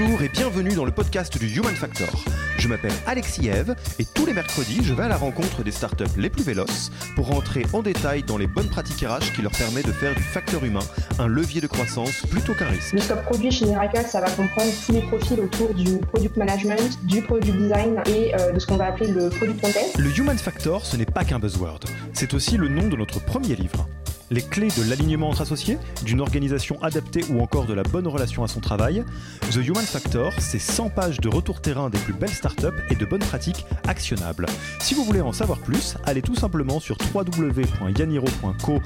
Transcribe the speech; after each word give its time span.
Bonjour 0.00 0.22
et 0.22 0.28
bienvenue 0.28 0.74
dans 0.74 0.84
le 0.84 0.92
podcast 0.92 1.36
du 1.38 1.48
Human 1.48 1.74
Factor. 1.74 2.08
Je 2.56 2.68
m'appelle 2.68 2.92
Alexis 3.06 3.48
Eve 3.48 3.74
et 3.98 4.04
tous 4.04 4.26
les 4.26 4.32
mercredis, 4.32 4.78
je 4.84 4.94
vais 4.94 5.02
à 5.02 5.08
la 5.08 5.16
rencontre 5.16 5.64
des 5.64 5.72
startups 5.72 6.04
les 6.16 6.30
plus 6.30 6.44
véloces 6.44 6.92
pour 7.16 7.26
rentrer 7.26 7.66
en 7.72 7.82
détail 7.82 8.22
dans 8.22 8.38
les 8.38 8.46
bonnes 8.46 8.68
pratiques 8.68 9.04
RH 9.04 9.32
qui 9.34 9.42
leur 9.42 9.50
permettent 9.50 9.88
de 9.88 9.92
faire 9.92 10.14
du 10.14 10.22
facteur 10.22 10.64
humain 10.64 10.84
un 11.18 11.26
levier 11.26 11.60
de 11.60 11.66
croissance 11.66 12.22
plutôt 12.30 12.54
qu'un 12.54 12.68
risque. 12.68 12.92
Le 12.92 13.00
scope 13.00 13.24
produit 13.24 13.50
chez 13.50 13.66
Miracle, 13.66 14.04
ça 14.06 14.20
va 14.20 14.30
comprendre 14.30 14.70
tous 14.86 14.92
les 14.92 15.02
profils 15.02 15.40
autour 15.40 15.74
du 15.74 15.98
product 15.98 16.36
management, 16.36 16.98
du 17.04 17.20
product 17.20 17.56
design 17.56 18.00
et 18.06 18.34
euh, 18.36 18.52
de 18.52 18.58
ce 18.60 18.66
qu'on 18.68 18.76
va 18.76 18.86
appeler 18.86 19.10
le 19.10 19.30
product 19.30 19.60
content. 19.60 19.86
Le 19.98 20.16
Human 20.16 20.38
Factor, 20.38 20.86
ce 20.86 20.96
n'est 20.96 21.06
pas 21.06 21.24
qu'un 21.24 21.40
buzzword, 21.40 21.80
c'est 22.12 22.34
aussi 22.34 22.56
le 22.56 22.68
nom 22.68 22.86
de 22.86 22.94
notre 22.94 23.18
premier 23.24 23.56
livre 23.56 23.88
les 24.30 24.42
clés 24.42 24.68
de 24.68 24.88
l'alignement 24.88 25.30
entre 25.30 25.42
associés, 25.42 25.78
d'une 26.04 26.20
organisation 26.20 26.80
adaptée 26.82 27.24
ou 27.30 27.40
encore 27.40 27.66
de 27.66 27.74
la 27.74 27.82
bonne 27.82 28.06
relation 28.06 28.44
à 28.44 28.48
son 28.48 28.60
travail. 28.60 29.04
The 29.50 29.56
Human 29.56 29.84
Factor, 29.88 30.34
c'est 30.38 30.58
100 30.58 30.90
pages 30.90 31.18
de 31.18 31.28
retour 31.30 31.62
terrain 31.62 31.88
des 31.88 31.98
plus 31.98 32.12
belles 32.12 32.28
startups 32.28 32.66
et 32.90 32.94
de 32.94 33.06
bonnes 33.06 33.20
pratiques 33.20 33.64
actionnables. 33.86 34.44
Si 34.80 34.94
vous 34.94 35.02
voulez 35.02 35.22
en 35.22 35.32
savoir 35.32 35.58
plus, 35.60 35.96
allez 36.04 36.20
tout 36.20 36.34
simplement 36.34 36.78
sur 36.78 36.98
www.yaniro.co 37.14 38.80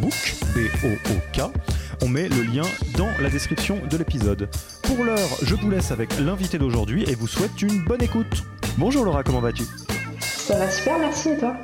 book, 0.00 0.34
B-O-O-K. 0.54 1.40
On 2.02 2.08
met 2.08 2.28
le 2.28 2.42
lien 2.42 2.62
dans 2.96 3.10
la 3.20 3.28
description 3.28 3.80
de 3.90 3.96
l'épisode. 3.96 4.48
Pour 4.84 5.04
l'heure, 5.04 5.18
je 5.42 5.56
vous 5.56 5.68
laisse 5.68 5.90
avec 5.90 6.16
l'invité 6.20 6.58
d'aujourd'hui 6.58 7.04
et 7.08 7.16
vous 7.16 7.26
souhaite 7.26 7.60
une 7.60 7.82
bonne 7.84 8.02
écoute. 8.02 8.44
Bonjour 8.78 9.04
Laura, 9.04 9.24
comment 9.24 9.40
vas-tu? 9.40 9.64
Ça 10.20 10.56
va 10.56 10.70
super, 10.70 10.98
merci 11.00 11.30
et 11.30 11.38
toi? 11.38 11.56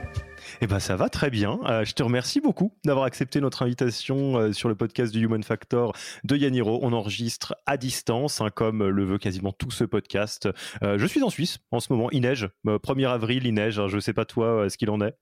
Eh 0.62 0.66
ben 0.66 0.78
ça 0.78 0.96
va 0.96 1.08
très 1.08 1.30
bien. 1.30 1.58
Euh, 1.66 1.84
je 1.84 1.94
te 1.94 2.02
remercie 2.02 2.40
beaucoup 2.40 2.72
d'avoir 2.84 3.06
accepté 3.06 3.40
notre 3.40 3.62
invitation 3.62 4.36
euh, 4.36 4.52
sur 4.52 4.68
le 4.68 4.74
podcast 4.74 5.12
du 5.12 5.24
Human 5.24 5.42
Factor 5.42 5.94
de 6.24 6.36
Yaniro. 6.36 6.78
On 6.82 6.92
enregistre 6.92 7.54
à 7.64 7.78
distance, 7.78 8.42
hein, 8.42 8.50
comme 8.54 8.86
le 8.86 9.04
veut 9.04 9.18
quasiment 9.18 9.52
tout 9.52 9.70
ce 9.70 9.84
podcast. 9.84 10.48
Euh, 10.82 10.98
je 10.98 11.06
suis 11.06 11.22
en 11.22 11.30
Suisse 11.30 11.58
en 11.70 11.80
ce 11.80 11.92
moment. 11.92 12.10
Il 12.10 12.22
neige. 12.22 12.48
1er 12.66 13.08
avril, 13.08 13.46
il 13.46 13.54
neige. 13.54 13.80
Je 13.86 13.98
sais 13.98 14.12
pas 14.12 14.26
toi 14.26 14.68
ce 14.68 14.76
qu'il 14.76 14.90
en 14.90 15.00
est. 15.00 15.16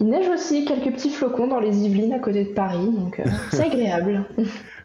Il 0.00 0.08
neige 0.08 0.28
aussi, 0.28 0.64
quelques 0.64 0.92
petits 0.94 1.10
flocons 1.10 1.48
dans 1.48 1.60
les 1.60 1.86
Yvelines 1.86 2.12
à 2.12 2.18
côté 2.18 2.44
de 2.44 2.52
Paris, 2.52 2.90
donc 2.92 3.20
c'est 3.50 3.64
agréable. 3.64 4.26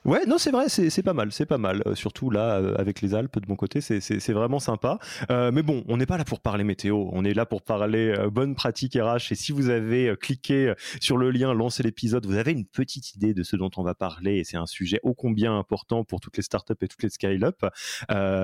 Ouais, 0.03 0.25
non, 0.25 0.39
c'est 0.39 0.49
vrai, 0.49 0.67
c'est 0.67 1.03
pas 1.03 1.13
mal, 1.13 1.31
c'est 1.31 1.45
pas 1.45 1.59
mal. 1.59 1.83
Euh, 1.85 1.93
surtout 1.93 2.31
là, 2.31 2.57
euh, 2.57 2.73
avec 2.79 3.01
les 3.01 3.13
Alpes 3.13 3.37
de 3.37 3.47
mon 3.47 3.55
côté, 3.55 3.81
c'est 3.81 4.31
vraiment 4.33 4.57
sympa. 4.57 4.97
Euh, 5.29 5.51
mais 5.51 5.61
bon, 5.61 5.83
on 5.87 5.97
n'est 5.97 6.07
pas 6.07 6.17
là 6.17 6.25
pour 6.25 6.39
parler 6.39 6.63
météo, 6.63 7.07
on 7.11 7.23
est 7.23 7.35
là 7.35 7.45
pour 7.45 7.61
parler 7.61 8.15
bonne 8.31 8.55
pratique 8.55 8.95
RH. 8.95 9.31
Et 9.31 9.35
si 9.35 9.51
vous 9.51 9.69
avez 9.69 10.15
cliqué 10.19 10.73
sur 10.99 11.17
le 11.17 11.29
lien, 11.29 11.53
lancé 11.53 11.83
l'épisode, 11.83 12.25
vous 12.25 12.37
avez 12.37 12.51
une 12.51 12.65
petite 12.65 13.13
idée 13.13 13.35
de 13.35 13.43
ce 13.43 13.55
dont 13.55 13.69
on 13.77 13.83
va 13.83 13.93
parler. 13.93 14.37
Et 14.37 14.43
c'est 14.43 14.57
un 14.57 14.65
sujet 14.65 14.99
ô 15.03 15.13
combien 15.13 15.55
important 15.55 16.03
pour 16.03 16.19
toutes 16.19 16.35
les 16.35 16.43
startups 16.43 16.73
et 16.81 16.87
toutes 16.87 17.03
les 17.03 17.09
scale-up. 17.09 17.63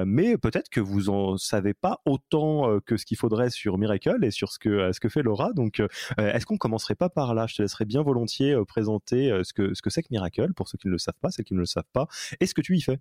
mais 0.05 0.37
peut-être 0.37 0.69
que 0.69 0.79
vous 0.79 1.09
en 1.09 1.37
savez 1.37 1.73
pas 1.73 2.01
autant 2.05 2.79
que 2.85 2.97
ce 2.97 3.05
qu'il 3.07 3.17
faudrait 3.17 3.49
sur 3.49 3.79
Miracle 3.79 4.23
et 4.23 4.29
sur 4.29 4.51
ce 4.51 4.59
que, 4.59 4.91
ce 4.91 4.99
que 4.99 5.09
fait 5.09 5.23
Laura. 5.23 5.53
Donc, 5.53 5.81
est-ce 6.19 6.45
qu'on 6.45 6.57
commencerait 6.57 6.93
pas 6.93 7.09
par 7.09 7.33
là? 7.33 7.47
Je 7.47 7.55
te 7.55 7.61
laisserai 7.63 7.85
bien 7.85 8.03
volontiers 8.03 8.55
présenter 8.67 9.41
ce 9.43 9.53
que 9.53 9.73
ce 9.73 9.81
que 9.81 9.89
c'est 9.89 10.03
que 10.03 10.09
Miracle 10.11 10.53
pour 10.53 10.67
ceux 10.67 10.77
qui 10.77 10.87
ne 10.87 10.91
le 10.91 10.99
savent 10.99 11.15
pas 11.19 11.31
qui 11.47 11.53
ne 11.53 11.59
le 11.59 11.65
savent 11.65 11.83
pas. 11.93 12.07
Est-ce 12.39 12.53
que 12.53 12.61
tu 12.61 12.75
y 12.75 12.81
fais? 12.81 12.99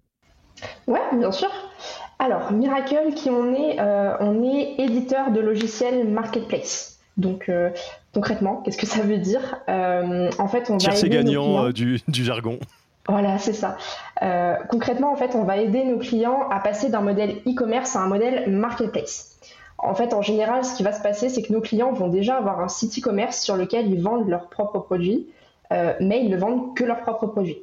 Ouais, 0.87 1.01
bien 1.13 1.33
sûr. 1.33 1.51
Alors, 2.19 2.53
Miracle, 2.53 3.13
qui 3.15 3.31
on 3.31 3.55
est 3.55 3.79
euh, 3.79 4.17
On 4.21 4.43
est 4.43 4.77
éditeur 4.79 5.31
de 5.31 5.41
logiciels 5.41 6.09
marketplace. 6.09 6.99
Donc, 7.17 7.49
euh, 7.49 7.71
concrètement, 8.15 8.57
qu'est-ce 8.57 8.79
que 8.79 8.87
ça 8.87 9.03
veut 9.03 9.19
dire? 9.19 9.59
Euh, 9.69 10.31
En 10.39 10.49
fait, 10.49 10.71
on 10.71 10.77
va 10.77 10.97
aider 10.97 11.09
gagnant 11.09 11.71
du, 11.71 12.01
du, 12.09 12.25
jargon. 12.25 12.59
Voilà, 13.09 13.39
c'est 13.39 13.53
ça. 13.53 13.77
concrètement, 14.69 15.13
en 15.13 15.17
fait, 15.17 15.35
on 15.35 15.45
va 15.45 15.59
aider 15.59 15.85
nos 15.85 15.99
clients 15.99 16.49
à 16.51 16.61
passer 16.61 16.89
d'un 16.89 17.03
modèle 17.03 17.37
e-commerce 17.47 17.97
à 17.97 18.01
un 18.01 18.09
modèle 18.09 18.51
marketplace. 18.51 19.39
En 19.79 19.95
fait, 19.95 20.15
en 20.15 20.23
général, 20.23 20.65
ce 20.65 20.75
qui 20.75 20.83
va 20.83 20.93
se 20.93 21.03
passer, 21.03 21.29
c'est 21.29 21.43
que 21.43 21.53
nos 21.53 21.61
clients 21.61 21.93
vont 21.93 22.09
déjà 22.09 22.37
avoir 22.37 22.61
un 22.61 22.69
site 22.69 22.99
e-commerce 22.99 23.41
sur 23.41 23.57
lequel 23.57 23.91
ils 23.91 24.03
vendent 24.03 24.29
leurs 24.29 24.49
propres 24.49 24.81
produits, 24.81 25.27
mais 25.71 26.25
ils 26.25 26.31
ne 26.31 26.37
vendent 26.37 26.75
que 26.75 26.85
leurs 26.85 27.01
propres 27.01 27.27
produits. 27.27 27.59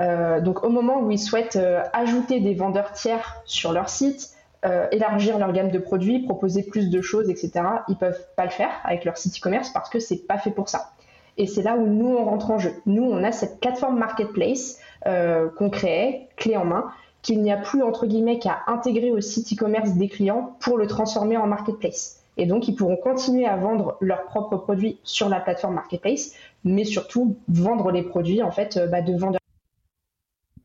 Euh, 0.00 0.40
donc 0.40 0.64
au 0.64 0.70
moment 0.70 1.00
où 1.00 1.10
ils 1.10 1.18
souhaitent 1.18 1.56
euh, 1.56 1.82
ajouter 1.92 2.40
des 2.40 2.54
vendeurs 2.54 2.92
tiers 2.92 3.42
sur 3.44 3.72
leur 3.72 3.88
site, 3.88 4.30
euh, 4.64 4.86
élargir 4.90 5.38
leur 5.38 5.52
gamme 5.52 5.70
de 5.70 5.78
produits, 5.78 6.20
proposer 6.20 6.62
plus 6.62 6.90
de 6.90 7.00
choses, 7.00 7.30
etc., 7.30 7.52
ils 7.88 7.96
peuvent 7.96 8.20
pas 8.36 8.44
le 8.44 8.50
faire 8.50 8.70
avec 8.84 9.04
leur 9.04 9.16
site 9.16 9.38
e-commerce 9.38 9.70
parce 9.70 9.90
que 9.90 9.98
c'est 9.98 10.26
pas 10.26 10.38
fait 10.38 10.50
pour 10.50 10.68
ça. 10.68 10.92
Et 11.36 11.46
c'est 11.46 11.62
là 11.62 11.76
où 11.76 11.86
nous 11.86 12.08
on 12.08 12.24
rentre 12.24 12.50
en 12.50 12.58
jeu. 12.58 12.72
Nous 12.86 13.04
on 13.04 13.22
a 13.24 13.32
cette 13.32 13.60
plateforme 13.60 13.98
marketplace 13.98 14.78
qu'on 15.04 15.68
crée, 15.68 16.28
clé 16.36 16.56
en 16.56 16.64
main, 16.64 16.86
qu'il 17.20 17.42
n'y 17.42 17.52
a 17.52 17.58
plus 17.58 17.82
entre 17.82 18.06
guillemets 18.06 18.38
qu'à 18.38 18.60
intégrer 18.68 19.10
au 19.10 19.20
site 19.20 19.52
e-commerce 19.52 19.92
des 19.94 20.08
clients 20.08 20.56
pour 20.60 20.78
le 20.78 20.86
transformer 20.86 21.36
en 21.36 21.46
marketplace. 21.46 22.22
Et 22.36 22.46
donc, 22.46 22.66
ils 22.68 22.74
pourront 22.74 22.96
continuer 22.96 23.46
à 23.46 23.56
vendre 23.56 23.96
leurs 24.00 24.24
propres 24.24 24.56
produits 24.56 24.98
sur 25.04 25.28
la 25.28 25.40
plateforme 25.40 25.74
marketplace, 25.74 26.32
mais 26.64 26.84
surtout 26.84 27.36
vendre 27.48 27.90
les 27.90 28.02
produits 28.02 28.42
en 28.42 28.50
fait 28.50 28.80
bah, 28.90 29.02
de 29.02 29.14
vendeurs 29.14 29.40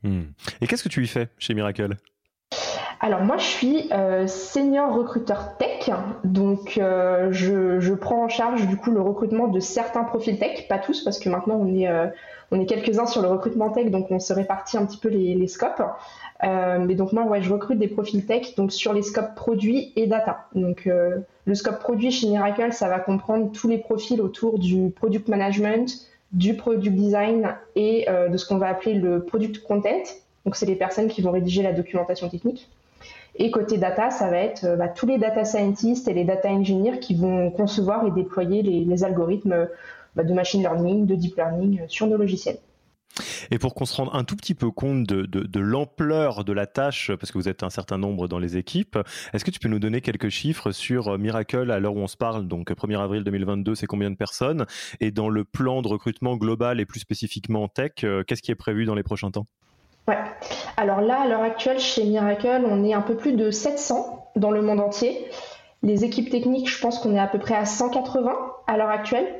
Hmm. 0.03 0.21
Et 0.61 0.67
qu'est-ce 0.67 0.83
que 0.83 0.89
tu 0.89 1.03
y 1.03 1.07
fais 1.07 1.29
chez 1.37 1.53
Miracle? 1.53 1.97
Alors 3.01 3.21
moi 3.21 3.37
je 3.37 3.45
suis 3.45 3.89
euh, 3.93 4.27
senior 4.27 4.93
recruteur 4.93 5.55
tech, 5.57 5.89
donc 6.25 6.77
euh, 6.77 7.29
je, 7.31 7.93
prends 7.93 8.25
en 8.25 8.27
charge 8.27 8.67
du 8.67 8.75
coup 8.75 8.91
le 8.91 8.99
recrutement 8.99 9.47
de 9.47 9.61
certains 9.61 10.03
profils 10.03 10.37
tech, 10.37 10.67
pas 10.67 10.79
tous 10.79 11.05
parce 11.05 11.17
que 11.17 11.29
maintenant 11.29 11.55
on 11.55 11.73
est, 11.73 11.87
euh, 11.87 12.07
on 12.51 12.59
est 12.59 12.65
quelques-uns 12.65 13.05
sur 13.05 13.21
le 13.21 13.29
recrutement 13.29 13.69
tech, 13.69 13.89
donc 13.89 14.11
on 14.11 14.19
se 14.19 14.33
répartit 14.33 14.75
un 14.77 14.85
petit 14.85 14.97
peu 14.97 15.07
les, 15.07 15.33
les 15.33 15.47
scopes. 15.47 15.81
mais 16.43 16.93
donc 16.95 17.13
moi 17.13 17.23
ouais, 17.23 17.41
je 17.41 17.53
recrute 17.53 17.79
des 17.79 17.87
profils 17.87 18.25
tech 18.25 18.55
donc 18.57 18.73
sur 18.73 18.91
les 18.91 19.01
scopes 19.01 19.33
produits 19.33 19.93
et 19.95 20.05
data. 20.05 20.47
Donc 20.53 20.89
le 21.45 21.55
scope 21.55 21.79
produit 21.79 22.11
chez 22.11 22.27
Miracle 22.27 22.73
ça 22.73 22.89
va 22.89 22.99
comprendre 22.99 23.49
tous 23.53 23.69
les 23.69 23.77
profils 23.77 24.19
autour 24.19 24.59
du 24.59 24.89
product 24.89 25.29
management, 25.29 25.89
du 26.31 26.55
product 26.55 26.95
design 26.95 27.55
et 27.75 28.07
euh, 28.09 28.29
de 28.29 28.37
ce 28.37 28.45
qu'on 28.45 28.57
va 28.57 28.67
appeler 28.67 28.93
le 28.93 29.23
product 29.23 29.63
content. 29.63 30.03
Donc, 30.45 30.55
c'est 30.55 30.65
les 30.65 30.75
personnes 30.75 31.07
qui 31.07 31.21
vont 31.21 31.31
rédiger 31.31 31.63
la 31.63 31.73
documentation 31.73 32.29
technique. 32.29 32.69
Et 33.35 33.51
côté 33.51 33.77
data, 33.77 34.09
ça 34.11 34.29
va 34.29 34.37
être 34.37 34.65
euh, 34.65 34.75
bah, 34.75 34.87
tous 34.87 35.05
les 35.05 35.17
data 35.17 35.45
scientists 35.45 36.07
et 36.07 36.13
les 36.13 36.23
data 36.23 36.49
engineers 36.49 36.99
qui 36.99 37.15
vont 37.15 37.51
concevoir 37.51 38.05
et 38.05 38.11
déployer 38.11 38.61
les, 38.61 39.03
algorithmes 39.03 39.67
bah, 40.15 40.23
de 40.23 40.33
machine 40.33 40.61
learning, 40.61 41.05
de 41.05 41.15
deep 41.15 41.35
learning 41.35 41.81
sur 41.87 42.07
nos 42.07 42.17
logiciels. 42.17 42.57
Et 43.51 43.59
pour 43.59 43.75
qu'on 43.75 43.85
se 43.85 43.95
rende 43.95 44.09
un 44.13 44.23
tout 44.23 44.35
petit 44.35 44.55
peu 44.55 44.71
compte 44.71 45.03
de, 45.03 45.59
l'ampleur 45.59 46.43
de 46.43 46.53
la 46.53 46.67
tâche, 46.67 47.11
parce 47.19 47.31
que 47.31 47.37
vous 47.37 47.49
êtes 47.49 47.63
un 47.63 47.69
certain 47.69 47.97
nombre 47.97 48.27
dans 48.27 48.39
les 48.39 48.57
équipes, 48.57 48.97
est-ce 49.33 49.43
que 49.43 49.51
tu 49.51 49.59
peux 49.59 49.69
nous 49.69 49.79
donner 49.79 50.01
quelques 50.01 50.29
chiffres 50.29 50.71
sur 50.71 51.09
euh, 51.09 51.17
Miracle 51.17 51.71
à 51.71 51.79
l'heure 51.79 51.95
où 51.95 51.99
on 51.99 52.07
se 52.07 52.17
parle? 52.17 52.47
Donc 52.47 52.71
1er 52.71 52.99
avril 52.99 53.23
2022, 53.23 53.75
c'est 53.75 53.87
combien 53.87 54.09
de 54.09 54.15
personnes? 54.15 54.65
Et 54.99 55.11
dans 55.11 55.29
le 55.29 55.43
plan 55.43 55.81
de 55.81 55.87
recrutement 55.87 56.37
global 56.37 56.79
et 56.79 56.85
plus 56.85 56.99
spécifiquement 56.99 57.63
en 57.63 57.67
tech, 57.67 57.91
euh, 58.03 58.23
qu'est-ce 58.23 58.41
qui 58.41 58.51
est 58.51 58.55
prévu 58.55 58.85
dans 58.85 58.95
les 58.95 59.03
prochains 59.03 59.31
temps? 59.31 59.47
Ouais. 60.07 60.17
Alors 60.77 61.01
là, 61.01 61.21
à 61.21 61.27
l'heure 61.27 61.41
actuelle, 61.43 61.79
chez 61.79 62.03
Miracle, 62.05 62.63
on 62.65 62.83
est 62.83 62.93
un 62.93 63.01
peu 63.01 63.15
plus 63.15 63.33
de 63.33 63.51
700 63.51 64.31
dans 64.35 64.51
le 64.51 64.61
monde 64.61 64.79
entier. 64.79 65.27
Les 65.83 66.03
équipes 66.03 66.29
techniques, 66.29 66.69
je 66.69 66.79
pense 66.79 66.99
qu'on 66.99 67.15
est 67.15 67.19
à 67.19 67.27
peu 67.27 67.39
près 67.39 67.55
à 67.55 67.65
180 67.65 68.35
à 68.67 68.77
l'heure 68.77 68.89
actuelle. 68.89 69.38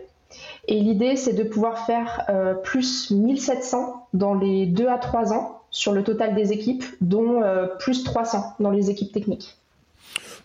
Et 0.68 0.80
l'idée, 0.80 1.16
c'est 1.16 1.34
de 1.34 1.44
pouvoir 1.44 1.86
faire 1.86 2.24
euh, 2.30 2.54
plus 2.54 3.12
1700 3.12 4.08
dans 4.14 4.34
les 4.34 4.66
2 4.66 4.88
à 4.88 4.98
3 4.98 5.34
ans 5.34 5.62
sur 5.72 5.94
le 5.94 6.04
total 6.04 6.36
des 6.36 6.52
équipes, 6.52 6.84
dont 7.02 7.42
euh, 7.42 7.68
plus 7.80 8.04
300 8.04 8.56
dans 8.60 8.72
les 8.72 8.90
équipes 8.90 9.12
techniques. 9.12 9.56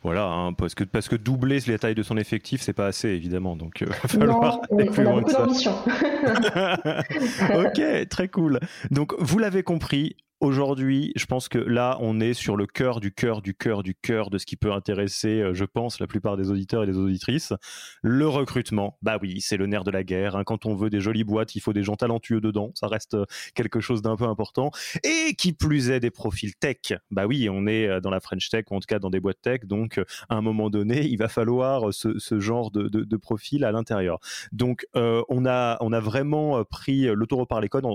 Voilà, 0.02 0.26
hein, 0.26 0.52
parce, 0.52 0.75
que, 0.75 0.84
parce 0.84 1.08
que 1.08 1.16
doubler 1.16 1.60
les 1.66 1.78
tailles 1.78 1.94
de 1.94 2.02
son 2.02 2.19
effectif, 2.19 2.60
c'est 2.60 2.75
pas 2.75 2.86
assez, 2.86 3.08
évidemment. 3.08 3.56
Donc, 3.56 3.81
il 3.81 3.86
va 3.88 3.94
falloir 3.94 4.60
non, 4.70 4.78
aller 4.78 4.90
plus 4.90 5.02
loin 5.02 5.22
que 5.22 5.31
ça. 5.31 5.46
ok, 7.64 8.08
très 8.10 8.28
cool. 8.28 8.60
Donc, 8.90 9.14
vous 9.19 9.38
l'avez 9.38 9.62
compris, 9.62 10.16
Aujourd'hui, 10.44 11.11
je 11.17 11.25
pense 11.25 11.49
que 11.49 11.56
là, 11.56 11.96
on 12.02 12.20
est 12.20 12.35
sur 12.35 12.55
le 12.55 12.67
cœur 12.67 13.00
du 13.00 13.14
cœur 13.14 13.41
du 13.41 13.55
cœur 13.55 13.82
du 13.82 13.94
cœur 13.94 14.29
de 14.29 14.37
ce 14.37 14.44
qui 14.44 14.56
peut 14.56 14.73
intéresser, 14.73 15.41
euh, 15.41 15.55
je 15.55 15.64
pense, 15.64 16.00
la 16.00 16.06
plupart 16.06 16.37
des 16.37 16.50
auditeurs 16.50 16.82
et 16.82 16.87
des 16.87 16.99
auditrices. 16.99 17.55
Le 18.02 18.29
recrutement, 18.29 18.99
bah 19.00 19.17
oui, 19.23 19.41
c'est 19.41 19.56
le 19.56 19.64
nerf 19.64 19.85
de 19.85 19.91
la 19.91 20.05
guerre. 20.05 20.37
Hein. 20.37 20.44
Quand 20.44 20.67
on 20.67 20.75
veut 20.75 20.91
des 20.91 21.00
jolies 21.00 21.25
boîtes, 21.25 21.55
il 21.55 21.61
faut 21.61 21.73
des 21.73 21.82
gens 21.82 21.96
talentueux 21.96 22.43
dedans. 22.43 22.73
Ça 22.75 22.88
reste 22.88 23.14
euh, 23.14 23.25
quelque 23.55 23.81
chose 23.81 24.02
d'un 24.02 24.17
peu 24.17 24.25
important. 24.25 24.70
Et 25.02 25.35
qui 25.35 25.55
plus 25.55 25.88
est 25.88 26.00
des 26.00 26.11
profils 26.11 26.55
tech. 26.55 26.93
Bah 27.11 27.25
oui, 27.25 27.49
on 27.49 27.67
est 27.67 27.88
euh, 27.88 28.00
dans 28.00 28.11
la 28.11 28.20
French 28.20 28.50
Tech, 28.50 28.67
ou 28.70 28.75
en 28.75 28.81
tout 28.81 28.87
cas 28.87 28.99
dans 28.99 29.08
des 29.08 29.20
boîtes 29.20 29.41
tech. 29.41 29.61
Donc, 29.64 29.99
à 30.29 30.35
un 30.35 30.43
moment 30.43 30.69
donné, 30.69 31.06
il 31.06 31.17
va 31.17 31.29
falloir 31.29 31.94
ce, 31.94 32.38
genre 32.38 32.70
de, 32.70 33.17
profil 33.17 33.64
à 33.64 33.73
l'intérieur. 33.73 34.19
Donc, 34.52 34.85
on, 34.94 35.46
a, 35.46 36.00
vraiment 36.00 36.62
pris 36.64 37.05
le 37.06 37.26
taureau 37.26 37.46
par 37.46 37.62
les, 37.62 37.70
cordes 37.70 37.87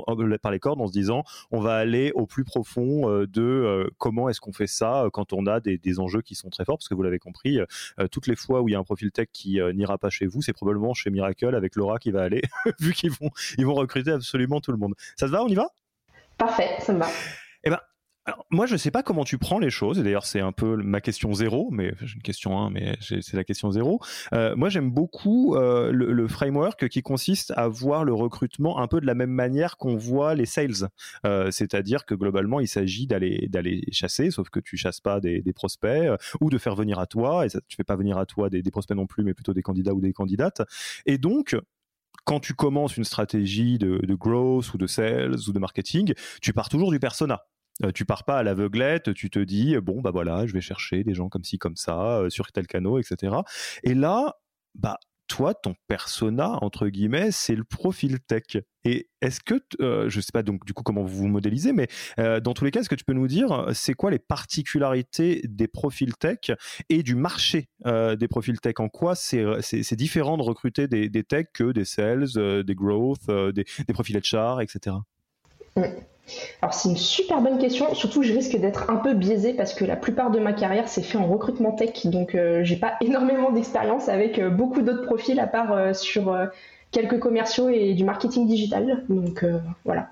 par 0.42 0.52
les 0.52 0.60
cordes 0.60 0.82
en 0.82 0.88
se 0.88 0.94
disant, 0.94 1.24
on 1.52 1.60
va 1.60 1.76
aller 1.76 2.12
au 2.16 2.26
plus 2.26 2.39
profond 2.44 3.10
euh, 3.10 3.28
de 3.28 3.42
euh, 3.42 3.90
comment 3.98 4.30
est-ce 4.30 4.42
qu'on 4.42 4.54
fait 4.54 4.68
ça 4.68 5.04
euh, 5.04 5.10
quand 5.10 5.34
on 5.34 5.46
a 5.46 5.60
des, 5.60 6.00
enjeux 6.00 6.22
qui 6.22 6.36
sont 6.36 6.50
très 6.50 6.66
forts, 6.66 6.78
parce 6.78 6.88
que 6.88 6.94
vous 6.94 7.02
l'avez 7.02 7.20
compris, 7.20 7.60
toutes 8.12 8.28
les 8.28 8.36
fois 8.36 8.62
où 8.62 8.70
il 8.70 8.74
y 8.74 8.76
a 8.76 8.80
un 8.80 8.84
profil 8.84 9.12
tech 9.12 9.28
qui 9.34 9.60
n'ira 9.74 9.98
pas 9.98 10.10
chez 10.10 10.28
vous, 10.28 10.42
c'est 10.42 10.54
probablement 10.54 10.94
chez 10.94 11.10
Miracle 11.10 11.56
avec 11.56 11.76
Laura 11.76 11.98
qui 11.98 12.12
va 12.12 12.22
aller, 12.22 12.42
vu 12.80 12.94
qu'ils 12.94 13.12
vont, 13.12 13.30
ils 13.58 13.66
vont 13.66 13.74
recruter 13.74 14.12
absolument 14.12 14.62
tout 14.62 14.72
le 14.72 14.78
monde. 14.78 14.94
Ça 15.18 15.26
te 15.26 15.32
va, 15.32 15.44
on 15.44 15.48
y 15.48 15.56
va? 15.56 15.68
Parfait, 16.38 16.70
ça 16.80 16.94
me 16.94 17.00
va. 17.00 17.08
Eh 17.64 17.70
ben, 17.70 17.80
moi, 18.50 18.66
je 18.66 18.74
ne 18.74 18.78
sais 18.78 18.92
pas 18.92 19.04
comment 19.04 19.24
tu 19.24 19.38
prends 19.38 19.60
les 19.60 19.70
choses. 19.70 20.00
Et 20.00 20.04
d'ailleurs, 20.04 20.26
c'est 20.26 20.40
un 20.40 20.52
peu 20.52 20.76
ma 20.78 21.02
question 21.02 21.34
zéro, 21.34 21.70
mais 21.72 21.94
j'ai 22.02 22.16
une 22.16 22.22
question 22.22 22.60
1, 22.60 22.70
mais 22.70 22.98
c'est 23.00 23.34
la 23.34 23.44
question 23.44 23.72
zéro. 23.72 24.00
Euh, 24.34 24.56
moi, 24.56 24.70
j'aime 24.70 24.92
beaucoup 24.92 25.56
euh, 25.56 25.92
le, 25.92 26.28
framework 26.28 26.88
qui 26.90 27.02
consiste 27.02 27.52
à 27.56 27.68
voir 27.68 28.04
le 28.04 28.14
recrutement 28.14 28.80
un 28.80 28.88
peu 28.88 29.02
de 29.02 29.06
la 29.06 29.16
même 29.16 29.32
manière 29.32 29.78
qu'on 29.78 29.96
voit 29.96 30.36
les 30.36 30.46
sales. 30.46 30.90
Euh, 31.26 31.50
c'est-à-dire 31.52 32.06
que 32.06 32.14
globalement, 32.14 32.60
il 32.60 32.68
s'agit 32.68 33.08
d'aller 33.08 33.84
chasser, 33.92 34.32
sauf 34.32 34.50
que 34.50 34.60
tu 34.60 34.78
chasses 34.78 35.02
pas 35.02 35.20
des, 35.20 35.44
prospects 35.54 36.10
ou 36.42 36.50
de 36.50 36.58
faire 36.58 36.76
venir 36.76 37.00
à 37.00 37.08
toi. 37.08 37.46
Et 37.46 37.50
ça, 37.50 37.60
tu 37.68 37.76
fais 37.76 37.84
pas 37.84 37.96
venir 37.96 38.18
à 38.18 38.26
toi 38.26 38.50
des, 38.50 38.64
prospects 38.72 38.96
non 38.96 39.08
plus, 39.08 39.24
mais 39.24 39.34
plutôt 39.34 39.54
des 39.54 39.64
candidats 39.64 39.94
ou 39.94 40.02
des 40.02 40.14
candidates. 40.14 40.62
Et 41.06 41.18
donc, 41.18 41.56
quand 42.26 42.40
tu 42.40 42.54
commences 42.54 42.98
une 42.98 43.04
stratégie 43.04 43.78
de, 43.78 44.14
growth 44.14 44.74
ou 44.74 44.78
de 44.78 44.88
sales 44.88 45.36
ou 45.48 45.52
de 45.52 45.60
marketing, 45.60 46.14
tu 46.42 46.54
pars 46.54 46.70
toujours 46.70 46.92
du 46.92 47.00
persona. 47.00 47.42
Euh, 47.84 47.92
tu 47.92 48.06
pars 48.06 48.24
pas 48.24 48.38
à 48.38 48.44
l'aveuglette, 48.44 49.14
tu 49.14 49.30
te 49.30 49.40
dis 49.40 49.78
bon 49.78 50.02
bah 50.02 50.12
voilà, 50.12 50.46
je 50.46 50.54
vais 50.54 50.62
chercher 50.62 51.04
des 51.04 51.14
gens 51.14 51.30
comme 51.30 51.44
ci 51.44 51.58
comme 51.58 51.76
ça 51.76 52.20
euh, 52.20 52.30
sur 52.30 52.52
tel 52.52 52.68
canot, 52.68 53.00
etc. 53.00 53.38
Et 53.84 53.94
là, 53.94 54.36
bah 54.76 54.98
toi, 55.28 55.54
ton 55.54 55.76
persona, 55.88 56.58
entre 56.64 56.88
guillemets, 56.88 57.30
c'est 57.32 57.54
le 57.54 57.64
profil 57.64 58.20
tech. 58.20 58.58
Et 58.84 59.10
est-ce 59.22 59.40
que, 59.40 59.62
euh, 59.80 60.10
je 60.10 60.22
sais 60.22 60.32
pas 60.34 60.42
donc 60.42 60.66
du 60.66 60.74
coup 60.74 60.82
comment 60.82 61.04
vous 61.04 61.18
vous 61.18 61.28
modélisez, 61.28 61.72
mais 61.72 61.88
dans 62.18 62.54
tous 62.56 62.66
les 62.66 62.72
cas, 62.72 62.80
est-ce 62.80 62.90
que 62.90 62.96
tu 62.96 63.06
peux 63.06 63.14
nous 63.14 63.28
dire 63.28 63.68
c'est 63.74 63.94
quoi 63.94 64.10
les 64.10 64.18
particularités 64.18 65.42
des 65.48 65.68
profils 65.68 66.16
tech 66.18 66.52
et 66.90 67.04
du 67.04 67.14
marché 67.14 67.70
des 67.86 68.28
profils 68.28 68.60
tech? 68.60 68.74
En 68.80 68.90
quoi 68.90 69.14
c'est 69.14 69.96
différent 69.96 70.36
de 70.38 70.44
recruter 70.44 70.88
des, 70.88 71.10
des 71.10 71.24
techs 71.24 71.52
que 71.54 71.72
des 71.72 71.86
sales, 71.86 72.26
des 72.64 72.76
growth, 72.76 73.30
des, 73.30 73.66
des 73.88 73.94
profils 73.94 74.18
HR, 74.18 74.62
etc. 74.62 74.96
Alors 76.62 76.74
c'est 76.74 76.90
une 76.90 76.98
super 76.98 77.42
bonne 77.42 77.58
question, 77.58 77.94
surtout 77.94 78.24
je 78.24 78.34
risque 78.34 78.56
d'être 78.58 78.90
un 78.90 78.98
peu 78.98 79.14
biaisé 79.14 79.54
parce 79.54 79.74
que 79.74 79.86
la 79.86 79.96
plupart 79.96 80.32
de 80.32 80.40
ma 80.40 80.54
carrière 80.54 80.88
s'est 80.88 81.02
fait 81.02 81.18
en 81.18 81.28
recrutement 81.28 81.72
tech, 81.72 82.06
donc 82.06 82.36
euh, 82.36 82.64
j'ai 82.64 82.76
pas 82.76 82.94
énormément 83.02 83.52
d'expérience 83.52 84.10
avec 84.10 84.40
euh, 84.40 84.50
beaucoup 84.50 84.82
d'autres 84.82 85.04
profils 85.04 85.40
à 85.40 85.48
part 85.48 85.72
euh, 85.72 85.94
sur 85.94 86.36
quelques 86.92 87.20
commerciaux 87.20 87.70
et 87.70 87.94
du 87.94 88.04
marketing 88.04 88.48
digital. 88.48 89.04
Donc 89.10 89.46
voilà. 89.86 90.10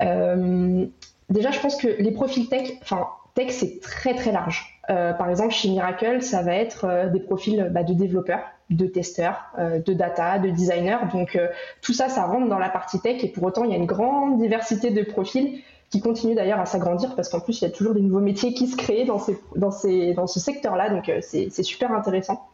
déjà 0.00 1.50
je 1.50 1.60
pense 1.60 1.76
que 1.76 1.88
les 1.88 2.12
profils 2.12 2.48
tech, 2.48 2.72
enfin 2.82 3.08
tech 3.34 3.50
c'est 3.50 3.80
très 3.80 4.14
très 4.14 4.32
large. 4.32 4.80
par 4.86 5.28
exemple 5.28 5.52
chez 5.52 5.68
Miracle 5.68 6.22
ça 6.22 6.42
va 6.42 6.54
être 6.54 7.10
des 7.12 7.20
profils 7.20 7.68
bah, 7.70 7.82
de 7.82 7.94
développeurs 7.94 8.42
de 8.70 8.86
testeurs, 8.86 9.44
euh, 9.58 9.78
de 9.80 9.92
data, 9.92 10.38
de 10.38 10.50
designers. 10.50 10.98
Donc 11.12 11.36
euh, 11.36 11.48
tout 11.80 11.92
ça, 11.92 12.08
ça 12.08 12.26
rentre 12.26 12.48
dans 12.48 12.58
la 12.58 12.68
partie 12.68 13.00
tech 13.00 13.22
et 13.24 13.28
pour 13.28 13.44
autant, 13.44 13.64
il 13.64 13.70
y 13.70 13.74
a 13.74 13.76
une 13.76 13.86
grande 13.86 14.38
diversité 14.38 14.90
de 14.90 15.02
profils 15.02 15.60
qui 15.90 16.00
continue 16.00 16.34
d'ailleurs 16.34 16.60
à 16.60 16.66
s'agrandir 16.66 17.14
parce 17.16 17.30
qu'en 17.30 17.40
plus, 17.40 17.60
il 17.60 17.64
y 17.64 17.66
a 17.66 17.70
toujours 17.70 17.94
des 17.94 18.02
nouveaux 18.02 18.20
métiers 18.20 18.52
qui 18.52 18.66
se 18.66 18.76
créent 18.76 19.06
dans, 19.06 19.18
ce 19.18 20.40
secteur-là. 20.40 20.90
Donc 20.90 21.08
euh, 21.08 21.20
c'est 21.22 21.62
super 21.62 21.92
intéressant. 21.92 22.46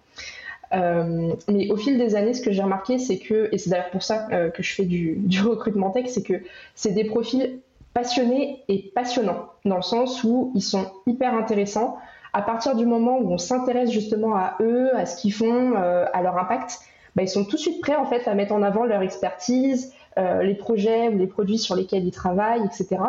mais 0.73 1.71
au 1.71 1.76
fil 1.76 1.99
des 1.99 2.15
années, 2.15 2.35
ce 2.35 2.43
que 2.43 2.53
j'ai 2.53 2.62
remarqué, 2.62 2.99
c'est 2.99 3.19
que, 3.19 3.49
et 3.50 3.59
c'est 3.59 3.71
d'ailleurs 3.71 3.91
pour 3.91 4.05
ça 4.05 4.29
que 4.55 4.62
je 4.62 4.75
fais 4.75 4.85
du 4.85 5.41
recrutement 5.43 5.91
tech, 5.91 6.06
c'est 6.06 6.23
que 6.23 6.43
c'est 6.76 6.93
des 6.93 7.05
profils 7.05 7.59
passionnés 7.94 8.64
et 8.69 8.93
passionnants, 8.94 9.46
dans 9.64 9.76
le 9.76 9.82
sens 9.82 10.23
où 10.25 10.52
ils 10.55 10.62
sont 10.62 10.87
hyper 11.06 11.35
intéressants, 11.35 11.96
à 12.35 12.43
partir 12.43 12.75
du 12.75 12.85
moment 12.85 13.19
où 13.19 13.32
on 13.32 13.38
s'intéresse 13.38 13.91
justement 13.91 14.35
à 14.35 14.56
eux, 14.61 14.94
à 14.94 15.06
ce 15.06 15.17
qu'ils 15.17 15.32
font, 15.32 15.75
euh, 15.76 16.05
à 16.12 16.20
leur 16.20 16.37
impact, 16.37 16.81
bah, 17.14 17.23
ils 17.23 17.29
sont 17.29 17.44
tout 17.44 17.55
de 17.55 17.61
suite 17.61 17.81
prêts 17.81 17.94
en 17.94 18.06
fait 18.06 18.26
à 18.26 18.35
mettre 18.35 18.52
en 18.52 18.62
avant 18.62 18.85
leur 18.85 19.02
expertise, 19.02 19.94
euh, 20.19 20.43
les 20.43 20.56
projets 20.56 21.08
ou 21.08 21.17
les 21.17 21.29
produits 21.29 21.58
sur 21.58 21.76
lesquels 21.76 22.05
ils 22.05 22.12
travaillent, 22.12 22.64
etc. 22.64 23.02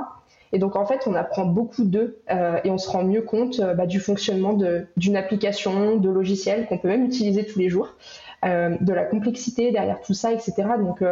Et 0.53 0.59
donc 0.59 0.75
en 0.75 0.85
fait, 0.85 1.01
on 1.07 1.15
apprend 1.15 1.45
beaucoup 1.45 1.83
d'eux 1.83 2.19
euh, 2.29 2.59
et 2.63 2.69
on 2.69 2.77
se 2.77 2.87
rend 2.87 3.03
mieux 3.03 3.23
compte 3.23 3.59
bah, 3.59 3.87
du 3.87 3.99
fonctionnement 3.99 4.55
d'une 4.95 5.17
application, 5.17 5.95
de 5.97 6.09
logiciels 6.09 6.67
qu'on 6.67 6.77
peut 6.77 6.87
même 6.87 7.03
utiliser 7.03 7.47
tous 7.47 7.57
les 7.57 7.67
jours, 7.67 7.95
de 8.45 8.93
la 8.93 9.03
complexité 9.05 9.71
derrière 9.71 10.01
tout 10.01 10.13
ça, 10.13 10.31
etc. 10.31 10.53
Donc 10.79 11.03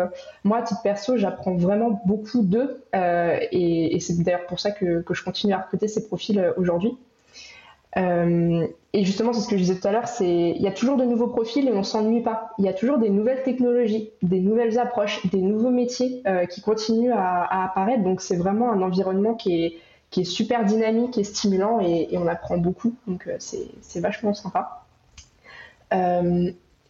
moi, 0.44 0.60
à 0.60 0.62
titre 0.62 0.82
perso, 0.84 1.18
j'apprends 1.18 1.56
vraiment 1.56 2.02
beaucoup 2.06 2.42
d'eux 2.42 2.84
et, 2.94 3.98
c'est 4.00 4.22
d'ailleurs 4.22 4.46
pour 4.46 4.60
ça 4.60 4.72
que, 4.72 5.02
que, 5.02 5.14
je 5.14 5.24
continue 5.24 5.54
à 5.54 5.60
recruter 5.60 5.88
ces 5.88 6.08
profils 6.08 6.54
aujourd'hui. 6.58 6.98
Euh, 7.98 8.68
et 8.94 9.06
justement, 9.06 9.34
c'est 9.34 9.42
ce 9.42 9.48
que 9.48 9.58
je 9.58 9.62
disais 9.62 9.80
tout 9.80 9.88
à 9.88 9.92
l'heure, 9.92 10.08
c'est 10.08 10.52
il 10.52 10.62
y 10.62 10.68
a 10.68 10.72
toujours 10.72 10.98
de 10.98 11.04
nouveaux 11.04 11.28
profils 11.28 11.68
et 11.68 11.72
on 11.72 11.84
s'ennuie 11.84 12.22
pas. 12.22 12.52
Il 12.58 12.66
y 12.66 12.68
a 12.68 12.74
toujours 12.74 12.98
des 12.98 13.10
nouvelles 13.10 13.44
technologies, 13.44 14.12
des 14.22 14.40
nouvelles 14.40 14.80
approches, 14.80 15.26
des 15.28 15.42
nouveaux 15.42 15.70
métiers 15.70 16.22
euh, 16.28 16.46
qui 16.46 16.62
continuent 16.62 17.14
à, 17.14 17.66
apparaître. 17.66 18.04
Donc 18.04 18.22
c'est 18.22 18.38
vraiment 18.38 18.72
un 18.72 18.82
environnement 18.82 19.36
qui 19.36 19.64
est, 19.64 19.78
qui 20.10 20.22
est 20.22 20.26
super 20.26 20.66
dynamique 20.66 21.18
et 21.18 21.24
stimulant 21.24 21.80
et, 21.82 22.10
on 22.14 22.28
apprend 22.28 22.58
beaucoup. 22.58 22.96
Donc 23.08 23.28
euh, 23.28 23.38
c'est 23.40 24.00
vachement 24.00 24.34
sympa. 24.34 24.86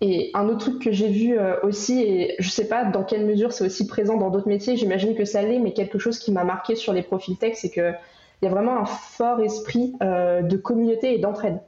Et 0.06 0.32
un 0.34 0.50
autre 0.50 0.70
truc 0.70 0.82
que 0.82 0.92
j'ai 0.92 1.08
vu 1.08 1.38
aussi, 1.64 2.02
et 2.02 2.36
je 2.38 2.50
sais 2.50 2.68
pas 2.68 2.84
dans 2.84 3.04
quelle 3.04 3.26
mesure 3.26 3.54
c'est 3.54 3.66
aussi 3.66 3.88
présent 3.88 4.18
dans 4.18 4.30
d'autres 4.30 4.50
métiers, 4.50 4.76
j'imagine 4.76 5.16
que 5.16 5.24
ça 5.24 5.42
l'est, 5.42 5.60
mais 5.60 5.72
quelque 5.72 5.98
chose 5.98 6.20
qui 6.20 6.34
m'a 6.34 6.44
marqué 6.44 6.76
sur 6.76 6.92
les 6.92 7.04
profils 7.04 7.38
tech, 7.38 7.54
c'est 7.56 7.70
que 7.70 7.94
il 8.44 8.48
y 8.48 8.50
a 8.50 8.52
vraiment 8.52 8.78
un 8.78 8.86
fort 8.86 9.40
esprit 9.40 9.94
euh, 10.04 10.42
de 10.42 10.58
communauté 10.58 11.16
et 11.16 11.18
d'entraide. 11.18 11.62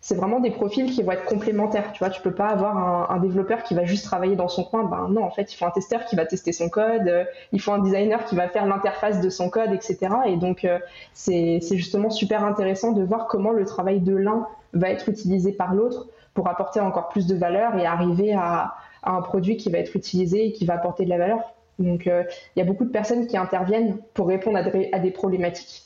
C'est 0.00 0.14
vraiment 0.14 0.40
des 0.40 0.50
profils 0.50 0.90
qui 0.90 1.02
vont 1.02 1.12
être 1.12 1.26
complémentaires. 1.26 1.92
Tu 1.92 1.98
vois, 1.98 2.08
tu 2.08 2.22
peux 2.22 2.34
pas 2.34 2.48
avoir 2.48 3.10
un, 3.10 3.18
développeur 3.18 3.62
qui 3.62 3.74
va 3.74 3.84
juste 3.84 4.04
travailler 4.04 4.34
dans 4.34 4.48
son 4.48 4.64
coin. 4.64 4.84
Ben 4.84 5.08
non, 5.10 5.22
en 5.22 5.30
fait, 5.30 5.52
il 5.52 5.56
faut 5.56 5.66
un 5.66 5.70
testeur 5.70 6.06
qui 6.06 6.16
va 6.16 6.24
tester 6.24 6.52
son 6.52 6.70
code, 6.70 7.08
euh, 7.08 7.24
il 7.52 7.60
faut 7.60 7.72
un 7.72 7.78
designer 7.78 8.24
qui 8.24 8.36
va 8.36 8.48
faire 8.48 8.64
l'interface 8.66 9.20
de 9.20 9.28
son 9.28 9.50
code, 9.50 9.72
etc. 9.72 9.98
Et 10.26 10.36
donc, 10.36 10.64
euh, 10.64 10.78
c'est 11.12 11.60
justement 11.72 12.08
super 12.08 12.42
intéressant 12.42 12.92
de 12.92 13.02
voir 13.02 13.26
comment 13.28 13.50
le 13.50 13.66
travail 13.66 14.00
de 14.00 14.16
l'un 14.16 14.46
va 14.72 14.88
être 14.88 15.10
utilisé 15.10 15.52
par 15.52 15.74
l'autre 15.74 16.08
pour 16.34 16.48
apporter 16.48 16.80
encore 16.80 17.08
plus 17.08 17.26
de 17.26 17.34
valeur 17.34 17.76
et 17.78 17.86
arriver 17.86 18.34
à, 18.34 18.74
un 19.06 19.20
produit 19.20 19.58
qui 19.58 19.70
va 19.70 19.78
être 19.78 19.94
utilisé 19.96 20.46
et 20.46 20.52
qui 20.52 20.64
va 20.64 20.74
apporter 20.74 21.04
de 21.04 21.10
la 21.10 21.18
valeur. 21.18 21.54
Donc, 21.78 22.06
il 22.06 22.58
y 22.58 22.62
a 22.62 22.64
beaucoup 22.64 22.86
de 22.86 22.90
personnes 22.90 23.26
qui 23.26 23.36
interviennent 23.36 23.98
pour 24.14 24.28
répondre 24.28 24.56
à 24.56 24.98
des 24.98 25.10
problématiques 25.10 25.84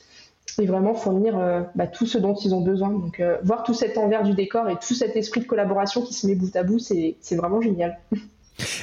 et 0.57 0.65
vraiment 0.65 0.93
fournir 0.93 1.37
euh, 1.37 1.61
bah, 1.75 1.87
tout 1.87 2.05
ce 2.05 2.17
dont 2.17 2.33
ils 2.33 2.53
ont 2.53 2.61
besoin. 2.61 2.89
Donc, 2.89 3.19
euh, 3.19 3.37
voir 3.43 3.63
tout 3.63 3.73
cet 3.73 3.97
envers 3.97 4.23
du 4.23 4.33
décor 4.33 4.69
et 4.69 4.75
tout 4.75 4.93
cet 4.93 5.15
esprit 5.15 5.41
de 5.41 5.45
collaboration 5.45 6.01
qui 6.01 6.13
se 6.13 6.27
met 6.27 6.35
bout 6.35 6.55
à 6.55 6.63
bout, 6.63 6.79
c'est 6.79 7.35
vraiment 7.35 7.61
génial. 7.61 7.97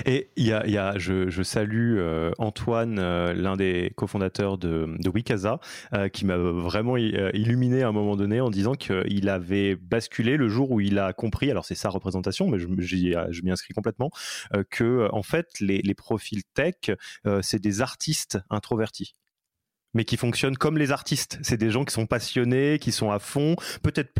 Et 0.04 0.30
il 0.36 0.46
y 0.46 0.52
a, 0.52 0.98
je, 0.98 1.42
salue 1.42 1.96
euh, 1.98 2.30
Antoine, 2.38 2.96
l'un 2.96 3.56
des 3.56 3.92
cofondateurs 3.96 4.58
de, 4.58 4.96
de 4.98 5.10
Wikaza, 5.10 5.60
qui 6.12 6.24
m'a 6.24 6.36
vraiment 6.36 6.96
illuminé 6.96 7.82
à 7.82 7.88
un 7.88 7.92
moment 7.92 8.16
donné 8.16 8.40
en 8.40 8.50
disant 8.50 8.74
qu'il 8.74 9.28
avait 9.28 9.76
basculé 9.76 10.36
le 10.36 10.48
jour 10.48 10.70
où 10.70 10.80
il 10.80 10.98
a 10.98 11.12
compris, 11.12 11.50
alors 11.50 11.64
c'est 11.64 11.74
sa 11.74 11.88
représentation, 11.88 12.48
mais 12.48 12.58
je, 12.58 12.66
je 12.80 13.42
m'y 13.42 13.50
inscris 13.50 13.74
complètement, 13.74 14.10
que 14.70 15.08
en 15.12 15.22
fait 15.22 15.46
les, 15.60 15.82
les 15.82 15.94
profils 15.94 16.42
tech, 16.54 16.90
c'est 17.42 17.60
des 17.60 17.80
artistes 17.80 18.38
introvertis 18.50 19.14
mais 19.96 20.04
qui 20.04 20.18
fonctionnent 20.18 20.58
comme 20.58 20.76
les 20.76 20.92
artistes. 20.92 21.38
C'est 21.42 21.56
des 21.56 21.70
gens 21.70 21.84
qui 21.84 21.92
sont 21.92 22.06
passionnés, 22.06 22.78
qui 22.78 22.92
sont 22.92 23.10
à 23.10 23.18
fond, 23.18 23.56
peut-être 23.82 24.12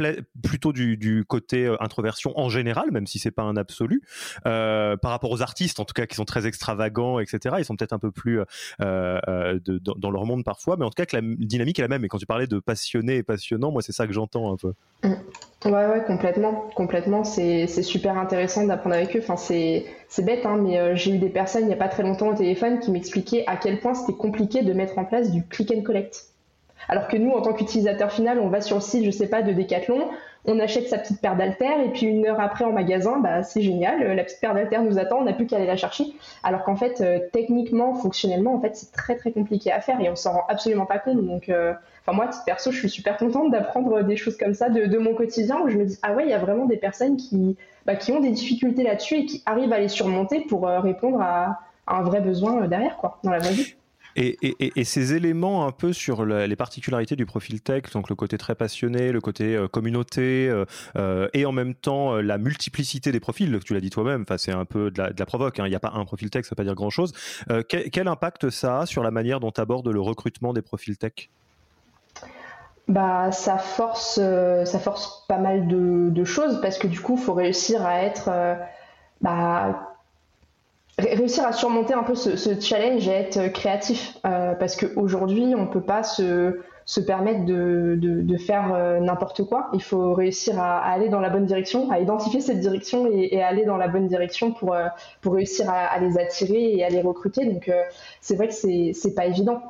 plutôt 0.43 0.73
du, 0.73 1.25
côté 1.29 1.67
euh, 1.67 1.77
introversion 1.81 2.33
en 2.39 2.49
général, 2.49 2.91
même 2.91 3.07
si 3.07 3.19
c'est 3.19 3.31
pas 3.31 3.43
un 3.43 3.57
absolu, 3.57 4.03
euh, 4.47 4.97
par 4.97 5.11
rapport 5.11 5.31
aux 5.31 5.43
artistes, 5.43 5.79
en 5.79 5.85
tout 5.85 5.93
cas, 5.93 6.07
qui 6.07 6.17
sont 6.17 6.25
très 6.25 6.47
extravagants, 6.47 7.21
etc. 7.21 7.57
Ils 7.59 7.65
sont 7.65 7.77
peut-être 7.77 7.93
un 7.93 7.99
peu 7.99 8.11
plus 8.11 8.41
euh, 8.81 9.59
dans, 9.99 10.11
leur 10.11 10.25
monde 10.25 10.45
parfois, 10.45 10.77
mais 10.79 10.85
en 10.87 10.89
tout 10.89 10.95
cas 10.97 11.05
que 11.05 11.17
la 11.17 11.23
dynamique 11.23 11.79
est 11.79 11.83
la 11.83 11.89
même. 11.89 12.05
Et 12.05 12.09
quand 12.09 12.19
tu 12.19 12.27
parlais 12.27 12.47
de 12.47 12.59
passionné 12.59 13.17
et 13.17 13.23
passionnant, 13.23 13.71
moi 13.71 13.83
c'est 13.83 13.93
ça 13.93 14.07
que 14.07 14.15
j'entends 14.15 14.53
un 14.53 14.57
peu. 14.57 14.73
Mmh. 15.05 15.15
Ouais, 15.67 15.85
ouais, 15.87 16.05
complètement, 16.07 16.71
complètement. 16.77 17.25
C'est, 17.25 17.67
super 17.83 18.17
intéressant 18.19 18.65
d'apprendre 18.65 18.95
avec 18.95 19.17
eux. 19.17 19.21
Enfin, 19.21 19.37
c'est, 19.37 19.85
bête, 20.19 20.47
hein, 20.47 20.59
mais 20.63 20.79
euh, 20.79 20.95
j'ai 20.95 21.11
eu 21.11 21.19
des 21.19 21.29
personnes 21.29 21.63
il 21.63 21.67
n'y 21.67 21.73
a 21.73 21.77
pas 21.77 21.89
très 21.89 22.05
longtemps 22.05 22.29
au 22.29 22.35
téléphone 22.35 22.79
qui 22.79 22.93
m'expliquaient 22.93 23.43
à 23.49 23.57
quel 23.57 23.81
point 23.81 23.95
c'était 23.95 24.17
compliqué 24.17 24.63
de 24.63 24.73
mettre 24.73 24.97
en 24.97 25.05
place 25.05 25.33
du 25.33 25.45
click 25.45 25.73
and 25.77 25.83
collect. 25.83 26.27
Alors 26.89 27.09
que 27.09 27.17
nous, 27.17 27.33
en 27.33 27.43
tant 27.43 27.53
qu'utilisateur 27.53 28.13
final, 28.13 28.39
on 28.39 28.49
va 28.49 28.61
sur 28.61 28.77
le 28.77 28.83
site, 28.83 29.05
je 29.05 29.11
sais 29.11 29.27
pas, 29.29 29.43
de 29.43 29.53
Decathlon, 29.53 30.09
on 30.45 30.61
achète 30.61 30.89
sa 30.89 30.99
petite 30.99 31.21
paire 31.21 31.35
d'haltères 31.35 31.81
et 31.81 31.89
puis 31.89 32.07
une 32.07 32.25
heure 32.25 32.39
après 32.39 32.65
en 32.65 32.71
magasin, 32.71 33.19
bah, 33.19 33.43
c'est 33.43 33.63
génial, 33.63 34.01
euh, 34.05 34.15
la 34.15 34.23
petite 34.23 34.41
paire 34.41 34.55
d'haltères 34.55 34.85
nous 34.85 35.01
attend, 35.01 35.19
on 35.19 35.25
n'a 35.25 35.33
plus 35.33 35.47
qu'à 35.47 35.57
aller 35.57 35.67
la 35.67 35.77
chercher. 35.77 36.05
Alors 36.45 36.63
qu'en 36.63 36.77
fait, 36.77 37.01
euh, 37.01 37.19
techniquement, 37.33 37.95
fonctionnellement, 37.95 38.55
en 38.55 38.61
fait, 38.61 38.77
c'est 38.77 38.93
très 38.93 39.17
très 39.17 39.33
compliqué 39.33 39.73
à 39.73 39.81
faire 39.81 40.01
et 40.01 40.09
on 40.09 40.15
s'en 40.15 40.35
rend 40.35 40.45
absolument 40.49 40.87
pas 40.87 41.01
compte. 41.01 41.27
Donc, 41.27 41.51
enfin 42.07 42.17
moi, 42.17 42.31
perso, 42.45 42.71
je 42.71 42.79
suis 42.79 42.91
super 42.91 43.17
contente 43.17 43.51
d'apprendre 43.51 44.03
des 44.03 44.17
choses 44.17 44.37
comme 44.37 44.55
ça 44.55 44.69
de, 44.69 44.99
mon 44.99 45.15
quotidien 45.15 45.61
où 45.63 45.69
je 45.69 45.77
me 45.77 45.85
dis 45.85 45.99
ah 46.03 46.15
ouais, 46.15 46.25
il 46.25 46.31
y 46.31 46.35
a 46.35 46.39
vraiment 46.39 46.67
des 46.67 46.77
personnes 46.77 47.17
qui 47.17 47.57
bah, 47.85 47.97
qui 47.97 48.13
ont 48.13 48.21
des 48.21 48.31
difficultés 48.31 48.83
là-dessus 48.83 49.17
et 49.17 49.27
qui 49.27 49.43
arrivent 49.47 49.73
à 49.73 49.79
les 49.79 49.89
surmonter 49.89 50.41
pour 50.49 50.67
répondre 50.67 51.21
à, 51.21 51.61
un 51.89 52.03
vrai 52.03 52.21
besoin 52.21 52.67
derrière 52.67 52.97
quoi 52.97 53.21
dans 53.23 53.31
la 53.31 53.39
vraie 53.39 53.53
vie. 53.53 53.77
Et, 54.19 54.85
ces 54.85 55.13
éléments 55.13 55.67
un 55.67 55.73
peu 55.73 55.93
sur 55.93 56.25
les 56.25 56.57
particularités 56.57 57.17
du 57.17 57.27
profil 57.27 57.61
tech, 57.61 57.83
donc 57.93 58.09
le 58.09 58.15
côté 58.15 58.39
très 58.39 58.55
passionné, 58.55 59.13
le 59.13 59.21
côté 59.21 59.55
euh, 59.55 59.69
communauté, 59.69 60.49
euh, 60.49 60.65
euh, 60.97 61.29
et 61.35 61.45
en 61.45 61.53
même 61.53 61.75
temps 61.75 62.15
la 62.15 62.39
multiplicité 62.39 63.13
des 63.13 63.21
profils, 63.21 63.59
tu 63.65 63.75
l'as 63.75 63.81
dit 63.81 63.91
toi-même, 63.91 64.25
c'est 64.39 64.53
un 64.53 64.65
peu 64.65 64.91
de 64.91 64.99
la, 64.99 65.27
provoque, 65.27 65.61
hein. 65.61 65.67
il 65.67 65.71
n'y 65.71 65.77
a 65.77 65.81
pas 65.81 65.93
un 65.95 66.05
profil 66.07 66.31
tech, 66.31 66.45
ça 66.45 66.49
ne 66.49 66.51
veut 66.53 66.57
pas 66.57 66.65
dire 66.65 66.75
grand-chose. 66.75 67.13
Quel, 67.69 68.09
impact 68.09 68.49
ça 68.49 68.81
a 68.81 68.87
sur 68.87 69.03
la 69.03 69.11
manière 69.11 69.41
dont 69.41 69.51
tu 69.51 69.61
abordes 69.61 69.89
le 69.89 70.01
recrutement 70.01 70.55
des 70.55 70.63
profils 70.63 70.97
tech? 70.97 71.29
Bah, 72.89 73.33
ça 73.33 73.59
force, 73.59 74.21
ça 74.65 74.79
force 74.79 75.25
pas 75.29 75.39
mal 75.39 75.67
de, 75.67 76.25
choses 76.25 76.61
parce 76.61 76.79
que 76.79 76.87
du 76.87 77.01
coup, 77.01 77.17
il 77.17 77.23
faut 77.23 77.35
réussir 77.35 77.85
à 77.85 78.03
être 78.03 78.31
bah, 79.21 79.97
réussir 80.99 81.47
à 81.47 81.53
surmonter 81.53 81.95
un 81.95 82.03
peu 82.03 82.15
ce, 82.15 82.61
challenge 82.61 83.07
et 83.09 83.13
être 83.13 83.49
créatif. 83.53 84.17
Euh, 84.27 84.55
parce 84.55 84.77
qu'aujourd'hui 84.77 85.55
on 85.57 85.67
peut 85.67 85.83
pas 85.83 86.03
se, 86.03 86.61
se 86.87 87.01
permettre 87.01 87.45
de, 87.45 87.99
de, 87.99 88.37
faire 88.37 88.73
euh, 88.73 89.01
n'importe 89.01 89.43
quoi. 89.43 89.69
Il 89.75 89.83
faut 89.83 90.15
réussir 90.15 90.61
à, 90.61 90.79
aller 90.79 91.09
dans 91.09 91.19
la 91.19 91.31
bonne 91.31 91.45
direction 91.45 91.91
à 91.91 91.99
identifier 91.99 92.41
cette 92.41 92.61
direction 92.61 93.09
et, 93.13 93.43
à 93.43 93.49
aller 93.49 93.65
dans 93.65 93.77
la 93.77 93.89
bonne 93.89 94.07
direction 94.07 94.53
pour, 94.53 94.73
euh, 94.73 94.87
pour 95.21 95.35
réussir 95.35 95.69
à, 95.69 95.99
les 95.99 96.17
attirer 96.17 96.77
et 96.77 96.85
à 96.85 96.89
les 96.89 97.03
recruter. 97.03 97.45
Donc 97.45 97.71
c'est 98.21 98.37
vrai 98.37 98.47
que 98.47 98.55
c'est 98.55 98.93
c'est 98.95 99.15
pas 99.15 99.27
évident. 99.27 99.63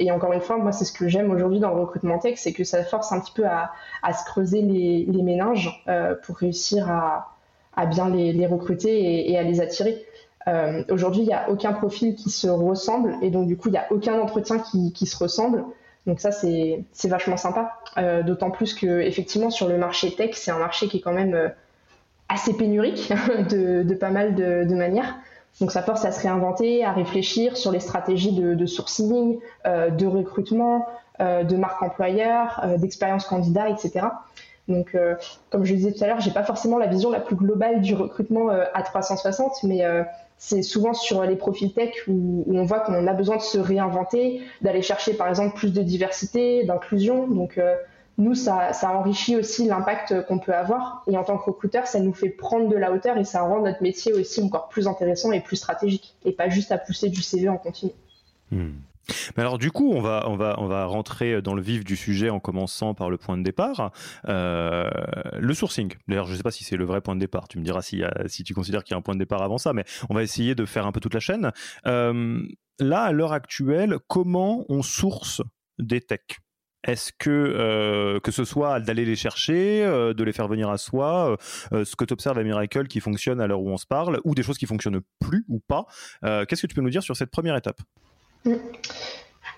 Et 0.00 0.10
encore 0.10 0.32
une 0.32 0.40
fois 0.40 0.58
moi 0.58 0.72
c'est 0.72 0.84
ce 0.84 0.92
que 0.92 1.08
j'aime 1.08 1.30
aujourd'hui 1.30 1.60
dans 1.60 1.72
le 1.72 1.80
recrutement 1.80 2.18
tech 2.18 2.34
c'est 2.36 2.52
que 2.52 2.64
ça 2.64 2.82
force 2.82 3.12
un 3.12 3.20
petit 3.20 3.32
peu 3.32 3.46
à, 3.46 3.70
à 4.02 4.12
se 4.12 4.24
creuser 4.24 4.62
les, 4.62 5.06
les 5.08 5.22
méninges 5.22 5.84
pour 6.24 6.36
réussir 6.36 6.90
à, 6.90 7.86
bien 7.86 8.10
les, 8.10 8.32
les 8.32 8.46
recruter 8.46 9.30
et 9.30 9.38
à 9.38 9.44
les 9.44 9.60
attirer. 9.60 10.04
Euh, 10.48 10.82
aujourd'hui, 10.90 11.22
il 11.22 11.26
n'y 11.26 11.34
a 11.34 11.50
aucun 11.50 11.72
profil 11.72 12.14
qui 12.14 12.30
se 12.30 12.48
ressemble 12.48 13.14
et 13.22 13.30
donc 13.30 13.46
du 13.46 13.56
coup, 13.56 13.68
il 13.68 13.72
n'y 13.72 13.78
a 13.78 13.86
aucun 13.90 14.18
entretien 14.20 14.58
qui, 14.58 15.06
se 15.06 15.16
ressemble. 15.16 15.64
Donc 16.06 16.20
ça, 16.20 16.30
c'est 16.32 16.84
vachement 17.04 17.36
sympa. 17.36 17.72
Euh, 17.96 18.22
d'autant 18.22 18.50
plus 18.50 18.74
que 18.74 19.00
effectivement, 19.00 19.50
sur 19.50 19.68
le 19.68 19.76
marché 19.76 20.14
tech, 20.14 20.30
c'est 20.34 20.50
un 20.50 20.58
marché 20.58 20.88
qui 20.88 20.98
est 20.98 21.00
quand 21.00 21.12
même 21.12 21.34
euh, 21.34 21.48
assez 22.28 22.54
pénurique 22.54 23.12
de, 23.50 23.94
pas 23.94 24.10
mal 24.10 24.34
de, 24.34 24.74
manières. 24.74 25.16
Donc 25.60 25.72
ça 25.72 25.82
force 25.82 26.04
à 26.04 26.12
se 26.12 26.22
réinventer, 26.22 26.84
à 26.84 26.92
réfléchir 26.92 27.56
sur 27.56 27.72
les 27.72 27.80
stratégies 27.80 28.32
de, 28.32 28.66
sourcing, 28.66 29.40
de 29.64 30.06
recrutement, 30.06 30.86
de 31.18 31.56
marque 31.56 31.82
employeur, 31.82 32.64
d'expérience 32.78 33.24
candidat, 33.24 33.68
etc. 33.68 34.06
Donc, 34.68 34.96
comme 35.50 35.64
je 35.64 35.74
disais 35.74 35.92
tout 35.92 36.04
à 36.04 36.06
l'heure, 36.06 36.20
j'ai 36.20 36.30
pas 36.30 36.44
forcément 36.44 36.78
la 36.78 36.86
vision 36.86 37.10
la 37.10 37.18
plus 37.18 37.34
globale 37.34 37.80
du 37.80 37.94
recrutement 37.96 38.50
à 38.50 38.82
360, 38.82 39.64
mais 39.64 39.82
c'est 40.38 40.62
souvent 40.62 40.94
sur 40.94 41.22
les 41.24 41.36
profils 41.36 41.72
tech 41.72 41.94
où, 42.06 42.44
on 42.46 42.62
voit 42.62 42.80
qu'on 42.80 43.06
a 43.06 43.12
besoin 43.12 43.36
de 43.36 43.42
se 43.42 43.58
réinventer, 43.58 44.40
d'aller 44.62 44.82
chercher 44.82 45.14
par 45.14 45.28
exemple 45.28 45.56
plus 45.56 45.72
de 45.72 45.82
diversité, 45.82 46.64
d'inclusion. 46.64 47.26
Donc 47.26 47.58
euh, 47.58 47.76
nous, 48.18 48.34
ça, 48.34 48.72
enrichit 48.84 49.36
aussi 49.36 49.66
l'impact 49.66 50.26
qu'on 50.26 50.38
peut 50.38 50.54
avoir. 50.54 51.02
Et 51.10 51.16
en 51.16 51.24
tant 51.24 51.36
que 51.38 51.44
recruteur, 51.44 51.88
ça 51.88 51.98
nous 51.98 52.14
fait 52.14 52.28
prendre 52.28 52.68
de 52.68 52.76
la 52.76 52.92
hauteur 52.92 53.18
et 53.18 53.24
ça 53.24 53.42
rend 53.42 53.62
notre 53.62 53.82
métier 53.82 54.12
aussi 54.12 54.40
encore 54.40 54.68
plus 54.68 54.86
intéressant 54.86 55.32
et 55.32 55.40
plus 55.40 55.56
stratégique. 55.56 56.14
Et 56.24 56.32
pas 56.32 56.48
juste 56.48 56.70
à 56.70 56.78
pousser 56.78 57.08
du 57.08 57.20
CV 57.20 57.48
en 57.48 57.58
continu. 57.58 57.92
Hmm. 58.52 58.70
Mais 59.36 59.42
alors 59.42 59.58
du 59.58 59.70
coup, 59.70 59.92
on 59.92 60.00
va, 60.00 60.24
on, 60.26 60.36
va, 60.36 60.56
on 60.58 60.66
va 60.66 60.84
rentrer 60.84 61.42
dans 61.42 61.54
le 61.54 61.62
vif 61.62 61.84
du 61.84 61.96
sujet 61.96 62.30
en 62.30 62.40
commençant 62.40 62.94
par 62.94 63.10
le 63.10 63.16
point 63.16 63.36
de 63.36 63.42
départ. 63.42 63.92
Euh, 64.28 64.88
le 65.38 65.54
sourcing. 65.54 65.94
D'ailleurs, 66.06 66.26
je 66.26 66.32
ne 66.32 66.36
sais 66.36 66.42
pas 66.42 66.50
si 66.50 66.64
c'est 66.64 66.76
le 66.76 66.84
vrai 66.84 67.00
point 67.00 67.14
de 67.14 67.20
départ. 67.20 67.48
Tu 67.48 67.58
me 67.58 67.64
diras 67.64 67.82
si, 67.82 68.02
si 68.26 68.44
tu 68.44 68.54
considères 68.54 68.84
qu'il 68.84 68.92
y 68.92 68.94
a 68.94 68.98
un 68.98 69.02
point 69.02 69.14
de 69.14 69.18
départ 69.18 69.42
avant 69.42 69.58
ça, 69.58 69.72
mais 69.72 69.84
on 70.08 70.14
va 70.14 70.22
essayer 70.22 70.54
de 70.54 70.64
faire 70.64 70.86
un 70.86 70.92
peu 70.92 71.00
toute 71.00 71.14
la 71.14 71.20
chaîne. 71.20 71.52
Euh, 71.86 72.42
là, 72.78 73.02
à 73.02 73.12
l'heure 73.12 73.32
actuelle, 73.32 73.98
comment 74.06 74.64
on 74.68 74.82
source 74.82 75.42
des 75.78 76.00
techs? 76.00 76.38
Est-ce 76.86 77.12
que 77.18 77.28
euh, 77.28 78.20
que 78.20 78.30
ce 78.30 78.44
soit 78.44 78.78
d'aller 78.78 79.04
les 79.04 79.16
chercher, 79.16 79.82
de 79.84 80.24
les 80.24 80.32
faire 80.32 80.46
venir 80.46 80.70
à 80.70 80.78
soi, 80.78 81.36
ce 81.72 81.96
que 81.96 82.04
tu 82.04 82.12
observes 82.12 82.38
à 82.38 82.44
Miracle 82.44 82.86
qui 82.86 83.00
fonctionne 83.00 83.40
à 83.40 83.48
l'heure 83.48 83.60
où 83.60 83.68
on 83.68 83.76
se 83.76 83.86
parle, 83.86 84.20
ou 84.24 84.34
des 84.34 84.44
choses 84.44 84.58
qui 84.58 84.66
fonctionnent 84.66 85.00
plus 85.18 85.44
ou 85.48 85.58
pas, 85.58 85.86
qu'est-ce 86.22 86.62
que 86.62 86.66
tu 86.68 86.74
peux 86.74 86.80
nous 86.80 86.90
dire 86.90 87.02
sur 87.02 87.16
cette 87.16 87.30
première 87.30 87.56
étape? 87.56 87.80
Mm. 88.44 88.54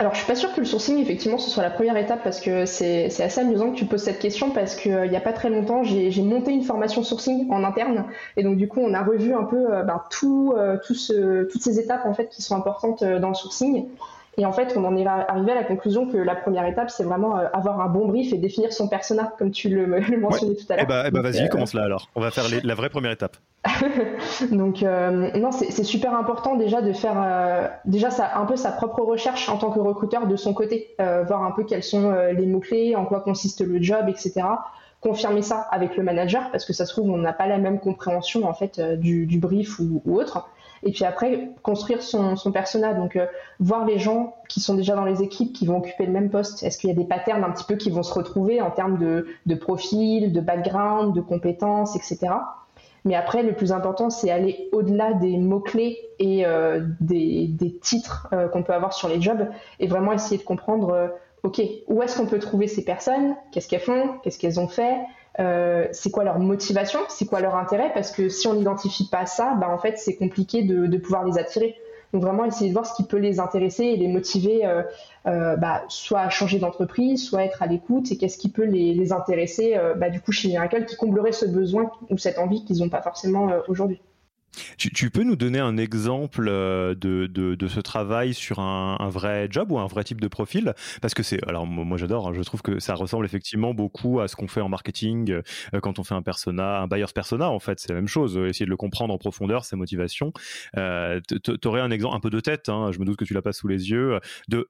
Alors, 0.00 0.14
je 0.14 0.20
suis 0.20 0.26
pas 0.26 0.34
sûre 0.34 0.54
que 0.54 0.60
le 0.60 0.66
sourcing, 0.66 0.98
effectivement, 0.98 1.36
ce 1.36 1.50
soit 1.50 1.62
la 1.62 1.68
première 1.68 1.98
étape 1.98 2.24
parce 2.24 2.40
que 2.40 2.64
c'est 2.64 3.04
assez 3.22 3.38
amusant 3.38 3.70
que 3.70 3.76
tu 3.76 3.84
poses 3.84 4.02
cette 4.02 4.18
question 4.18 4.50
parce 4.50 4.74
qu'il 4.74 4.92
euh, 4.92 5.06
n'y 5.06 5.16
a 5.16 5.20
pas 5.20 5.34
très 5.34 5.50
longtemps, 5.50 5.84
j'ai 5.84 6.22
monté 6.22 6.52
une 6.52 6.62
formation 6.62 7.02
sourcing 7.02 7.50
en 7.50 7.64
interne 7.64 8.06
et 8.38 8.42
donc 8.42 8.56
du 8.56 8.66
coup, 8.66 8.80
on 8.80 8.94
a 8.94 9.02
revu 9.02 9.34
un 9.34 9.44
peu 9.44 9.74
euh, 9.74 9.82
ben, 9.82 10.02
tout, 10.08 10.54
euh, 10.56 10.78
tout 10.86 10.94
ce, 10.94 11.44
toutes 11.44 11.60
ces 11.60 11.78
étapes 11.78 12.06
en 12.06 12.14
fait 12.14 12.30
qui 12.30 12.40
sont 12.40 12.56
importantes 12.56 13.04
dans 13.04 13.28
le 13.28 13.34
sourcing. 13.34 13.88
Et 14.36 14.46
en 14.46 14.52
fait, 14.52 14.74
on 14.76 14.84
en 14.84 14.96
est 14.96 15.06
arrivé 15.06 15.52
à 15.52 15.54
la 15.56 15.64
conclusion 15.64 16.06
que 16.06 16.16
la 16.16 16.34
première 16.34 16.66
étape, 16.66 16.90
c'est 16.90 17.04
vraiment 17.04 17.34
avoir 17.34 17.80
un 17.80 17.88
bon 17.88 18.06
brief 18.06 18.32
et 18.32 18.38
définir 18.38 18.72
son 18.72 18.88
persona, 18.88 19.32
comme 19.38 19.50
tu 19.50 19.68
le, 19.68 19.86
mentionnais 20.18 20.54
tout 20.54 20.72
à 20.72 20.76
l'heure. 20.76 21.04
Eh 21.06 21.10
ben 21.10 21.20
vas-y, 21.20 21.48
commence 21.48 21.74
là 21.74 21.84
alors. 21.84 22.08
On 22.14 22.20
va 22.20 22.30
faire 22.30 22.44
la 22.62 22.74
vraie 22.74 22.90
première 22.90 23.10
étape. 23.10 23.36
Donc 24.50 24.82
euh, 24.82 25.30
non, 25.38 25.52
c'est 25.52 25.84
super 25.84 26.14
important 26.14 26.56
déjà 26.56 26.80
de 26.80 26.92
faire 26.92 27.20
euh, 27.22 27.68
déjà 27.84 28.10
ça, 28.10 28.38
un 28.38 28.46
peu 28.46 28.56
sa 28.56 28.72
propre 28.72 29.02
recherche 29.02 29.48
en 29.48 29.58
tant 29.58 29.70
que 29.70 29.80
recruteur 29.80 30.26
de 30.26 30.36
son 30.36 30.54
côté, 30.54 30.94
euh, 31.00 31.24
voir 31.24 31.44
un 31.44 31.50
peu 31.50 31.64
quels 31.64 31.82
sont 31.82 32.10
les 32.10 32.46
mots 32.46 32.60
clés, 32.60 32.96
en 32.96 33.04
quoi 33.04 33.20
consiste 33.20 33.60
le 33.60 33.82
job, 33.82 34.08
etc. 34.08 34.42
Confirmer 35.00 35.42
ça 35.42 35.66
avec 35.70 35.96
le 35.96 36.02
manager 36.02 36.50
parce 36.50 36.64
que 36.64 36.72
ça 36.72 36.86
se 36.86 36.92
trouve 36.92 37.10
on 37.10 37.18
n'a 37.18 37.32
pas 37.32 37.46
la 37.46 37.58
même 37.58 37.80
compréhension 37.80 38.48
en 38.48 38.54
fait 38.54 38.80
du, 38.98 39.38
brief 39.38 39.78
ou, 39.78 40.02
autre. 40.06 40.48
Et 40.82 40.92
puis 40.92 41.04
après 41.04 41.50
construire 41.62 42.02
son, 42.02 42.36
son 42.36 42.52
persona, 42.52 42.94
donc 42.94 43.18
voir 43.58 43.84
les 43.84 43.98
gens 43.98 44.36
qui 44.48 44.60
sont 44.60 44.74
déjà 44.74 44.94
dans 44.94 45.04
les 45.04 45.22
équipes 45.22 45.52
qui 45.52 45.66
vont 45.66 45.78
occuper 45.78 46.06
le 46.06 46.12
même 46.12 46.30
poste. 46.30 46.62
Est-ce 46.62 46.78
qu'il 46.78 46.88
y 46.88 46.92
a 46.92 46.96
des 46.96 47.04
patterns 47.04 47.44
un 47.44 47.50
petit 47.50 47.64
peu 47.64 47.76
qui 47.76 47.90
vont 47.90 48.02
se 48.02 48.14
retrouver 48.14 48.60
en 48.62 48.70
termes 48.70 48.98
de, 48.98 49.26
de 49.46 49.54
profil, 49.54 50.32
de 50.32 50.40
background, 50.40 51.14
de 51.14 51.20
compétences, 51.20 51.96
etc. 51.96 52.32
Mais 53.04 53.14
après, 53.14 53.42
le 53.42 53.54
plus 53.54 53.72
important, 53.72 54.10
c'est 54.10 54.30
aller 54.30 54.68
au-delà 54.72 55.14
des 55.14 55.36
mots-clés 55.38 55.98
et 56.18 56.44
euh, 56.44 56.80
des, 57.00 57.78
titres 57.80 58.28
euh, 58.32 58.48
qu'on 58.48 58.62
peut 58.62 58.74
avoir 58.74 58.92
sur 58.92 59.08
les 59.08 59.20
jobs 59.20 59.48
et 59.78 59.86
vraiment 59.86 60.12
essayer 60.12 60.36
de 60.36 60.42
comprendre, 60.42 60.90
euh, 60.90 61.08
OK, 61.42 61.62
où 61.88 62.02
est-ce 62.02 62.18
qu'on 62.18 62.26
peut 62.26 62.38
trouver 62.38 62.66
ces 62.66 62.84
personnes? 62.84 63.36
Qu'est-ce 63.52 63.68
qu'elles 63.68 63.80
font? 63.80 64.18
Qu'est-ce 64.22 64.38
qu'elles 64.38 64.60
ont 64.60 64.68
fait? 64.68 64.98
C'est 65.92 66.10
quoi 66.10 66.24
leur 66.24 66.38
motivation? 66.38 67.00
C'est 67.08 67.26
quoi 67.26 67.40
leur 67.40 67.56
intérêt? 67.56 67.90
Parce 67.94 68.10
que 68.12 68.28
si 68.28 68.46
on 68.46 68.54
n'identifie 68.54 69.08
pas 69.08 69.26
ça, 69.26 69.54
bah, 69.54 69.68
en 69.70 69.78
fait, 69.78 69.98
c'est 69.98 70.16
compliqué 70.16 70.62
de 70.62 70.96
pouvoir 70.98 71.24
les 71.24 71.38
attirer. 71.38 71.76
Donc 72.12 72.22
vraiment 72.22 72.44
essayer 72.44 72.68
de 72.68 72.74
voir 72.74 72.86
ce 72.86 72.94
qui 72.94 73.04
peut 73.04 73.18
les 73.18 73.38
intéresser 73.38 73.84
et 73.84 73.96
les 73.96 74.08
motiver, 74.08 74.66
euh, 74.66 74.82
euh, 75.26 75.56
bah, 75.56 75.82
soit 75.88 76.20
à 76.20 76.28
changer 76.28 76.58
d'entreprise, 76.58 77.24
soit 77.24 77.40
à 77.40 77.44
être 77.44 77.62
à 77.62 77.66
l'écoute, 77.66 78.10
et 78.10 78.16
qu'est-ce 78.16 78.38
qui 78.38 78.50
peut 78.50 78.64
les, 78.64 79.12
intéresser, 79.12 79.76
euh, 79.76 79.94
bah, 79.94 80.10
du 80.10 80.20
coup 80.20 80.32
chez 80.32 80.48
Miracle, 80.48 80.86
qui 80.86 80.96
comblerait 80.96 81.32
ce 81.32 81.46
besoin 81.46 81.90
ou 82.10 82.18
cette 82.18 82.38
envie 82.38 82.64
qu'ils 82.64 82.78
n'ont 82.78 82.88
pas 82.88 83.02
forcément 83.02 83.50
aujourd'hui. 83.68 84.00
Tu, 84.76 85.10
peux 85.10 85.22
nous 85.22 85.36
donner 85.36 85.60
un 85.60 85.76
exemple 85.76 86.46
euh, 86.48 86.94
de, 86.94 87.26
de, 87.26 87.68
ce 87.68 87.80
travail 87.80 88.34
sur 88.34 88.58
un, 88.58 89.08
vrai 89.08 89.48
job 89.50 89.70
ou 89.70 89.78
un 89.78 89.86
vrai 89.86 90.04
type 90.04 90.20
de 90.20 90.28
profil? 90.28 90.74
Parce 91.00 91.14
que 91.14 91.22
c'est, 91.22 91.46
alors 91.48 91.66
moi 91.66 91.96
j'adore, 91.98 92.28
hein, 92.28 92.32
je 92.34 92.42
trouve 92.42 92.62
que 92.62 92.80
ça 92.80 92.94
ressemble 92.94 93.24
effectivement 93.24 93.74
beaucoup 93.74 94.20
à 94.20 94.28
ce 94.28 94.36
qu'on 94.36 94.48
fait 94.48 94.60
en 94.60 94.68
marketing 94.68 95.30
euh, 95.30 95.80
quand 95.80 95.98
on 95.98 96.04
fait 96.04 96.14
un 96.14 96.22
persona, 96.22 96.80
un 96.80 96.86
buyer's 96.88 97.12
persona 97.12 97.48
en 97.48 97.58
fait, 97.58 97.78
c'est 97.78 97.90
la 97.90 97.94
même 97.94 98.08
chose, 98.08 98.36
essayer 98.36 98.66
de 98.66 98.70
le 98.70 98.76
comprendre 98.76 99.14
en 99.14 99.18
profondeur, 99.18 99.64
ses 99.64 99.76
motivations. 99.76 100.32
Euh, 100.76 101.20
tu 101.28 101.68
aurais 101.68 101.80
un 101.80 101.90
exemple 101.90 102.16
un 102.16 102.20
peu 102.20 102.30
de 102.30 102.40
tête, 102.40 102.68
hein, 102.68 102.90
je 102.92 102.98
me 102.98 103.04
doute 103.04 103.16
que 103.16 103.24
tu 103.24 103.34
l'as 103.34 103.42
pas 103.42 103.52
sous 103.52 103.68
les 103.68 103.90
yeux, 103.90 104.18
de 104.48 104.68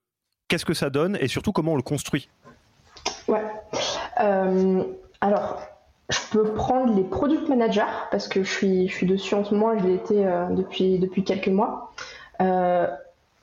qu'est-ce 0.48 0.64
que 0.64 0.74
ça 0.74 0.90
donne 0.90 1.16
et 1.20 1.28
surtout 1.28 1.52
comment 1.52 1.72
on 1.72 1.76
le 1.76 1.82
construit? 1.82 2.28
Ouais. 3.28 3.42
alors, 5.20 5.62
je 6.10 6.18
peux 6.30 6.44
prendre 6.52 6.94
les 6.94 7.04
product 7.04 7.48
managers 7.48 7.82
parce 8.10 8.28
que 8.28 8.42
je 8.42 8.50
suis, 8.50 8.88
je 8.88 8.94
suis 8.94 9.06
dessus 9.06 9.34
en 9.34 9.44
ce 9.44 9.54
moment, 9.54 9.78
je 9.78 9.86
l'ai 9.86 9.94
été 9.94 10.26
euh, 10.26 10.46
depuis, 10.50 11.24
quelques 11.24 11.48
mois. 11.48 11.92
Euh, 12.40 12.86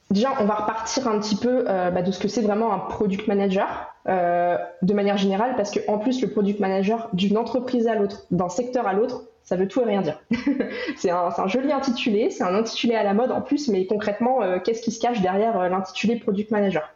Déjà, 0.10 0.30
on 0.40 0.46
va 0.46 0.54
repartir 0.54 1.06
un 1.10 1.20
petit 1.20 1.36
peu 1.36 1.66
bah, 1.66 2.02
de 2.02 2.14
ce 2.14 2.20
que 2.20 2.30
c'est 2.30 2.42
vraiment 2.42 2.72
un 2.72 2.80
product 2.80 3.28
manager 3.28 3.94
de 4.06 4.94
manière 4.94 5.18
générale, 5.18 5.56
parce 5.58 5.70
qu'en 5.70 5.98
plus, 5.98 6.22
le 6.22 6.30
product 6.30 6.62
manager 6.62 7.10
d'une 7.12 7.38
entreprise 7.38 7.90
à 7.90 7.96
l'autre, 7.96 8.24
d'un 8.32 8.48
secteur 8.48 8.88
à 8.88 8.94
l'autre, 8.94 9.26
ça 9.48 9.56
veut 9.56 9.70
tout 9.70 9.80
et 9.80 9.86
rien 9.86 10.02
dire. 10.02 10.20
c'est 10.98 11.10
un, 11.10 11.48
joli 11.48 11.72
intitulé, 11.72 12.30
c'est 12.32 12.44
un 12.44 12.54
intitulé 12.54 12.96
à 12.96 13.04
la 13.04 13.14
mode 13.14 13.32
en 13.32 13.40
plus, 13.40 13.70
mais 13.70 13.86
concrètement, 13.86 14.42
euh, 14.42 14.60
qu'est-ce 14.60 14.82
qui 14.82 14.92
se 14.92 15.00
cache 15.00 15.22
derrière 15.22 15.58
euh, 15.58 15.70
l'intitulé 15.70 16.18
Product 16.18 16.52
Manager? 16.52 16.94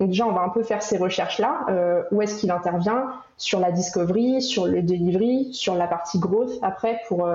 Donc 0.00 0.08
déjà, 0.08 0.26
on 0.26 0.32
va 0.32 0.40
un 0.40 0.48
peu 0.48 0.62
faire 0.62 0.82
ces 0.82 0.98
recherches-là. 0.98 1.66
Euh, 1.68 2.02
où 2.10 2.22
est-ce 2.22 2.40
qu'il 2.40 2.50
intervient? 2.50 3.12
Sur 3.36 3.60
la 3.60 3.70
discovery, 3.70 4.42
sur 4.42 4.66
le 4.66 4.82
delivery, 4.82 5.50
sur 5.52 5.74
la 5.74 5.86
partie 5.86 6.18
growth, 6.18 6.52
après, 6.62 7.00
pour 7.06 7.28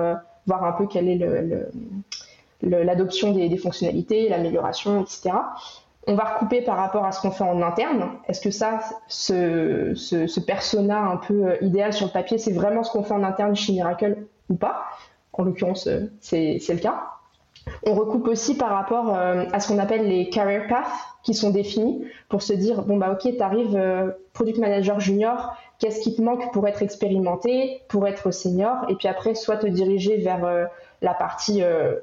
voir 0.46 0.64
un 0.64 0.72
peu 0.72 0.86
quelle 0.86 1.08
est 1.08 1.18
l'adoption 2.62 3.32
des, 3.32 3.56
fonctionnalités, 3.56 4.28
l'amélioration, 4.28 5.02
etc. 5.02 5.30
On 6.08 6.14
va 6.14 6.24
recouper 6.24 6.62
par 6.62 6.76
rapport 6.76 7.04
à 7.04 7.10
ce 7.10 7.20
qu'on 7.20 7.32
fait 7.32 7.44
en 7.44 7.62
interne. 7.62 8.10
Est-ce 8.28 8.40
que 8.40 8.52
ça, 8.52 8.78
ce, 9.08 10.40
persona 10.40 11.00
un 11.00 11.16
peu 11.16 11.56
idéal 11.60 11.92
sur 11.92 12.06
le 12.06 12.12
papier, 12.12 12.38
c'est 12.38 12.52
vraiment 12.52 12.84
ce 12.84 12.92
qu'on 12.92 13.02
fait 13.02 13.14
en 13.14 13.24
interne 13.24 13.56
chez 13.56 13.72
Miracle 13.72 14.18
ou 14.48 14.54
pas? 14.54 14.84
En 15.32 15.42
l'occurrence, 15.42 15.86
euh, 15.88 16.10
c'est 16.20 16.60
le 16.68 16.78
cas. 16.78 17.08
On 17.84 17.94
recoupe 17.94 18.28
aussi 18.28 18.56
par 18.56 18.70
rapport 18.70 19.14
euh, 19.14 19.44
à 19.52 19.58
ce 19.58 19.68
qu'on 19.68 19.78
appelle 19.78 20.08
les 20.08 20.30
career 20.30 20.66
paths 20.68 20.86
qui 21.26 21.34
sont 21.34 21.50
définis 21.50 22.06
pour 22.28 22.40
se 22.40 22.52
dire 22.52 22.82
bon 22.82 22.96
bah 22.96 23.10
ok 23.10 23.36
tu 23.36 23.42
arrives 23.42 23.76
euh, 23.76 24.12
product 24.32 24.58
manager 24.58 25.00
junior 25.00 25.56
qu'est-ce 25.80 26.00
qui 26.00 26.14
te 26.14 26.22
manque 26.22 26.52
pour 26.52 26.68
être 26.68 26.82
expérimenté 26.82 27.82
pour 27.88 28.06
être 28.06 28.30
senior 28.30 28.76
et 28.88 28.94
puis 28.94 29.08
après 29.08 29.34
soit 29.34 29.56
te 29.56 29.66
diriger 29.66 30.18
vers 30.18 30.68
la 31.02 31.14
partie 31.14 31.62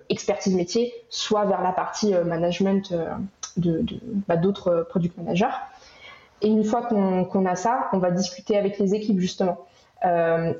expertise 0.10 0.53
métier 0.56 0.94
soit 1.10 1.46
vers 1.46 1.63
la 1.63 1.72
partie 1.72 2.13
management 2.13 2.94
de 3.58 3.84
bah, 4.27 4.36
d'autres 4.38 4.86
product 4.89 5.18
managers. 5.18 5.56
Et 6.42 6.48
une 6.48 6.63
fois 6.65 6.84
qu'on 6.84 7.46
a 7.46 7.56
ça 7.56 7.89
on 7.94 7.98
va 7.98 8.12
discuter 8.12 8.58
avec 8.58 8.77
les 8.77 8.94
équipes 8.94 9.20
justement. 9.20 9.58
euh, 9.58 9.73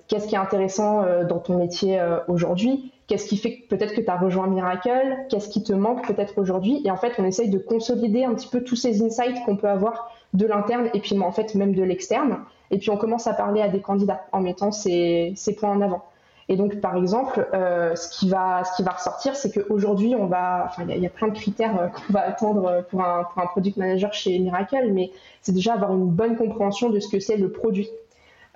qu'est-ce 0.07 0.27
qui 0.27 0.35
est 0.35 0.39
intéressant 0.39 1.03
euh, 1.03 1.25
dans 1.25 1.39
ton 1.39 1.57
métier 1.57 2.00
euh, 2.00 2.19
aujourd'hui? 2.27 2.93
Qu'est-ce 3.07 3.27
qui 3.27 3.35
fait 3.35 3.59
peut-être 3.69 3.93
que 3.93 4.01
tu 4.01 4.09
as 4.09 4.17
rejoint 4.17 4.47
Miracle? 4.47 5.17
Qu'est-ce 5.29 5.50
qui 5.50 5.62
te 5.62 5.73
manque 5.73 6.07
peut-être 6.07 6.38
aujourd'hui? 6.38 6.81
Et 6.85 6.91
en 6.91 6.95
fait, 6.95 7.13
on 7.17 7.25
essaye 7.25 7.50
de 7.50 7.57
consolider 7.57 8.23
un 8.23 8.33
petit 8.33 8.47
peu 8.47 8.63
tous 8.63 8.77
ces 8.77 9.03
insights 9.03 9.43
qu'on 9.45 9.57
peut 9.57 9.67
avoir 9.67 10.12
de 10.33 10.47
l'interne 10.47 10.89
et 10.93 11.00
puis 11.00 11.19
en 11.19 11.31
fait 11.31 11.55
même 11.55 11.75
de 11.75 11.83
l'externe. 11.83 12.39
Et 12.71 12.77
puis 12.77 12.89
on 12.89 12.97
commence 12.97 13.27
à 13.27 13.33
parler 13.33 13.62
à 13.62 13.67
des 13.67 13.81
candidats 13.81 14.21
en 14.31 14.39
mettant 14.39 14.71
ces, 14.71 15.35
points 15.59 15.71
en 15.71 15.81
avant. 15.81 16.03
Et 16.50 16.55
donc, 16.55 16.81
par 16.81 16.97
exemple, 16.97 17.47
euh, 17.53 17.95
ce, 17.95 18.09
qui 18.17 18.29
va, 18.29 18.63
ressortir, 18.95 19.35
c'est 19.35 19.51
qu'aujourd'hui, 19.51 20.15
on 20.15 20.25
enfin, 20.25 20.83
il 20.89 20.97
y, 20.97 21.05
a 21.05 21.09
plein 21.09 21.27
de 21.27 21.33
critères 21.33 21.91
qu'on 21.93 22.13
va 22.13 22.21
attendre 22.21 22.85
pour 22.89 23.01
un 23.01 23.25
product 23.51 23.77
manager 23.77 24.13
chez 24.13 24.39
Miracle, 24.39 24.91
mais 24.91 25.12
c'est 25.41 25.53
déjà 25.53 25.73
avoir 25.73 25.93
une 25.93 26.07
bonne 26.07 26.35
compréhension 26.35 26.89
de 26.89 27.00
ce 27.00 27.09
que 27.09 27.19
c'est 27.19 27.38
le 27.38 27.51
produit. 27.51 27.89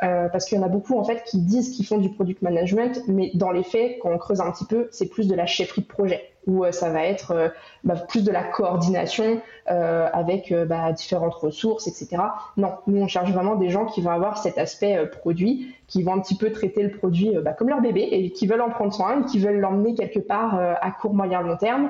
Euh, 0.04 0.30
parce 0.30 0.46
qu'il 0.46 0.60
y 0.60 0.62
en 0.62 0.64
a 0.64 0.70
beaucoup 0.70 1.00
en 1.00 1.04
fait 1.04 1.24
qui 1.24 1.40
disent 1.40 1.76
qu'ils 1.76 1.86
font 1.86 1.98
du 1.98 2.10
product 2.10 2.44
management, 2.44 3.02
mais 3.08 3.32
dans 3.34 3.50
les 3.50 3.64
faits, 3.64 3.98
quand 4.00 4.12
on 4.12 4.20
creuse 4.20 4.42
un 4.42 4.52
petit 4.52 4.66
peu, 4.66 4.88
c'est 4.92 5.08
plus 5.08 5.28
de 5.28 5.34
la 5.34 5.48
chefferie 5.48 5.82
de 5.82 5.88
projet, 5.88 6.22
où 6.46 6.64
euh, 6.64 6.72
ça 6.72 6.92
va 6.92 7.04
être 7.04 7.32
euh, 7.32 7.50
bah, 7.84 7.96
plus 7.96 8.24
de 8.24 8.32
la 8.32 8.44
coordination 8.44 9.42
avec 9.66 10.54
bah, 10.54 10.94
différentes 10.94 11.34
ressources, 11.34 11.88
etc. 11.88 12.24
Non, 12.56 12.76
nous 12.88 13.02
on 13.02 13.08
cherche 13.08 13.32
vraiment 13.32 13.56
des 13.56 13.70
gens 13.70 13.86
qui 13.86 14.00
vont 14.00 14.12
avoir 14.12 14.38
cet 14.38 14.58
aspect 14.58 15.06
produit, 15.08 15.76
qui 15.88 16.04
vont 16.04 16.14
un 16.14 16.20
petit 16.20 16.38
peu 16.38 16.54
traiter 16.54 16.84
le 16.84 16.92
produit 16.92 17.32
bah, 17.44 17.52
comme 17.52 17.68
leur 17.68 17.82
bébé 17.82 18.08
et 18.10 18.32
qui 18.32 18.48
veulent 18.48 18.62
en 18.62 18.70
prendre 18.70 18.94
soin, 18.94 19.24
qui 19.24 19.40
veulent 19.40 19.60
l'emmener 19.60 19.94
quelque 19.94 20.20
part 20.20 20.58
à 20.58 20.92
court, 20.92 21.14
moyen, 21.14 21.42
long 21.42 21.58
terme. 21.58 21.90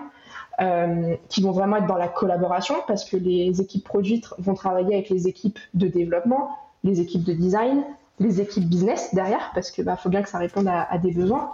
qui 1.30 1.44
vont 1.44 1.52
vraiment 1.52 1.78
être 1.78 1.86
dans 1.86 1.98
la 1.98 2.08
collaboration 2.08 2.74
parce 2.88 3.08
que 3.08 3.16
les 3.16 3.62
équipes 3.62 3.84
produits 3.84 4.24
vont 4.40 4.56
travailler 4.56 4.96
avec 4.96 5.10
les 5.10 5.28
équipes 5.28 5.60
de 5.76 5.88
développement, 5.88 6.50
les 6.88 7.02
équipes 7.02 7.24
de 7.24 7.34
design, 7.34 7.84
les 8.20 8.42
équipes 8.42 8.68
business 8.68 9.14
derrière, 9.14 9.52
parce 9.54 9.72
que 9.72 9.82
bah, 9.82 9.96
faut 9.96 10.10
bien 10.10 10.24
que 10.24 10.30
ça 10.30 10.40
réponde 10.40 10.68
à, 10.68 10.98
des 10.98 11.12
besoins. 11.12 11.52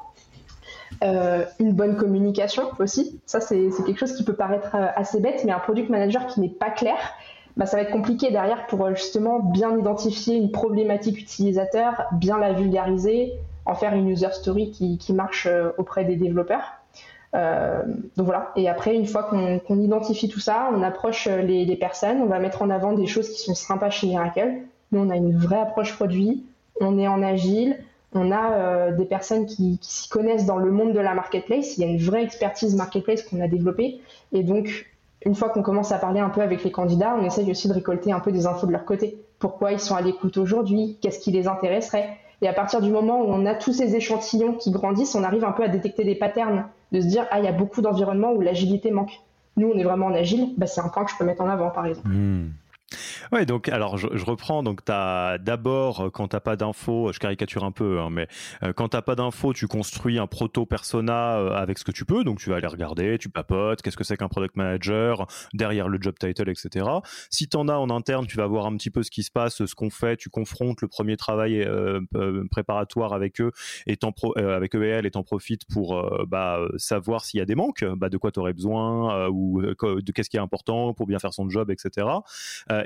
Euh, 1.04 1.44
une 1.60 1.74
bonne 1.74 1.98
communication 1.98 2.64
aussi. 2.80 3.20
Ça, 3.26 3.42
c'est 3.42 3.70
quelque 3.86 4.00
chose 4.00 4.16
qui 4.16 4.24
peut 4.24 4.36
paraître 4.36 4.76
euh, 4.76 4.88
assez 4.96 5.20
bête, 5.20 5.44
mais 5.44 5.52
un 5.52 5.60
product 5.60 5.90
manager 5.90 6.28
qui 6.28 6.40
n'est 6.40 6.50
pas 6.50 6.70
clair, 6.70 6.98
bah, 7.58 7.66
ça 7.66 7.78
va 7.78 7.84
être 7.84 7.92
compliqué 7.92 8.32
derrière 8.32 8.68
pour 8.68 8.86
euh, 8.86 8.94
justement 8.96 9.40
bien 9.40 9.78
identifier 9.78 10.36
une 10.38 10.52
problématique 10.52 11.20
utilisateur, 11.20 12.06
bien 12.14 12.38
la 12.38 12.54
vulgariser, 12.54 13.34
en 13.66 13.74
faire 13.74 13.94
une 13.94 14.08
user 14.08 14.32
story 14.32 14.72
qui, 14.72 15.14
marche 15.14 15.48
auprès 15.78 16.04
des 16.04 16.18
développeurs. 16.18 16.74
donc 17.34 18.26
voilà. 18.26 18.52
Et 18.58 18.68
après, 18.68 18.94
une 18.94 19.06
fois 19.06 19.24
qu'on 19.24 19.80
identifie 19.80 20.28
tout 20.28 20.42
ça, 20.42 20.70
on 20.76 20.84
approche 20.84 21.28
les, 21.28 21.64
les, 21.64 21.76
personnes, 21.78 22.22
on 22.22 22.26
va 22.26 22.40
mettre 22.40 22.62
en 22.62 22.70
avant 22.70 22.92
des 22.92 23.08
choses 23.08 23.30
qui 23.30 23.40
sont 23.40 23.56
sympas 23.56 23.90
chez 23.90 24.08
Miracle. 24.08 24.64
Nous, 24.94 25.00
on 25.00 25.10
a 25.10 25.18
une 25.18 25.36
vraie 25.36 25.60
approche 25.60 25.96
produit, 25.96 26.46
on 26.80 26.98
est 27.00 27.08
en 27.08 27.22
agile, 27.24 27.78
on 28.14 28.32
a 28.32 28.54
euh, 28.54 28.92
des 28.96 29.06
personnes 29.06 29.48
qui, 29.48 29.80
s'y 29.82 30.08
connaissent 30.08 30.46
dans 30.46 30.58
le 30.58 30.72
monde 30.72 30.94
de 30.94 31.00
la 31.00 31.16
marketplace. 31.16 31.78
Il 31.78 31.82
y 31.82 31.84
a 31.84 31.88
une 31.88 31.98
vraie 31.98 32.24
expertise 32.24 32.76
marketplace 32.76 33.24
qu'on 33.24 33.42
a 33.42 33.48
développée. 33.48 34.02
Et 34.32 34.44
donc, 34.44 34.86
une 35.26 35.34
fois 35.34 35.50
qu'on 35.50 35.64
commence 35.64 35.92
à 35.92 35.98
parler 35.98 36.20
un 36.20 36.30
peu 36.30 36.42
avec 36.42 36.64
les 36.64 36.72
candidats, 36.72 37.16
on 37.20 37.26
essaye 37.26 37.50
aussi 37.50 37.68
de 37.68 37.74
récolter 37.74 38.12
un 38.12 38.20
peu 38.20 38.32
des 38.32 38.46
infos 38.46 38.68
de 38.68 38.72
leur 38.72 38.86
côté. 38.86 39.18
Pourquoi 39.40 39.72
ils 39.72 39.80
sont 39.80 39.96
à 39.96 40.02
l'écoute 40.02 40.38
aujourd'hui? 40.38 40.98
Qu'est-ce 41.02 41.20
qui 41.20 41.32
les 41.32 41.48
intéresserait? 41.48 42.18
Et 42.44 42.48
à 42.48 42.54
partir 42.54 42.82
du 42.82 42.92
moment 42.92 43.22
où 43.22 43.26
on 43.30 43.46
a 43.46 43.56
tous 43.56 43.74
ces 43.74 43.96
échantillons 43.96 44.54
qui 44.54 44.70
grandissent, 44.70 45.16
on 45.16 45.24
arrive 45.24 45.46
un 45.46 45.54
peu 45.54 45.64
à 45.64 45.70
détecter 45.70 46.04
des 46.04 46.16
patterns, 46.16 46.66
de 46.92 47.02
se 47.02 47.08
dire, 47.08 47.26
ah, 47.32 47.40
il 47.40 47.46
y 47.46 47.48
a 47.48 47.54
beaucoup 47.54 47.82
d'environnements 47.82 48.34
où 48.34 48.42
l'agilité 48.42 48.92
manque. 48.92 49.22
Nous, 49.58 49.72
on 49.74 49.78
est 49.78 49.84
vraiment 49.84 50.08
en 50.08 50.14
agile, 50.14 50.54
bah, 50.58 50.68
c'est 50.68 50.82
un 50.82 50.90
point 50.90 51.06
que 51.06 51.12
je 51.12 51.18
peux 51.18 51.26
mettre 51.26 51.42
en 51.42 51.50
avant, 51.50 51.70
par 51.70 51.86
exemple. 51.86 52.10
Hmm. 52.10 52.50
Ouais, 53.32 53.46
donc 53.46 53.70
alors 53.70 53.98
je, 53.98 54.08
reprends. 54.26 54.64
Donc 54.64 54.82
as 54.88 55.38
d'abord 55.40 56.02
euh, 56.02 56.10
quand 56.10 56.30
t'as 56.30 56.40
pas 56.40 56.56
d'infos, 56.56 57.12
je 57.12 57.20
caricature 57.20 57.64
un 57.64 57.72
peu, 57.72 58.00
hein, 58.00 58.10
mais 58.12 58.28
euh, 58.64 58.74
quand 58.74 58.90
t'as 58.90 59.02
pas 59.02 59.16
d'infos, 59.16 59.54
tu 59.54 59.68
construis 59.68 60.20
un 60.20 60.28
proto 60.28 60.66
persona 60.66 61.38
euh, 61.38 61.52
avec 61.52 61.78
ce 61.78 61.84
que 61.84 61.92
tu 61.92 62.06
peux. 62.06 62.24
Donc 62.24 62.40
tu 62.40 62.50
vas 62.50 62.58
aller 62.58 62.68
regarder, 62.68 63.18
tu 63.18 63.30
papotes, 63.30 63.82
qu'est-ce 63.82 63.98
que 63.98 64.04
c'est 64.04 64.18
qu'un 64.18 64.28
product 64.28 64.56
manager, 64.56 65.28
derrière 65.54 65.88
le 65.88 66.00
job 66.02 66.16
title, 66.20 66.50
etc. 66.50 66.86
Si 67.30 67.48
t'en 67.48 67.68
as 67.68 67.76
en 67.76 67.90
interne, 67.90 68.28
tu 68.28 68.38
vas 68.38 68.48
voir 68.48 68.66
un 68.66 68.76
petit 68.78 68.90
peu 68.90 69.04
ce 69.04 69.12
qui 69.12 69.24
se 69.24 69.32
passe, 69.32 69.66
ce 69.66 69.76
qu'on 69.76 69.90
fait. 69.90 70.18
Tu 70.18 70.30
confrontes 70.30 70.82
le 70.82 70.88
premier 70.88 71.18
travail 71.18 71.68
préparatoire 72.52 73.14
avec 73.14 73.42
eux 73.42 73.52
et 73.88 73.98
pro, 73.98 74.38
avec 74.38 74.76
eux 74.76 74.86
et 74.86 74.90
elles 74.90 75.06
et 75.06 75.12
t'en 75.12 75.24
profites 75.24 75.66
pour 75.66 76.26
bah, 76.28 76.60
savoir 76.78 77.26
s'il 77.26 77.40
y 77.40 77.42
a 77.42 77.46
des 77.46 77.56
manques, 77.56 77.86
bah, 77.98 78.10
de 78.10 78.18
quoi 78.18 78.32
tu 78.32 78.40
aurais 78.40 78.54
besoin 78.54 79.28
ou 79.28 79.62
de 79.62 80.12
qu'est-ce 80.12 80.30
qui 80.30 80.38
est 80.38 80.42
important 80.42 80.94
pour 80.94 81.08
bien 81.08 81.20
faire 81.20 81.34
son 81.34 81.50
job, 81.50 81.72
etc 81.72 82.06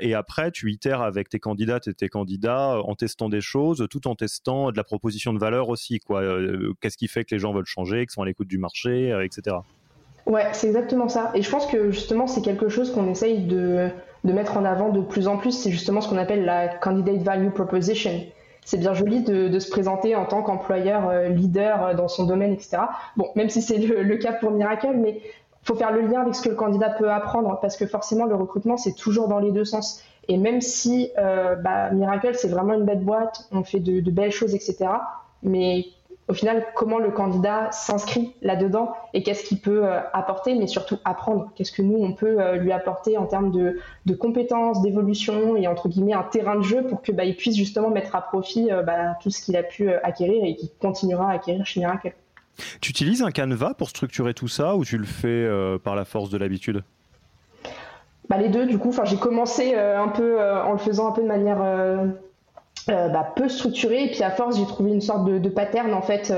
et 0.00 0.14
après 0.14 0.50
tu 0.50 0.70
itères 0.70 1.02
avec 1.02 1.28
tes 1.28 1.38
candidates 1.38 1.88
et 1.88 1.94
tes 1.94 2.08
candidats 2.08 2.74
euh, 2.74 2.82
en 2.82 2.94
testant 2.94 3.28
des 3.28 3.40
choses, 3.40 3.86
tout 3.90 4.08
en 4.08 4.14
testant 4.14 4.70
de 4.70 4.76
la 4.76 4.84
proposition 4.84 5.32
de 5.32 5.38
valeur 5.38 5.68
aussi. 5.68 6.00
Quoi. 6.00 6.22
Euh, 6.22 6.72
qu'est-ce 6.80 6.96
qui 6.96 7.08
fait 7.08 7.24
que 7.24 7.34
les 7.34 7.38
gens 7.38 7.52
veulent 7.52 7.66
changer, 7.66 8.00
qu'ils 8.06 8.12
sont 8.12 8.22
à 8.22 8.26
l'écoute 8.26 8.48
du 8.48 8.58
marché, 8.58 9.12
euh, 9.12 9.24
etc. 9.24 9.56
Ouais, 10.26 10.46
c'est 10.52 10.66
exactement 10.66 11.08
ça. 11.08 11.30
Et 11.34 11.42
je 11.42 11.50
pense 11.50 11.66
que 11.66 11.90
justement, 11.90 12.26
c'est 12.26 12.42
quelque 12.42 12.68
chose 12.68 12.92
qu'on 12.92 13.08
essaye 13.10 13.44
de, 13.44 13.88
mettre 14.24 14.58
en 14.58 14.64
avant 14.64 14.90
de 14.90 15.00
plus 15.00 15.26
en 15.26 15.38
plus. 15.38 15.52
C'est 15.52 15.70
justement 15.70 16.00
ce 16.00 16.08
qu'on 16.08 16.18
appelle 16.18 16.44
la 16.44 16.68
candidate 16.68 17.22
value 17.22 17.50
proposition. 17.50 18.24
C'est 18.64 18.78
bien 18.78 18.92
joli 18.92 19.22
de, 19.22 19.48
de, 19.48 19.58
se 19.58 19.70
présenter 19.70 20.14
en 20.14 20.26
tant 20.26 20.42
qu'employeur 20.42 21.30
leader 21.30 21.94
dans 21.94 22.08
son 22.08 22.26
domaine, 22.26 22.52
etc. 22.52 22.82
Bon, 23.16 23.30
même 23.36 23.48
si 23.48 23.62
c'est 23.62 23.78
le, 23.78 24.02
le, 24.02 24.16
cas 24.18 24.34
pour 24.34 24.50
Miracle, 24.50 24.88
mais 24.94 25.22
faut 25.62 25.74
faire 25.74 25.92
le 25.92 26.02
lien 26.02 26.22
avec 26.22 26.34
ce 26.34 26.42
que 26.42 26.48
le 26.48 26.54
candidat 26.54 26.90
peut 26.90 27.10
apprendre 27.10 27.58
parce 27.60 27.76
que 27.76 27.86
forcément 27.86 28.24
le 28.24 28.34
recrutement 28.34 28.76
c'est 28.76 28.94
toujours 28.94 29.28
dans 29.28 29.38
les 29.38 29.52
deux 29.52 29.64
sens. 29.64 30.02
Et 30.28 30.36
même 30.36 30.60
si 30.60 31.10
euh, 31.18 31.56
bah, 31.56 31.90
Miracle 31.90 32.34
c'est 32.34 32.48
vraiment 32.48 32.74
une 32.74 32.84
belle 32.84 33.04
boîte, 33.04 33.48
on 33.50 33.64
fait 33.64 33.80
de, 33.80 34.10
belles 34.10 34.30
choses, 34.30 34.54
etc. 34.54 34.86
Mais 35.42 35.86
au 36.28 36.34
final, 36.34 36.66
comment 36.74 36.98
le 36.98 37.10
candidat 37.10 37.72
s'inscrit 37.72 38.34
là-dedans 38.42 38.92
et 39.14 39.22
qu'est-ce 39.22 39.44
qu'il 39.44 39.60
peut 39.60 39.86
euh, 39.86 40.00
apporter, 40.12 40.54
mais 40.54 40.66
surtout 40.66 40.98
apprendre. 41.06 41.50
Qu'est-ce 41.54 41.72
que 41.72 41.80
nous 41.80 41.96
on 41.96 42.12
peut 42.12 42.38
euh, 42.38 42.56
lui 42.56 42.70
apporter 42.70 43.16
en 43.16 43.24
termes 43.24 43.50
de, 43.50 43.80
compétences, 44.14 44.82
d'évolution 44.82 45.56
et 45.56 45.66
entre 45.66 45.88
guillemets 45.88 46.12
un 46.12 46.24
terrain 46.24 46.56
de 46.56 46.62
jeu 46.62 46.86
pour 46.86 47.00
que 47.00 47.12
bah, 47.12 47.24
il 47.24 47.34
puisse 47.34 47.56
justement 47.56 47.88
mettre 47.88 48.14
à 48.14 48.20
profit 48.20 48.68
bah, 48.84 49.16
tout 49.22 49.30
ce 49.30 49.40
qu'il 49.40 49.56
a 49.56 49.62
pu 49.62 49.90
acquérir 49.90 50.44
et 50.44 50.56
qu'il 50.56 50.68
continuera 50.78 51.30
à 51.30 51.34
acquérir 51.34 51.64
chez 51.64 51.80
Miracle. 51.80 52.12
Tu 52.80 52.90
utilises 52.90 53.22
un 53.22 53.30
canevas 53.30 53.74
pour 53.74 53.88
structurer 53.88 54.34
tout 54.34 54.48
ça 54.48 54.76
ou 54.76 54.84
tu 54.84 54.98
le 54.98 55.04
fais 55.04 55.28
euh, 55.28 55.78
par 55.78 55.96
la 55.96 56.04
force 56.04 56.30
de 56.30 56.38
l'habitude? 56.38 56.82
Bah, 58.28 58.38
Les 58.38 58.48
deux, 58.48 58.66
du 58.66 58.78
coup. 58.78 58.92
J'ai 59.04 59.16
commencé 59.16 59.74
euh, 59.74 60.00
un 60.00 60.08
peu 60.08 60.40
euh, 60.40 60.62
en 60.62 60.72
le 60.72 60.78
faisant 60.78 61.08
un 61.08 61.12
peu 61.12 61.22
de 61.22 61.28
manière 61.28 61.58
bah, 62.86 63.32
peu 63.36 63.50
structurée 63.50 64.04
et 64.04 64.10
puis 64.10 64.22
à 64.22 64.30
force 64.30 64.56
j'ai 64.56 64.64
trouvé 64.64 64.90
une 64.92 65.02
sorte 65.02 65.26
de, 65.26 65.48
pattern 65.50 65.92
en 65.92 66.00
fait. 66.00 66.32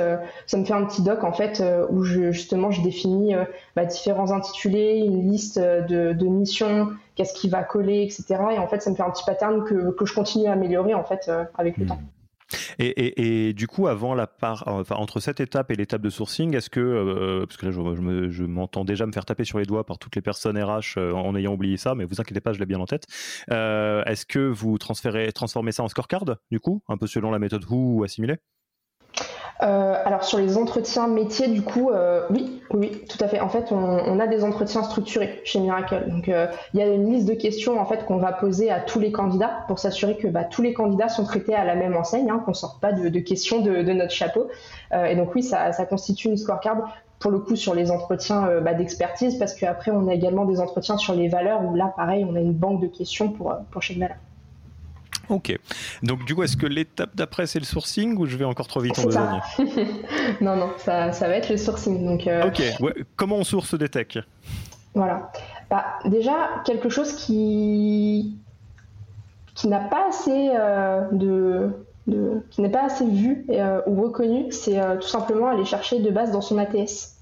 ça 0.47 0.57
me 0.57 0.65
fait 0.65 0.73
un 0.73 0.85
petit 0.85 1.01
doc 1.03 1.23
en 1.23 1.33
fait 1.33 1.63
où 1.91 2.03
je, 2.03 2.33
justement 2.33 2.73
je 2.73 2.83
définis 2.83 3.35
bah, 3.77 3.85
différents 3.85 4.33
intitulés, 4.33 4.97
une 4.97 5.31
liste 5.31 5.61
de, 5.61 6.27
missions, 6.27 6.89
qu'est-ce 7.15 7.35
qui 7.35 7.49
va 7.49 7.63
coller, 7.63 8.03
etc. 8.03 8.43
Et 8.51 8.59
en 8.59 8.67
fait 8.67 8.83
ça 8.83 8.91
me 8.91 8.97
fait 8.97 9.05
un 9.05 9.11
petit 9.11 9.25
pattern 9.25 9.63
que, 9.63 9.95
je 10.05 10.13
continue 10.13 10.49
à 10.49 10.53
améliorer 10.53 10.93
en 10.95 11.05
fait 11.05 11.31
avec 11.57 11.77
le 11.77 11.85
hmm. 11.85 11.89
temps. 11.89 12.01
Et, 12.79 13.53
du 13.55 13.67
coup, 13.67 13.87
avant 13.87 14.15
la 14.15 14.27
part, 14.27 14.65
enfin, 14.67 14.97
entre 14.97 15.21
cette 15.21 15.41
étape 15.41 15.71
et 15.71 15.77
l'étape 15.77 16.03
de 16.03 16.11
sourcing, 16.11 16.57
est-ce 16.57 16.71
que, 16.71 16.81
euh, 16.81 17.47
parce 17.47 17.57
que 17.57 17.67
là, 17.67 17.73
je, 17.73 18.45
m'entends 18.45 18.85
déjà 18.85 19.07
me 19.07 19.13
faire 19.13 19.25
taper 19.25 19.45
sur 19.45 19.59
les 19.59 19.67
doigts 19.67 19.85
par 19.85 19.99
toutes 19.99 20.17
les 20.17 20.23
personnes 20.23 20.61
RH 20.63 20.99
euh, 20.99 21.13
en 21.13 21.35
ayant 21.37 21.53
oublié 21.53 21.77
ça, 21.77 21.95
mais 21.95 22.05
vous 22.05 22.21
inquiétez 22.21 22.41
pas, 22.41 22.53
je 22.53 22.59
l'ai 22.59 22.67
bien 22.67 22.81
en 22.81 22.87
tête. 22.87 23.07
Euh, 23.51 24.03
est-ce 24.05 24.27
que 24.27 24.39
vous 24.39 24.79
transférez, 24.79 25.33
transformez 25.33 25.73
ça 25.73 25.83
en 25.83 25.89
scorecard, 25.89 26.25
du 26.51 26.61
coup, 26.61 26.83
un 26.89 26.97
peu 26.97 27.07
selon 27.07 27.31
la 27.31 27.39
méthode 27.39 27.65
Who 27.65 27.99
ou 27.99 28.05
assimilée? 28.05 28.39
Euh, 29.63 29.95
alors 30.05 30.25
sur 30.25 30.39
les 30.39 30.57
entretiens 30.57 31.07
métiers, 31.07 31.49
du 31.49 31.63
coup, 31.63 31.91
euh, 31.91 32.27
oui, 32.31 32.63
oui, 32.73 33.03
tout 33.09 33.23
à 33.23 33.29
fait. 33.29 33.41
En 33.41 33.49
fait, 33.49 33.73
on, 33.73 34.19
a 34.19 34.27
des 34.27 34.43
entretiens 34.43 34.83
structurés 34.83 35.41
chez 35.45 35.61
Miracle. 35.61 36.05
Donc, 36.09 36.29
euh, 36.29 36.47
il 36.73 36.81
y 36.81 36.83
a 36.83 36.87
une 36.87 37.13
liste 37.13 37.29
de 37.29 37.35
questions 37.35 37.79
en 37.79 37.85
fait 37.85 38.07
qu'on 38.07 38.17
va 38.17 38.33
poser 38.33 38.71
à 38.71 38.81
tous 38.81 39.01
les 39.01 39.13
candidats 39.13 39.65
pour 39.69 39.79
s'assurer 39.79 40.17
que 40.17 40.29
bah, 40.29 40.45
tous 40.45 40.63
les 40.63 40.73
candidats 40.73 41.09
sont 41.09 41.25
traités 41.25 41.55
à 41.55 41.65
la 41.65 41.75
même 41.75 41.97
enseigne, 41.97 42.31
hein, 42.31 42.43
qu'on 42.45 42.55
sorte 42.55 42.81
pas 42.81 42.93
de, 42.93 43.19
questions 43.21 43.61
de, 43.61 43.83
notre 43.93 44.13
chapeau. 44.13 44.49
et 44.93 45.15
donc 45.15 45.35
oui, 45.35 45.43
ça, 45.43 45.73
constitue 45.85 46.29
une 46.29 46.37
scorecard 46.37 46.77
pour 47.19 47.31
le 47.31 47.39
coup 47.39 47.57
sur 47.57 47.75
les 47.75 47.91
entretiens 47.91 48.61
bah, 48.63 48.73
d'expertise, 48.73 49.37
parce 49.39 49.55
qu'après 49.55 49.91
on 49.91 50.09
a 50.09 50.15
également 50.15 50.47
des 50.47 50.61
entretiens 50.61 50.97
sur 50.97 51.15
les 51.15 51.29
valeurs 51.29 51.63
où 51.65 51.75
là, 51.75 51.93
pareil, 51.97 52.27
on 52.29 52.35
a 52.35 52.41
une 52.41 52.55
banque 52.55 52.81
de 52.81 52.87
questions 52.87 53.31
pour, 53.31 53.55
pour 53.71 53.83
chaque 53.83 53.99
valeur. 53.99 54.17
Ok. 55.31 55.57
Donc 56.03 56.25
du 56.25 56.35
coup, 56.35 56.43
est-ce 56.43 56.57
que 56.57 56.67
l'étape 56.67 57.15
d'après 57.15 57.47
c'est 57.47 57.61
le 57.61 57.65
sourcing 57.65 58.17
ou 58.19 58.27
je 58.27 58.37
vais 58.37 58.45
encore 58.45 58.67
trop 58.67 58.81
vite 58.81 58.99
en 58.99 59.05
besogne 59.05 59.41
Non, 60.41 60.57
non, 60.57 60.71
ça, 60.77 61.11
va 61.11 61.37
être 61.37 61.49
le 61.49 61.57
sourcing. 61.57 62.05
Donc, 62.05 62.27
euh, 62.27 62.49
Ok. 62.49 62.63
Comment 63.17 63.37
on 63.37 63.45
source 63.45 63.75
des 63.77 63.89
techs? 63.89 64.19
Voilà. 64.95 65.31
Bah, 65.71 65.85
déjà, 66.05 66.63
quelque 66.65 66.89
chose 66.89 67.15
qui, 67.15 68.37
qui 69.55 69.69
n'a 69.69 69.79
pas 69.79 70.09
assez 70.09 70.51
euh, 70.53 71.03
de, 71.13 71.71
qui 72.51 72.61
n'est 72.61 72.71
pas 72.71 72.87
assez 72.87 73.07
vu 73.07 73.47
euh, 73.51 73.81
ou 73.87 74.03
reconnu, 74.03 74.51
c'est 74.51 74.81
tout 75.01 75.07
simplement 75.07 75.49
aller 75.49 75.65
chercher 75.65 76.01
de 76.01 76.11
base 76.11 76.33
dans 76.33 76.41
son 76.41 76.59
ATS. 76.59 77.15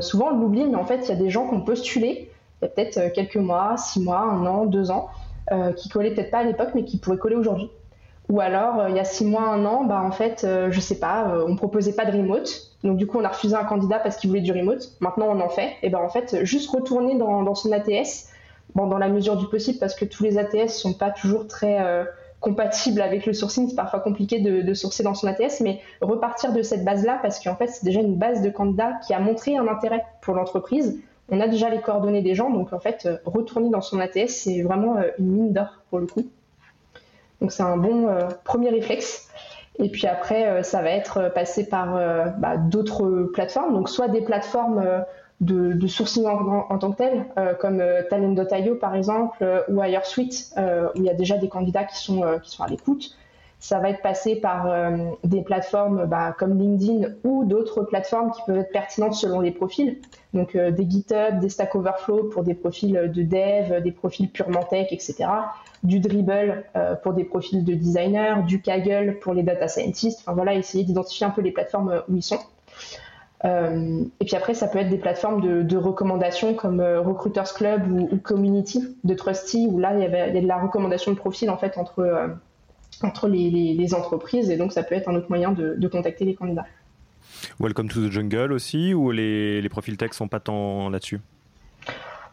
souvent 0.00 0.28
on 0.30 0.38
l'oublie, 0.38 0.66
mais 0.66 0.76
en 0.76 0.84
fait 0.84 1.00
il 1.02 1.08
y 1.08 1.12
a 1.12 1.16
des 1.16 1.30
gens 1.30 1.48
qui 1.48 1.54
ont 1.54 1.62
postulé 1.62 2.30
il 2.62 2.66
y 2.66 2.68
a 2.68 2.68
peut-être 2.68 3.12
quelques 3.12 3.36
mois, 3.36 3.76
six 3.76 4.00
mois, 4.00 4.20
un 4.20 4.46
an, 4.46 4.66
deux 4.66 4.92
ans, 4.92 5.10
euh, 5.52 5.72
qui 5.72 5.88
collait 5.90 6.12
peut-être 6.14 6.30
pas 6.30 6.38
à 6.38 6.44
l'époque, 6.44 6.70
mais 6.74 6.84
qui 6.84 6.96
pourrait 6.96 7.18
coller 7.18 7.36
aujourd'hui. 7.36 7.70
Ou 8.30 8.40
alors, 8.40 8.80
euh, 8.80 8.88
il 8.88 8.96
y 8.96 8.98
a 8.98 9.04
six 9.04 9.26
mois, 9.26 9.42
un 9.42 9.66
an, 9.66 9.84
bah, 9.84 10.00
en 10.02 10.10
fait, 10.10 10.44
euh, 10.44 10.70
je 10.70 10.80
sais 10.80 10.98
pas, 10.98 11.44
on 11.46 11.54
proposait 11.56 11.92
pas 11.92 12.06
de 12.06 12.16
remote. 12.16 12.70
Donc, 12.82 12.96
du 12.96 13.06
coup, 13.06 13.18
on 13.18 13.24
a 13.24 13.28
refusé 13.28 13.54
un 13.54 13.64
candidat 13.64 13.98
parce 13.98 14.16
qu'il 14.16 14.30
voulait 14.30 14.42
du 14.42 14.52
remote. 14.52 14.92
Maintenant, 15.00 15.26
on 15.28 15.40
en 15.40 15.50
fait. 15.50 15.72
Et 15.82 15.90
ben, 15.90 15.98
en 15.98 16.08
fait, 16.08 16.44
juste 16.44 16.70
retourner 16.70 17.16
dans, 17.18 17.54
son 17.54 17.72
ATS, 17.72 18.30
bon, 18.74 18.86
dans 18.86 18.98
la 18.98 19.08
mesure 19.08 19.36
du 19.36 19.46
possible, 19.46 19.78
parce 19.78 19.94
que 19.94 20.06
tous 20.06 20.22
les 20.22 20.38
ATS 20.38 20.72
sont 20.72 20.94
pas 20.94 21.10
toujours 21.10 21.46
très 21.46 22.06
compatibles 22.40 23.00
avec 23.00 23.26
le 23.26 23.32
sourcing. 23.32 23.68
C'est 23.68 23.76
parfois 23.76 24.00
compliqué 24.00 24.38
de, 24.38 24.74
sourcer 24.74 25.02
dans 25.02 25.14
son 25.14 25.26
ATS, 25.26 25.60
mais 25.60 25.80
repartir 26.00 26.52
de 26.52 26.62
cette 26.62 26.84
base-là, 26.84 27.18
parce 27.20 27.42
qu'en 27.42 27.56
fait, 27.56 27.68
c'est 27.68 27.84
déjà 27.84 28.00
une 28.00 28.16
base 28.16 28.42
de 28.42 28.50
candidats 28.50 28.92
qui 29.06 29.12
a 29.12 29.18
montré 29.18 29.56
un 29.56 29.68
intérêt 29.68 30.04
pour 30.22 30.34
l'entreprise 30.34 30.98
on 31.28 31.40
a 31.40 31.48
déjà 31.48 31.70
les 31.70 31.80
coordonnées 31.80 32.22
des 32.22 32.34
gens, 32.34 32.50
donc 32.50 32.72
en 32.72 32.78
fait, 32.78 33.06
euh, 33.06 33.16
retourner 33.24 33.70
dans 33.70 33.80
son 33.80 33.98
ATS, 34.00 34.28
c'est 34.28 34.62
vraiment 34.62 34.96
euh, 34.96 35.10
une 35.18 35.30
mine 35.30 35.52
d'or 35.52 35.82
pour 35.90 35.98
le 35.98 36.06
coup. 36.06 36.26
Donc 37.40 37.52
c'est 37.52 37.62
un 37.62 37.76
bon 37.76 38.08
euh, 38.08 38.28
premier 38.44 38.70
réflexe. 38.70 39.28
Et 39.78 39.88
puis 39.88 40.06
après, 40.06 40.62
ça 40.62 40.82
va 40.82 40.90
être 40.90 41.32
passé 41.34 41.68
par 41.68 41.98
bah, 42.38 42.56
d'autres 42.56 43.28
plateformes, 43.34 43.74
donc 43.74 43.88
soit 43.88 44.06
des 44.06 44.20
plateformes 44.20 45.04
de, 45.40 45.86
sourcing 45.88 46.26
en, 46.26 46.78
tant 46.78 46.92
que 46.92 46.96
telles, 46.96 47.26
comme 47.58 47.82
Talent.io 48.08 48.76
par 48.76 48.94
exemple, 48.94 49.44
ou 49.68 49.82
HireSuite, 49.82 50.54
où 50.56 50.98
il 50.98 51.02
y 51.02 51.10
a 51.10 51.14
déjà 51.14 51.38
des 51.38 51.48
candidats 51.48 51.82
qui 51.82 51.96
sont 51.96 52.22
à 52.22 52.68
l'écoute. 52.68 53.16
Ça 53.64 53.78
va 53.78 53.88
être 53.88 54.02
passé 54.02 54.36
par 54.36 54.68
des 55.24 55.40
plateformes 55.40 56.04
bah, 56.04 56.34
comme 56.38 56.58
LinkedIn 56.58 57.14
ou 57.24 57.46
d'autres 57.46 57.82
plateformes 57.82 58.30
qui 58.30 58.42
peuvent 58.46 58.58
être 58.58 58.72
pertinentes 58.72 59.14
selon 59.14 59.40
les 59.40 59.52
profils. 59.52 60.00
Donc 60.34 60.56
euh, 60.56 60.70
des 60.72 60.88
GitHub, 60.90 61.38
des 61.40 61.48
Stack 61.48 61.74
Overflow 61.74 62.24
pour 62.24 62.42
des 62.42 62.54
profils 62.54 62.92
de 62.92 63.22
dev, 63.22 63.80
des 63.82 63.92
profils 63.92 64.28
purement 64.28 64.64
tech, 64.64 64.88
etc. 64.90 65.26
Du 65.84 66.00
Dribble 66.00 66.64
euh, 66.76 66.96
pour 66.96 67.14
des 67.14 67.24
profils 67.24 67.64
de 67.64 67.74
designer, 67.74 68.42
du 68.42 68.60
Kaggle 68.60 69.18
pour 69.20 69.32
les 69.32 69.44
data 69.44 69.68
scientists. 69.68 70.20
Enfin 70.20 70.34
voilà, 70.34 70.54
essayer 70.54 70.84
d'identifier 70.84 71.26
un 71.26 71.30
peu 71.30 71.40
les 71.40 71.52
plateformes 71.52 71.90
euh, 71.90 72.00
où 72.08 72.16
ils 72.16 72.22
sont. 72.22 72.40
et 73.44 74.24
puis 74.24 74.36
après, 74.36 74.54
ça 74.54 74.66
peut 74.68 74.78
être 74.78 74.88
des 74.88 74.98
plateformes 74.98 75.40
de, 75.66 75.76
recommandations 75.76 76.54
comme 76.54 76.80
Recruiters 76.80 77.52
Club 77.52 77.82
ou, 77.90 78.16
Community 78.16 78.96
de 79.04 79.14
Trusty, 79.14 79.68
où 79.70 79.78
là, 79.78 79.92
il 79.94 80.00
y, 80.00 80.04
avait, 80.06 80.20
a 80.22 80.30
de 80.30 80.46
la 80.46 80.56
recommandation 80.56 81.12
de 81.12 81.16
profil 81.18 81.50
en 81.50 81.58
fait 81.58 81.76
entre, 81.76 82.38
entre 83.02 83.28
les, 83.28 83.94
entreprises, 83.94 84.50
et 84.50 84.56
donc 84.56 84.72
ça 84.72 84.82
peut 84.82 84.94
être 84.94 85.08
un 85.08 85.14
autre 85.14 85.28
moyen 85.28 85.52
de 85.52 85.88
contacter 85.88 86.24
les 86.24 86.34
candidats. 86.34 86.66
Welcome 87.60 87.88
to 87.88 88.08
the 88.08 88.10
Jungle 88.10 88.52
aussi, 88.52 88.94
ou 88.94 89.10
les, 89.10 89.60
les 89.60 89.68
profils 89.68 89.96
tech 89.96 90.12
sont 90.12 90.28
pas 90.28 90.40
tant 90.40 90.88
là-dessus? 90.90 91.20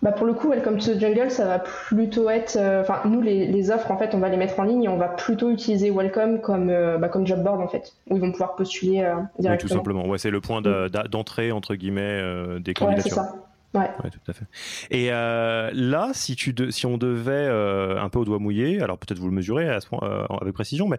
Bah 0.02 0.12
pour 0.12 0.26
le 0.26 0.34
coup, 0.34 0.50
Welcome 0.50 0.80
to 0.80 0.95
the 0.95 1.00
Jungle, 1.00 1.30
ça 1.30 1.45
va 1.45 1.60
plutôt 1.60 2.28
être. 2.30 2.56
Euh, 2.58 2.82
enfin, 2.82 3.02
nous, 3.06 3.21
les, 3.21 3.45
les, 3.45 3.69
offres, 3.69 3.91
en 3.91 3.97
fait, 3.97 4.15
on 4.15 4.17
va 4.17 4.30
les 4.30 4.38
mettre 4.38 4.60
en 4.60 4.63
ligne 4.63 4.86
et 4.86 4.89
on 4.89 4.97
va 4.97 5.10
plutôt 5.10 5.52
utiliser 5.52 5.91
Welcome 5.91 6.41
comme, 6.41 6.71
euh, 6.71 6.97
bah, 6.97 7.08
comme 7.08 7.28
job 7.28 7.43
board, 7.43 7.62
en 7.62 7.67
fait, 7.67 7.93
où 8.10 8.15
ils 8.15 8.21
vont 8.21 8.32
pouvoir 8.32 8.56
postuler 8.56 9.04
euh, 9.04 9.17
directement. 9.38 9.52
Oui, 9.52 9.58
tout 9.58 9.67
simplement. 9.67 10.08
Ouais, 10.08 10.17
c'est 10.17 10.32
le 10.32 10.41
point 10.41 10.62
d'entrée, 10.62 11.52
entre 11.52 11.76
guillemets, 11.76 12.19
des 12.60 12.74
candidatures. 12.74 13.17
Ouais, 13.17 13.24
c'est 13.24 13.32
ça. 13.32 13.36
Ouais. 13.73 13.89
tout 14.12 14.19
à 14.27 14.34
fait. 14.34 14.45
Et 14.89 15.10
là, 15.10 16.12
si, 16.13 16.36
tu 16.36 16.53
si 16.71 16.86
on 16.86 16.97
devait 16.97 17.47
un 17.47 18.10
peu 18.10 18.19
au 18.19 18.25
doigt 18.25 18.39
mouillé, 18.39 18.81
alors 18.81 18.97
peut-être 18.97 19.19
vous 19.19 19.27
le 19.27 19.34
mesurez 19.34 19.79
point, 19.89 20.27
avec 20.41 20.53
précision, 20.53 20.89
mais 20.89 20.97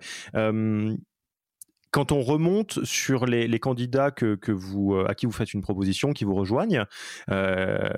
quand 1.92 2.10
on 2.10 2.22
remonte 2.22 2.84
sur 2.84 3.26
les, 3.26 3.60
candidats 3.60 4.10
que, 4.10 4.50
vous, 4.50 4.94
euh, 4.94 5.06
à 5.06 5.14
qui 5.14 5.26
vous 5.26 5.32
faites 5.32 5.52
une 5.52 5.60
proposition, 5.60 6.12
qui 6.12 6.24
vous 6.24 6.34
rejoignent, 6.34 6.84
euh, 7.30 7.90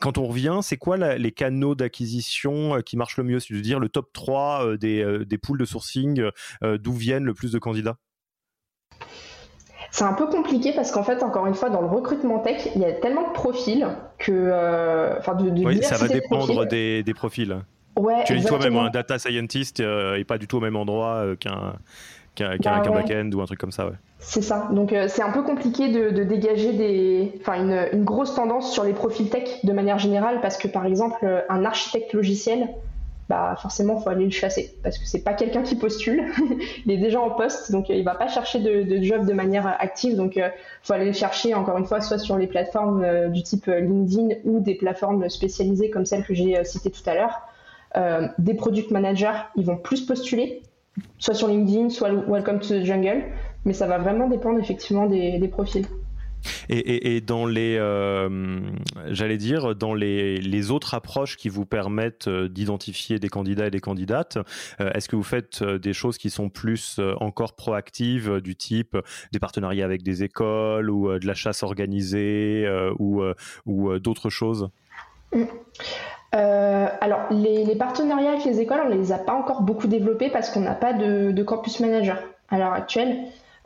quand 0.00 0.18
on 0.18 0.26
revient, 0.26 0.60
c'est 0.62 0.78
quoi 0.78 0.96
les 0.96 1.32
canaux 1.32 1.74
d'acquisition 1.74 2.76
euh, 2.76 2.80
qui 2.80 2.96
marchent 2.96 3.18
le 3.18 3.24
mieux? 3.24 3.38
C'est 3.38 3.54
à 3.54 3.60
dire 3.60 3.78
le 3.78 3.90
top 3.90 4.12
3 4.12 4.78
des, 4.78 5.24
des 5.26 5.38
poules 5.38 5.58
de 5.58 5.64
sourcing, 5.66 6.24
d'où 6.62 6.92
viennent 6.92 7.24
le 7.24 7.34
plus 7.34 7.52
de 7.52 7.58
candidats? 7.58 7.98
C'est 9.96 10.04
un 10.04 10.12
peu 10.12 10.26
compliqué 10.26 10.72
parce 10.72 10.92
qu'en 10.92 11.02
fait, 11.02 11.22
encore 11.22 11.46
une 11.46 11.54
fois, 11.54 11.70
dans 11.70 11.80
le 11.80 11.86
recrutement 11.86 12.38
tech, 12.40 12.68
il 12.74 12.82
y 12.82 12.84
a 12.84 12.92
tellement 12.92 13.28
de 13.28 13.32
profils 13.32 13.86
que. 14.18 15.16
Enfin, 15.18 15.34
de, 15.34 15.64
oui, 15.64 15.82
ça 15.82 15.96
va 15.96 16.08
dépendre 16.08 16.66
des, 16.66 17.14
profils. 17.14 17.56
Ouais, 17.98 18.24
tu 18.24 18.36
dis 18.36 18.44
toi-même, 18.44 18.76
un 18.76 18.90
data 18.90 19.18
scientist 19.18 19.80
n'est 19.80 20.24
pas 20.24 20.38
du 20.38 20.46
tout 20.46 20.58
au 20.58 20.60
même 20.60 20.76
endroit 20.76 21.24
qu'un 21.40 21.76
qu'un 22.36 22.56
bah 22.58 22.90
back-end 22.90 23.30
ou 23.34 23.40
un 23.40 23.46
truc 23.46 23.58
comme 23.58 23.72
ça. 23.72 23.86
Ouais. 23.86 23.94
C'est 24.18 24.42
ça. 24.42 24.68
Donc 24.70 24.92
euh, 24.92 25.08
c'est 25.08 25.22
un 25.22 25.30
peu 25.30 25.42
compliqué 25.42 25.88
de, 25.88 26.22
dégager 26.22 26.72
des, 26.72 27.32
enfin, 27.40 27.88
une, 27.92 28.04
grosse 28.04 28.34
tendance 28.34 28.72
sur 28.72 28.84
les 28.84 28.92
profils 28.92 29.28
tech 29.28 29.64
de 29.64 29.72
manière 29.72 29.98
générale 29.98 30.40
parce 30.40 30.56
que 30.56 30.68
par 30.68 30.86
exemple 30.86 31.18
euh, 31.24 31.40
un 31.48 31.64
architecte 31.64 32.12
logiciel, 32.12 32.68
bah 33.28 33.56
forcément 33.60 33.98
faut 33.98 34.10
aller 34.10 34.24
le 34.24 34.30
chasser 34.30 34.74
parce 34.82 34.98
que 34.98 35.06
c'est 35.06 35.22
pas 35.22 35.34
quelqu'un 35.34 35.62
qui 35.62 35.76
postule, 35.76 36.24
il 36.86 36.92
est 36.92 36.98
déjà 36.98 37.20
en 37.20 37.30
poste 37.30 37.72
donc 37.72 37.90
euh, 37.90 37.94
il 37.94 38.04
va 38.04 38.14
pas 38.14 38.28
chercher 38.28 38.60
de, 38.60 39.02
job 39.02 39.26
de 39.26 39.32
manière 39.32 39.66
active 39.66 40.16
donc 40.16 40.36
il 40.36 40.52
faut 40.82 40.92
aller 40.92 41.06
le 41.06 41.12
chercher 41.12 41.54
encore 41.54 41.78
une 41.78 41.86
fois 41.86 42.00
soit 42.00 42.18
sur 42.18 42.36
les 42.36 42.46
plateformes 42.46 43.30
du 43.30 43.42
type 43.42 43.66
LinkedIn 43.66 44.36
ou 44.44 44.60
des 44.60 44.74
plateformes 44.74 45.28
spécialisées 45.28 45.90
comme 45.90 46.06
celles 46.06 46.24
que 46.24 46.34
j'ai 46.34 46.62
citées 46.64 46.90
tout 46.90 47.08
à 47.08 47.14
l'heure. 47.14 48.34
des 48.38 48.54
product 48.54 48.90
managers, 48.90 49.38
ils 49.56 49.64
vont 49.64 49.76
plus 49.76 50.02
postuler 50.06 50.62
soit 51.18 51.34
sur 51.34 51.48
LinkedIn, 51.48 51.90
soit 51.90 52.10
Welcome 52.12 52.60
to 52.60 52.68
the 52.68 52.84
Jungle, 52.84 53.24
mais 53.64 53.72
ça 53.72 53.86
va 53.86 53.98
vraiment 53.98 54.28
dépendre 54.28 54.58
effectivement 54.58 55.06
des, 55.06 55.48
profils. 55.48 55.86
Et, 56.68 57.20
dans 57.20 57.46
les, 57.46 57.76
euh, 57.78 58.60
j'allais 59.08 59.36
dire, 59.36 59.74
dans 59.74 59.94
les, 59.94 60.70
autres 60.70 60.94
approches 60.94 61.36
qui 61.36 61.48
vous 61.48 61.66
permettent 61.66 62.28
euh, 62.28 62.48
d'identifier 62.48 63.18
des 63.18 63.28
candidats 63.28 63.66
et 63.66 63.70
des 63.70 63.80
candidates, 63.80 64.38
euh, 64.80 64.90
est-ce 64.92 65.08
que 65.08 65.16
vous 65.16 65.22
faites 65.22 65.62
des 65.62 65.92
choses 65.92 66.18
qui 66.18 66.30
sont 66.30 66.48
plus 66.48 67.00
encore 67.20 67.54
proactives, 67.54 68.40
du 68.40 68.56
type 68.56 68.96
des 69.32 69.38
partenariats 69.38 69.84
avec 69.84 70.02
des 70.02 70.22
écoles 70.22 70.90
ou 70.90 71.18
de 71.18 71.26
la 71.26 71.34
chasse 71.34 71.62
organisée 71.62 72.66
ou, 72.98 73.22
ou 73.66 73.98
d'autres 73.98 74.30
choses? 74.30 74.68
Mm. 75.32 75.44
Alors, 76.32 77.20
les, 77.30 77.76
partenariats 77.76 78.32
avec 78.32 78.44
les 78.44 78.60
écoles, 78.60 78.80
on 78.84 78.88
ne 78.88 78.94
les 78.94 79.12
a 79.12 79.18
pas 79.18 79.32
encore 79.32 79.62
beaucoup 79.62 79.86
développés 79.86 80.30
parce 80.30 80.50
qu'on 80.50 80.60
n'a 80.60 80.74
pas 80.74 80.92
de, 80.92 81.42
campus 81.42 81.80
manager 81.80 82.18
à 82.50 82.58
l'heure 82.58 82.72
actuelle. 82.72 83.16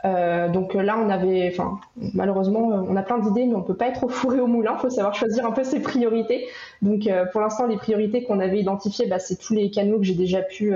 Euh, 0.05 0.49
donc 0.49 0.75
là, 0.75 0.97
on 0.99 1.11
avait, 1.11 1.51
enfin, 1.53 1.79
malheureusement, 2.15 2.61
on 2.61 2.97
a 2.97 3.03
plein 3.03 3.19
d'idées, 3.19 3.45
mais 3.47 3.55
on 3.55 3.63
peut 3.63 3.77
pas 3.77 3.89
être 3.89 4.05
au 4.05 4.09
four 4.09 4.33
au 4.33 4.47
moulin. 4.47 4.73
Il 4.77 4.81
faut 4.81 4.91
savoir 4.91 5.15
choisir 5.15 5.47
un 5.47 5.53
peu 5.53 5.65
ses 5.65 5.81
priorités. 5.81 6.47
Donc, 6.83 7.07
euh, 7.07 7.27
pour 7.27 7.41
l'instant, 7.41 7.67
les 7.67 7.77
priorités 7.77 8.25
qu'on 8.25 8.41
avait 8.41 8.61
identifiées, 8.61 9.07
bah, 9.07 9.19
c'est 9.19 9.37
tous 9.37 9.55
les 9.55 9.71
canaux 9.71 9.99
que 9.99 10.05
j'ai 10.05 10.15
déjà 10.15 10.43
pu 10.43 10.75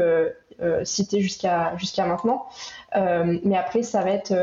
citer 0.85 1.21
jusqu'à 1.21 1.77
jusqu'à 1.77 2.07
maintenant. 2.07 2.47
mais 2.95 3.57
après, 3.57 3.83
ça 3.83 4.03
va 4.03 4.11
être 4.11 4.35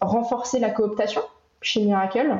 renforcer 0.00 0.58
la 0.58 0.70
cooptation 0.70 1.22
chez 1.62 1.80
Miracle. 1.80 2.36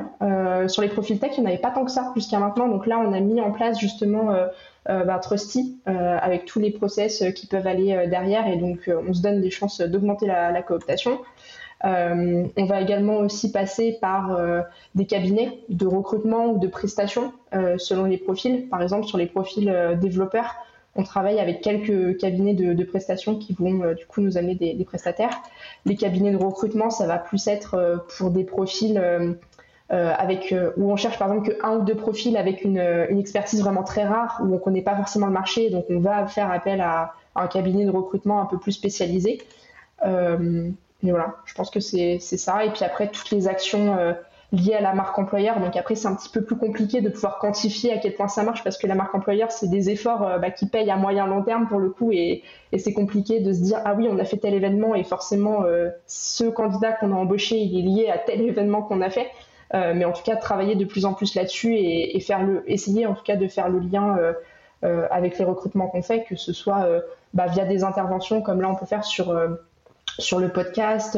sur 0.67 0.81
les 0.81 0.87
profils 0.89 1.19
tech, 1.19 1.31
il 1.37 1.41
n'y 1.41 1.47
en 1.47 1.49
avait 1.49 1.59
pas 1.59 1.71
tant 1.71 1.83
que 1.83 1.91
ça 1.91 2.11
jusqu'à 2.15 2.39
maintenant. 2.39 2.67
Donc 2.67 2.85
là, 2.85 2.99
on 2.99 3.13
a 3.13 3.19
mis 3.19 3.41
en 3.41 3.51
place 3.51 3.79
justement 3.79 4.35
bah, 4.85 5.19
Trusty 5.19 5.79
avec 5.85 6.45
tous 6.45 6.59
les 6.59 6.71
process 6.71 7.23
qui 7.35 7.47
peuvent 7.47 7.67
aller 7.67 8.07
derrière. 8.07 8.47
Et 8.47 8.57
donc, 8.57 8.87
on 8.87 9.13
se 9.13 9.21
donne 9.21 9.41
des 9.41 9.51
chances 9.51 9.81
d'augmenter 9.81 10.27
la, 10.27 10.61
cooptation. 10.61 11.19
On 11.83 12.65
va 12.65 12.81
également 12.81 13.17
aussi 13.17 13.51
passer 13.51 13.97
par 14.01 14.37
des 14.95 15.05
cabinets 15.05 15.59
de 15.69 15.85
recrutement 15.85 16.47
ou 16.47 16.59
de 16.59 16.67
prestation 16.67 17.33
selon 17.77 18.05
les 18.05 18.17
profils. 18.17 18.67
Par 18.67 18.81
exemple, 18.81 19.05
sur 19.05 19.17
les 19.17 19.27
profils 19.27 19.97
développeurs, 20.01 20.55
on 20.97 21.03
travaille 21.03 21.39
avec 21.39 21.61
quelques 21.61 22.17
cabinets 22.17 22.55
de, 22.55 22.83
prestations 22.83 23.35
qui 23.35 23.53
vont 23.53 23.83
euh, 23.83 23.93
du 23.93 24.05
coup 24.05 24.21
nous 24.21 24.37
amener 24.37 24.55
des, 24.55 24.83
prestataires. 24.83 25.41
Les 25.85 25.95
cabinets 25.95 26.31
de 26.31 26.37
recrutement, 26.37 26.89
ça 26.89 27.05
va 27.05 27.19
plus 27.19 27.47
être 27.47 27.75
euh, 27.75 27.97
pour 28.17 28.31
des 28.31 28.43
profils 28.43 28.97
euh, 28.97 29.33
avec 29.89 30.53
où 30.75 30.91
on 30.91 30.97
cherche 30.97 31.17
par 31.17 31.31
exemple 31.31 31.55
un 31.63 31.77
ou 31.77 31.81
deux 31.83 31.95
profils 31.95 32.35
avec 32.35 32.65
une, 32.65 32.77
expertise 32.77 33.61
vraiment 33.61 33.83
très 33.83 34.03
rare 34.03 34.41
où 34.43 34.53
on 34.53 34.57
connaît 34.57 34.81
pas 34.81 34.97
forcément 34.97 35.27
le 35.27 35.31
marché, 35.31 35.69
donc 35.69 35.85
on 35.89 35.99
va 35.99 36.27
faire 36.27 36.51
appel 36.51 36.81
à, 36.81 37.13
un 37.35 37.47
cabinet 37.47 37.85
de 37.85 37.91
recrutement 37.91 38.41
un 38.41 38.45
peu 38.47 38.57
plus 38.57 38.73
spécialisé. 38.73 39.39
Et 41.03 41.11
voilà, 41.11 41.35
je 41.45 41.53
pense 41.53 41.69
que 41.69 41.79
c'est 41.79 42.19
ça. 42.19 42.65
Et 42.65 42.71
puis 42.71 42.83
après 42.83 43.09
toutes 43.09 43.31
les 43.31 43.47
actions 43.47 44.15
lié 44.53 44.75
à 44.75 44.81
la 44.81 44.93
marque 44.93 45.17
employeur. 45.19 45.59
Donc 45.59 45.75
après, 45.75 45.95
c'est 45.95 46.07
un 46.07 46.15
petit 46.15 46.29
peu 46.29 46.41
plus 46.41 46.55
compliqué 46.55 47.01
de 47.01 47.09
pouvoir 47.09 47.39
quantifier 47.39 47.93
à 47.93 47.97
quel 47.97 48.15
point 48.15 48.27
ça 48.27 48.43
marche 48.43 48.63
parce 48.63 48.77
que 48.77 48.87
la 48.87 48.95
marque 48.95 49.13
employeur, 49.13 49.51
c'est 49.51 49.69
des 49.69 49.89
efforts 49.89 50.23
euh, 50.23 50.37
bah, 50.37 50.51
qui 50.51 50.67
payent 50.67 50.89
à 50.89 50.95
moyen 50.95 51.27
long 51.27 51.43
terme 51.43 51.67
pour 51.67 51.79
le 51.79 51.89
coup 51.89 52.11
et, 52.11 52.43
c'est 52.77 52.93
compliqué 52.93 53.39
de 53.39 53.53
se 53.53 53.61
dire 53.61 53.81
ah 53.85 53.93
oui, 53.95 54.07
on 54.09 54.17
a 54.19 54.25
fait 54.25 54.37
tel 54.37 54.53
événement 54.53 54.93
et 54.95 55.03
forcément 55.03 55.63
euh, 55.63 55.89
ce 56.05 56.45
candidat 56.45 56.93
qu'on 56.93 57.11
a 57.11 57.15
embauché, 57.15 57.57
il 57.57 57.77
est 57.79 57.81
lié 57.81 58.09
à 58.09 58.17
tel 58.17 58.41
événement 58.47 58.81
qu'on 58.81 59.01
a 59.01 59.09
fait. 59.09 59.27
Euh, 59.73 59.93
mais 59.93 60.05
en 60.05 60.13
tout 60.13 60.23
cas, 60.23 60.37
travailler 60.37 60.75
de 60.75 60.85
plus 60.85 61.03
en 61.03 61.13
plus 61.13 61.35
là-dessus 61.35 61.75
et, 61.75 62.17
faire 62.21 62.41
le, 62.41 62.63
essayer 62.67 63.05
en 63.05 63.13
tout 63.13 63.23
cas 63.23 63.35
de 63.35 63.47
faire 63.47 63.67
le 63.67 63.79
lien 63.79 64.17
avec 64.81 65.37
les 65.39 65.43
recrutements 65.43 65.87
qu'on 65.87 66.03
fait, 66.03 66.23
que 66.23 66.35
ce 66.35 66.53
soit 66.53 66.87
bah, 67.33 67.47
via 67.47 67.65
des 67.65 67.83
interventions 67.83 68.41
comme 68.41 68.61
là 68.61 68.69
on 68.69 68.75
peut 68.75 68.85
faire 68.85 69.03
sur 69.03 69.35
sur 70.17 70.39
le 70.39 70.49
podcast, 70.49 71.17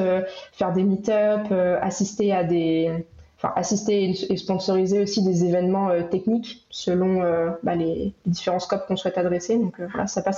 faire 0.53 0.73
des 0.73 0.83
meet-up, 0.83 1.51
assister 1.81 2.33
à 2.33 2.43
des 2.43 3.05
enfin, 3.39 3.53
assister 3.55 4.03
et 4.29 4.37
sponsoriser 4.37 5.01
aussi 5.01 5.23
des 5.23 5.45
événements 5.45 5.89
euh, 5.89 6.03
techniques 6.03 6.65
selon 6.69 7.23
euh, 7.23 7.51
bah, 7.63 7.75
les, 7.75 8.13
différents 8.25 8.59
scopes 8.59 8.85
qu'on 8.87 8.97
souhaite 8.97 9.17
adresser. 9.17 9.57
Donc 9.57 9.79
euh, 9.79 9.87
voilà, 9.91 10.07
ça 10.07 10.21
passe 10.21 10.37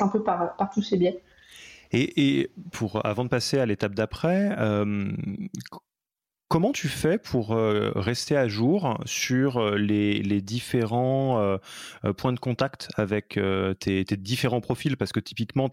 un 0.00 0.08
peu 0.08 0.22
par, 0.22 0.56
par 0.56 0.70
tous 0.70 0.82
ces 0.82 0.96
biais. 0.96 1.22
Et, 1.92 2.50
pour, 2.72 3.06
avant 3.06 3.24
de 3.24 3.28
passer 3.28 3.58
à 3.58 3.66
l'étape 3.66 3.94
d'après, 3.94 4.56
euh, 4.58 5.12
Comment 6.54 6.70
tu 6.70 6.86
fais 6.86 7.18
pour 7.18 7.50
euh, 7.50 7.90
rester 7.96 8.36
à 8.36 8.46
jour 8.46 9.00
sur 9.06 9.56
euh, 9.56 9.76
les, 9.76 10.40
différents 10.40 11.40
euh, 11.40 12.12
points 12.12 12.32
de 12.32 12.38
contact 12.38 12.90
avec 12.94 13.40
tes, 13.80 14.04
différents 14.04 14.60
profils? 14.60 14.96
Parce 14.96 15.10
que 15.10 15.18
typiquement, 15.18 15.68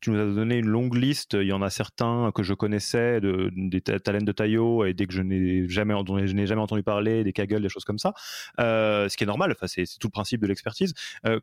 tu 0.00 0.10
nous 0.10 0.18
as 0.18 0.34
donné 0.34 0.56
une 0.56 0.68
longue 0.68 0.94
liste. 0.94 1.34
Il 1.34 1.48
y 1.48 1.52
en 1.52 1.60
a 1.60 1.68
certains 1.68 2.32
que 2.34 2.42
je 2.42 2.54
connaissais, 2.54 3.20
de, 3.20 3.50
des 3.54 3.82
talents 3.82 4.24
de 4.24 4.32
Taillot, 4.32 4.86
et 4.86 4.94
dès 4.94 5.04
que 5.04 5.12
je 5.12 5.20
n'ai 5.20 5.68
jamais, 5.68 5.92
entendu 5.92 6.82
parler, 6.82 7.24
des 7.24 7.34
Kaggle, 7.34 7.60
des 7.60 7.68
choses 7.68 7.84
comme 7.84 7.98
ça. 7.98 8.14
ce 8.56 9.14
qui 9.14 9.24
est 9.24 9.26
normal, 9.26 9.54
c'est 9.66 9.84
tout 10.00 10.08
le 10.08 10.12
principe 10.12 10.40
de 10.40 10.46
l'expertise. 10.46 10.94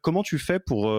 comment 0.01 0.23
tu 0.23 0.39
fais 0.39 0.57
pour 0.57 0.91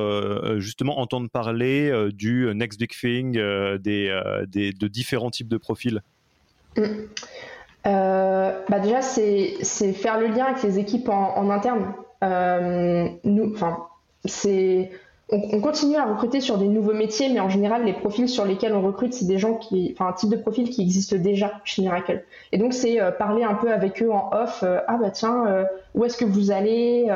justement 0.60 1.00
entendre 1.00 1.28
parler 1.28 1.92
du 2.12 2.54
next 2.54 2.78
big 2.78 2.90
thing, 2.90 3.32
des, 3.32 4.22
de 4.46 4.86
différents 4.86 5.32
types 5.32 5.48
de 5.48 5.56
profils? 5.56 6.02
Mmh 6.76 6.84
bah 7.84 8.78
déjà, 8.82 9.02
c'est 9.02 9.92
faire 9.92 10.18
le 10.18 10.28
lien 10.28 10.46
avec 10.46 10.62
les 10.62 10.78
équipes 10.78 11.08
en, 11.08 11.50
interne. 11.50 11.92
Euh, 12.22 13.08
nous, 13.24 13.52
enfin, 13.54 13.86
c'est 14.24 14.90
on, 15.32 15.60
continue 15.60 15.96
à 15.96 16.04
recruter 16.04 16.40
sur 16.40 16.58
des 16.58 16.66
nouveaux 16.66 16.92
métiers, 16.92 17.28
mais 17.32 17.40
en 17.40 17.48
général, 17.48 17.84
les 17.84 17.92
profils 17.92 18.28
sur 18.28 18.44
lesquels 18.44 18.74
on 18.74 18.82
recrute, 18.82 19.14
c'est 19.14 19.26
des 19.26 19.38
gens 19.38 19.54
qui, 19.54 19.94
enfin, 19.94 20.10
un 20.10 20.12
type 20.12 20.30
de 20.30 20.36
profil 20.36 20.68
qui 20.70 20.82
existe 20.82 21.14
déjà 21.14 21.52
chez 21.64 21.82
Miracle. 21.82 22.24
Et 22.52 22.58
donc, 22.58 22.72
c'est 22.72 23.00
euh, 23.00 23.10
parler 23.12 23.44
un 23.44 23.54
peu 23.54 23.72
avec 23.72 24.02
eux 24.02 24.10
en 24.10 24.30
off. 24.32 24.62
Euh, 24.62 24.80
ah 24.88 24.98
bah 25.00 25.10
tiens, 25.10 25.46
euh, 25.46 25.64
où 25.94 26.04
est-ce 26.04 26.16
que 26.16 26.24
vous 26.24 26.50
allez 26.50 27.06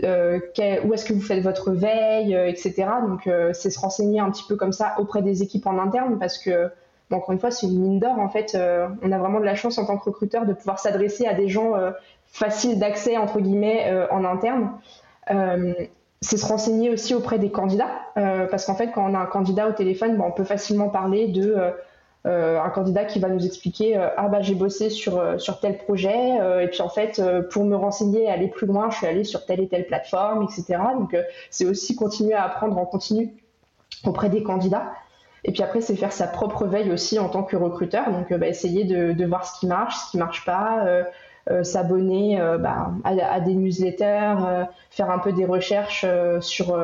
Où 0.00 0.04
est-ce 0.04 1.04
que 1.04 1.12
vous 1.12 1.20
faites 1.20 1.42
votre 1.42 1.72
veille, 1.72 2.34
etc. 2.46 2.86
Donc, 3.06 3.28
c'est 3.52 3.70
se 3.70 3.80
renseigner 3.80 4.20
un 4.20 4.30
petit 4.30 4.44
peu 4.48 4.56
comme 4.56 4.72
ça 4.72 4.94
auprès 4.98 5.22
des 5.22 5.42
équipes 5.42 5.66
en 5.66 5.78
interne, 5.78 6.18
parce 6.18 6.38
que 6.38 6.70
encore 7.16 7.32
une 7.32 7.40
fois, 7.40 7.50
c'est 7.50 7.66
une 7.66 7.80
mine 7.80 7.98
d'or. 7.98 8.18
En 8.18 8.28
fait, 8.28 8.54
euh, 8.54 8.88
on 9.02 9.12
a 9.12 9.18
vraiment 9.18 9.40
de 9.40 9.44
la 9.44 9.54
chance 9.54 9.78
en 9.78 9.86
tant 9.86 9.96
que 9.96 10.04
recruteur 10.04 10.46
de 10.46 10.52
pouvoir 10.52 10.78
s'adresser 10.78 11.26
à 11.26 11.34
des 11.34 11.48
gens 11.48 11.74
euh, 11.74 11.90
faciles 12.26 12.78
d'accès 12.78 13.16
entre 13.16 13.40
guillemets 13.40 13.86
euh, 13.86 14.06
en 14.10 14.24
interne. 14.24 14.72
c'est 16.20 16.36
se 16.36 16.46
renseigner 16.46 16.90
aussi 16.90 17.14
auprès 17.14 17.38
des 17.38 17.50
candidats, 17.50 17.90
parce 18.14 18.66
qu'en 18.66 18.74
fait, 18.74 18.90
quand 18.90 19.08
on 19.08 19.14
a 19.14 19.18
un 19.18 19.26
candidat 19.26 19.68
au 19.68 19.72
téléphone, 19.72 20.16
bah, 20.16 20.24
on 20.26 20.32
peut 20.32 20.44
facilement 20.44 20.88
parler 20.88 21.28
de 21.28 21.72
un 22.24 22.70
candidat 22.70 23.04
qui 23.04 23.20
va 23.20 23.28
nous 23.28 23.46
expliquer 23.46 23.96
ah 23.96 24.28
bah 24.28 24.42
j'ai 24.42 24.54
bossé 24.54 24.90
sur 24.90 25.40
sur 25.40 25.60
tel 25.60 25.78
projet 25.78 26.38
et 26.62 26.68
puis 26.68 26.82
en 26.82 26.88
fait 26.88 27.22
pour 27.50 27.64
me 27.64 27.76
renseigner 27.76 28.28
aller 28.28 28.48
plus 28.48 28.66
loin 28.66 28.90
je 28.90 28.96
suis 28.96 29.06
allé 29.06 29.24
sur 29.24 29.46
telle 29.46 29.60
et 29.60 29.68
telle 29.68 29.86
plateforme 29.86 30.42
etc 30.42 30.82
donc 30.98 31.16
c'est 31.50 31.64
aussi 31.64 31.94
continuer 31.94 32.34
à 32.34 32.44
apprendre 32.44 32.76
en 32.76 32.84
continu 32.84 33.32
auprès 34.04 34.28
des 34.28 34.42
candidats 34.42 34.92
et 35.44 35.52
puis 35.52 35.62
après, 35.62 35.80
c'est 35.80 35.96
faire 35.96 36.12
sa 36.12 36.26
propre 36.26 36.66
veille 36.66 36.90
aussi 36.90 37.18
en 37.18 37.28
tant 37.28 37.42
que 37.42 37.56
recruteur. 37.56 38.10
Donc, 38.10 38.32
euh, 38.32 38.38
bah, 38.38 38.48
essayer 38.48 38.84
de, 38.84 39.24
voir 39.24 39.46
ce 39.46 39.58
qui 39.60 39.66
marche, 39.66 39.96
ce 39.96 40.10
qui 40.10 40.18
marche 40.18 40.44
pas, 40.44 40.84
euh, 40.86 41.04
euh, 41.50 41.64
s'abonner 41.64 42.38
bah, 42.58 42.92
à, 43.04 43.40
des 43.40 43.54
newsletters, 43.54 44.66
faire 44.90 45.10
un 45.10 45.18
peu 45.18 45.32
des 45.32 45.44
recherches 45.46 46.04
sur, 46.40 46.76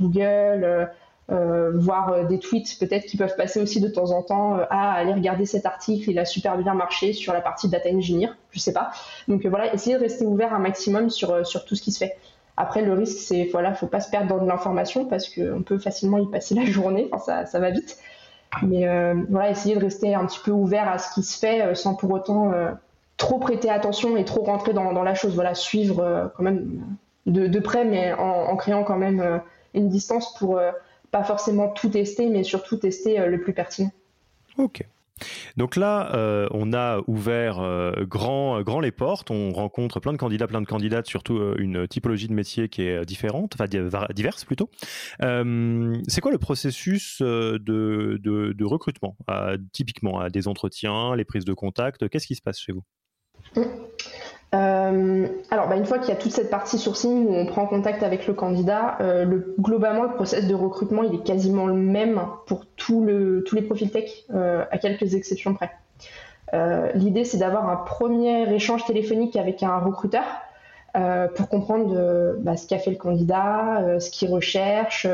Google, 0.00 0.90
voir 1.28 2.24
des 2.26 2.38
tweets 2.38 2.78
peut-être 2.78 3.06
qui 3.06 3.16
peuvent 3.16 3.34
passer 3.36 3.60
aussi 3.60 3.80
de 3.80 3.88
temps 3.88 4.12
en 4.12 4.22
temps. 4.22 4.58
à 4.70 4.92
aller 4.92 5.12
regarder 5.12 5.44
cet 5.44 5.66
article, 5.66 6.10
il 6.10 6.18
a 6.18 6.24
super 6.24 6.56
bien 6.56 6.74
marché 6.74 7.12
sur 7.12 7.32
la 7.32 7.40
partie 7.40 7.68
data 7.68 7.88
engineer, 7.90 8.28
je 8.52 8.60
sais 8.60 8.72
pas. 8.72 8.90
Donc 9.26 9.44
voilà, 9.44 9.74
essayer 9.74 9.96
de 9.96 10.02
rester 10.02 10.24
ouvert 10.24 10.54
un 10.54 10.60
maximum 10.60 11.10
sur 11.10 11.64
tout 11.64 11.74
ce 11.74 11.82
qui 11.82 11.90
se 11.90 11.98
fait. 11.98 12.16
Après, 12.56 12.82
le 12.82 12.92
risque, 12.94 13.18
c'est 13.18 13.48
voilà, 13.52 13.74
faut 13.74 13.86
pas 13.86 14.00
se 14.00 14.10
perdre 14.10 14.28
dans 14.28 14.42
de 14.42 14.48
l'information 14.48 15.04
parce 15.04 15.28
qu'on 15.28 15.62
peut 15.62 15.78
facilement 15.78 16.18
y 16.18 16.30
passer 16.30 16.54
la 16.54 16.64
journée. 16.64 17.08
Enfin, 17.12 17.24
ça, 17.24 17.46
ça 17.46 17.58
va 17.58 17.70
vite. 17.70 17.98
Mais 18.62 18.88
euh, 18.88 19.14
voilà, 19.28 19.50
essayer 19.50 19.74
de 19.74 19.80
rester 19.80 20.14
un 20.14 20.24
petit 20.26 20.40
peu 20.42 20.50
ouvert 20.50 20.88
à 20.88 20.98
ce 20.98 21.12
qui 21.14 21.22
se 21.22 21.38
fait 21.38 21.62
euh, 21.62 21.74
sans 21.74 21.94
pour 21.94 22.10
autant 22.10 22.52
euh, 22.52 22.72
trop 23.16 23.38
prêter 23.38 23.68
attention 23.68 24.16
et 24.16 24.24
trop 24.24 24.42
rentrer 24.42 24.72
dans, 24.72 25.02
la 25.02 25.14
chose. 25.14 25.34
Voilà, 25.34 25.54
suivre 25.54 26.32
quand 26.36 26.42
même 26.42 26.82
de, 27.26 27.60
près, 27.60 27.84
mais 27.84 28.12
en, 28.14 28.50
en, 28.50 28.56
créant 28.56 28.84
quand 28.84 28.98
même 28.98 29.40
une 29.74 29.88
distance 29.88 30.34
pour 30.38 30.60
pas 31.10 31.24
forcément 31.24 31.68
tout 31.68 31.88
tester, 31.88 32.26
mais 32.26 32.44
surtout 32.44 32.76
tester 32.76 33.26
le 33.26 33.40
plus 33.40 33.52
pertinent. 33.52 33.90
Ok. 34.58 34.86
Donc 35.56 35.76
là, 35.76 36.14
euh, 36.14 36.48
on 36.50 36.72
a 36.72 37.00
ouvert 37.06 37.60
euh, 37.60 38.04
grand, 38.04 38.60
grand 38.62 38.80
les 38.80 38.90
portes, 38.90 39.30
on 39.30 39.52
rencontre 39.52 40.00
plein 40.00 40.12
de 40.12 40.18
candidats, 40.18 40.46
plein 40.46 40.60
de 40.60 40.66
candidates, 40.66 41.06
surtout 41.06 41.38
euh, 41.38 41.54
une 41.58 41.88
typologie 41.88 42.28
de 42.28 42.34
métier 42.34 42.68
qui 42.68 42.82
est 42.82 43.04
différente, 43.04 43.54
enfin 43.54 43.66
diverse 44.14 44.44
plutôt. 44.44 44.70
c'est 45.20 46.20
quoi 46.20 46.32
le 46.32 46.38
processus 46.38 47.22
de, 47.22 48.64
recrutement, 48.64 49.16
typiquement 49.72 50.20
à 50.20 50.28
des 50.28 50.48
entretiens, 50.48 51.14
les 51.16 51.24
prises 51.24 51.44
de 51.44 51.54
contact? 51.54 52.08
Qu'est-ce 52.08 52.26
qui 52.26 52.34
se 52.34 52.42
passe 52.42 52.58
chez 52.58 52.72
vous? 52.72 52.84
Mmh. 53.54 53.62
Euh, 54.54 55.26
alors, 55.50 55.68
bah, 55.68 55.76
une 55.76 55.84
fois 55.84 55.98
qu'il 55.98 56.08
y 56.08 56.12
a 56.12 56.16
toute 56.16 56.32
cette 56.32 56.50
partie 56.50 56.78
sourcing 56.78 57.26
où 57.26 57.34
on 57.34 57.46
prend 57.46 57.66
contact 57.66 58.02
avec 58.02 58.26
le 58.26 58.34
candidat, 58.34 58.96
euh, 59.00 59.24
le, 59.24 59.54
globalement, 59.58 60.04
le 60.04 60.14
process 60.14 60.46
de 60.46 60.54
recrutement, 60.54 61.02
il 61.02 61.14
est 61.14 61.24
quasiment 61.24 61.66
le 61.66 61.74
même 61.74 62.20
pour 62.46 62.64
tous 62.76 63.04
les 63.04 63.62
profils 63.62 63.90
tech, 63.90 64.10
euh, 64.34 64.64
à 64.70 64.78
quelques 64.78 65.14
exceptions 65.14 65.54
près. 65.54 65.70
L'idée, 66.94 67.24
c'est 67.24 67.38
d'avoir 67.38 67.68
un 67.68 67.76
premier 67.76 68.50
échange 68.54 68.84
téléphonique 68.86 69.36
avec 69.36 69.62
un 69.62 69.78
recruteur 69.78 70.24
pour 71.34 71.48
comprendre 71.48 72.36
bah, 72.38 72.56
ce 72.56 72.66
qu'a 72.66 72.78
fait 72.78 72.92
le 72.92 72.96
candidat, 72.96 73.98
ce 73.98 74.08
qu'il 74.10 74.30
recherche, 74.30 75.06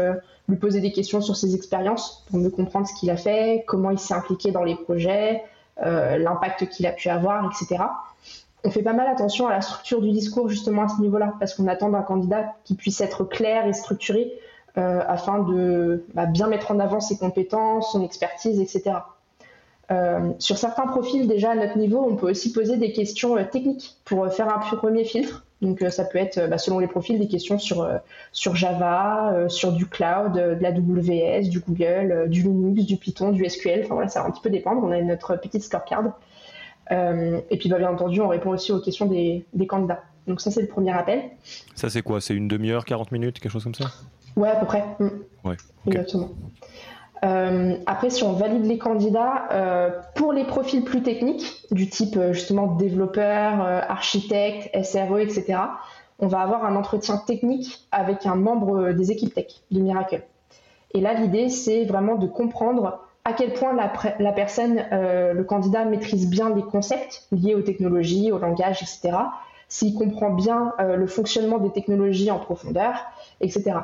lui 0.48 0.56
poser 0.56 0.80
des 0.80 0.92
questions 0.92 1.20
sur 1.20 1.34
ses 1.34 1.56
expériences 1.56 2.24
pour 2.28 2.38
mieux 2.38 2.50
comprendre 2.50 2.86
ce 2.86 2.94
qu'il 2.94 3.10
a 3.10 3.16
fait, 3.16 3.64
comment 3.66 3.90
il 3.90 3.98
s'est 3.98 4.14
impliqué 4.14 4.52
dans 4.52 4.62
les 4.62 4.76
projets, 4.76 5.42
l'impact 5.80 6.68
qu'il 6.68 6.86
a 6.86 6.92
pu 6.92 7.08
avoir, 7.08 7.50
etc. 7.50 7.82
on 8.64 8.70
fait 8.70 8.82
pas 8.82 8.92
mal 8.92 9.08
attention 9.08 9.48
à 9.48 9.52
la 9.52 9.60
structure 9.60 10.00
du 10.00 10.10
discours 10.12 10.48
justement 10.48 10.82
à 10.82 10.88
ce 10.88 11.00
niveau-là, 11.00 11.34
parce 11.38 11.54
qu'on 11.54 11.66
attend 11.66 11.90
d'un 11.90 12.02
candidat 12.02 12.54
qui 12.64 12.74
puisse 12.74 13.00
être 13.00 13.24
clair 13.24 13.66
et 13.66 13.72
structuré 13.72 14.32
euh, 14.78 15.00
afin 15.06 15.40
de 15.40 16.04
bah, 16.14 16.26
bien 16.26 16.46
mettre 16.46 16.70
en 16.70 16.78
avant 16.78 17.00
ses 17.00 17.18
compétences, 17.18 17.92
son 17.92 18.02
expertise, 18.02 18.60
etc. 18.60 18.96
Euh, 19.90 20.30
sur 20.38 20.56
certains 20.56 20.86
profils, 20.86 21.26
déjà 21.26 21.50
à 21.50 21.54
notre 21.54 21.76
niveau, 21.76 22.06
on 22.08 22.16
peut 22.16 22.30
aussi 22.30 22.52
poser 22.52 22.76
des 22.76 22.92
questions 22.92 23.36
euh, 23.36 23.42
techniques 23.44 23.96
pour 24.04 24.32
faire 24.32 24.48
un 24.48 24.58
premier 24.58 25.04
filtre. 25.04 25.44
Donc 25.60 25.84
ça 25.90 26.04
peut 26.04 26.18
être, 26.18 26.48
bah, 26.48 26.58
selon 26.58 26.78
les 26.78 26.88
profils, 26.88 27.18
des 27.18 27.28
questions 27.28 27.56
sur, 27.56 27.86
Java, 28.32 29.48
sur 29.48 29.70
du 29.72 29.86
cloud, 29.86 30.32
de 30.32 30.58
la 30.60 30.72
WS, 30.72 31.50
du 31.50 31.60
Google, 31.60 32.28
du 32.28 32.42
Linux, 32.42 32.84
du 32.84 32.96
Python, 32.96 33.30
du 33.30 33.48
SQL. 33.48 33.82
Enfin 33.84 33.94
voilà, 33.94 34.08
ça 34.08 34.22
va 34.22 34.26
un 34.26 34.30
petit 34.32 34.42
peu 34.42 34.50
dépendre. 34.50 34.82
On 34.82 34.90
a 34.90 35.00
notre 35.00 35.36
petite 35.36 35.62
scorecard. 35.62 36.18
Et 36.90 37.56
puis 37.58 37.68
bah, 37.68 37.78
bien 37.78 37.90
entendu, 37.90 38.20
on 38.20 38.28
répond 38.28 38.50
aussi 38.50 38.72
aux 38.72 38.80
questions 38.80 39.06
des, 39.06 39.44
des 39.54 39.66
candidats. 39.66 40.02
Donc 40.26 40.40
ça, 40.40 40.50
c'est 40.50 40.62
le 40.62 40.68
premier 40.68 40.92
appel. 40.92 41.22
Ça, 41.74 41.90
c'est 41.90 42.02
quoi? 42.02 42.20
C'est 42.20 42.34
une 42.34 42.48
demi-heure, 42.48 42.84
40 42.84 43.12
minutes, 43.12 43.40
quelque 43.40 43.52
chose 43.52 43.64
comme 43.64 43.74
ça? 43.74 43.86
Ouais, 44.36 44.48
à 44.48 44.56
peu 44.56 44.66
près. 44.66 44.84
Mm. 44.98 45.08
Exactement. 45.86 46.30
Euh, 47.24 47.76
après, 47.86 48.10
si 48.10 48.24
on 48.24 48.32
valide 48.32 48.64
les 48.66 48.78
candidats, 48.78 49.48
euh, 49.52 49.90
pour 50.14 50.32
les 50.32 50.44
profils 50.44 50.82
plus 50.82 51.02
techniques, 51.02 51.66
du 51.70 51.88
type 51.88 52.16
euh, 52.16 52.32
justement 52.32 52.66
développeur, 52.66 53.60
architecte, 53.88 54.70
SRE, 54.84 55.18
etc., 55.20 55.58
on 56.18 56.26
va 56.28 56.40
avoir 56.40 56.64
un 56.64 56.76
entretien 56.76 57.16
technique 57.16 57.86
avec 57.90 58.26
un 58.26 58.36
membre 58.36 58.92
des 58.92 59.10
équipes 59.10 59.34
tech 59.34 59.46
de 59.70 59.80
Miracle. 59.80 60.22
Et 60.94 61.00
là, 61.00 61.14
l'idée, 61.14 61.48
c'est 61.48 61.84
vraiment 61.84 62.16
de 62.16 62.26
comprendre 62.26 63.00
à 63.24 63.32
quel 63.32 63.52
point 63.52 63.74
la, 63.74 64.32
personne, 64.32 64.84
le 64.90 65.42
candidat, 65.44 65.84
maîtrise 65.84 66.28
bien 66.28 66.54
les 66.54 66.62
concepts 66.62 67.28
liés 67.30 67.54
aux 67.54 67.62
technologies, 67.62 68.32
au 68.32 68.38
langage, 68.38 68.82
etc., 68.82 69.16
s'il 69.68 69.94
comprend 69.94 70.30
bien 70.30 70.72
le 70.80 71.06
fonctionnement 71.06 71.58
des 71.58 71.70
technologies 71.70 72.30
en 72.30 72.40
profondeur, 72.40 72.94
etc. 73.40 73.74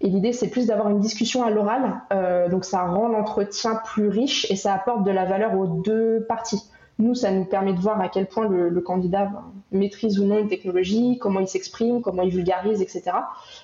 Et 0.00 0.08
l'idée, 0.08 0.32
c'est 0.32 0.48
plus 0.48 0.66
d'avoir 0.66 0.90
une 0.90 1.00
discussion 1.00 1.42
à 1.42 1.50
l'oral. 1.50 2.00
Euh, 2.12 2.48
donc, 2.48 2.64
ça 2.64 2.84
rend 2.84 3.08
l'entretien 3.08 3.80
plus 3.84 4.08
riche 4.08 4.48
et 4.50 4.56
ça 4.56 4.74
apporte 4.74 5.02
de 5.04 5.10
la 5.10 5.24
valeur 5.24 5.58
aux 5.58 5.66
deux 5.66 6.24
parties. 6.28 6.62
Nous, 7.00 7.14
ça 7.14 7.30
nous 7.30 7.44
permet 7.44 7.72
de 7.72 7.80
voir 7.80 8.00
à 8.00 8.08
quel 8.08 8.26
point 8.26 8.48
le, 8.48 8.80
candidat 8.80 9.26
ben, 9.26 9.44
maîtrise 9.72 10.18
ou 10.18 10.24
non 10.24 10.38
une 10.38 10.48
technologie, 10.48 11.18
comment 11.20 11.40
il 11.40 11.48
s'exprime, 11.48 12.00
comment 12.00 12.22
il 12.22 12.30
vulgarise, 12.30 12.82
etc. 12.82 13.02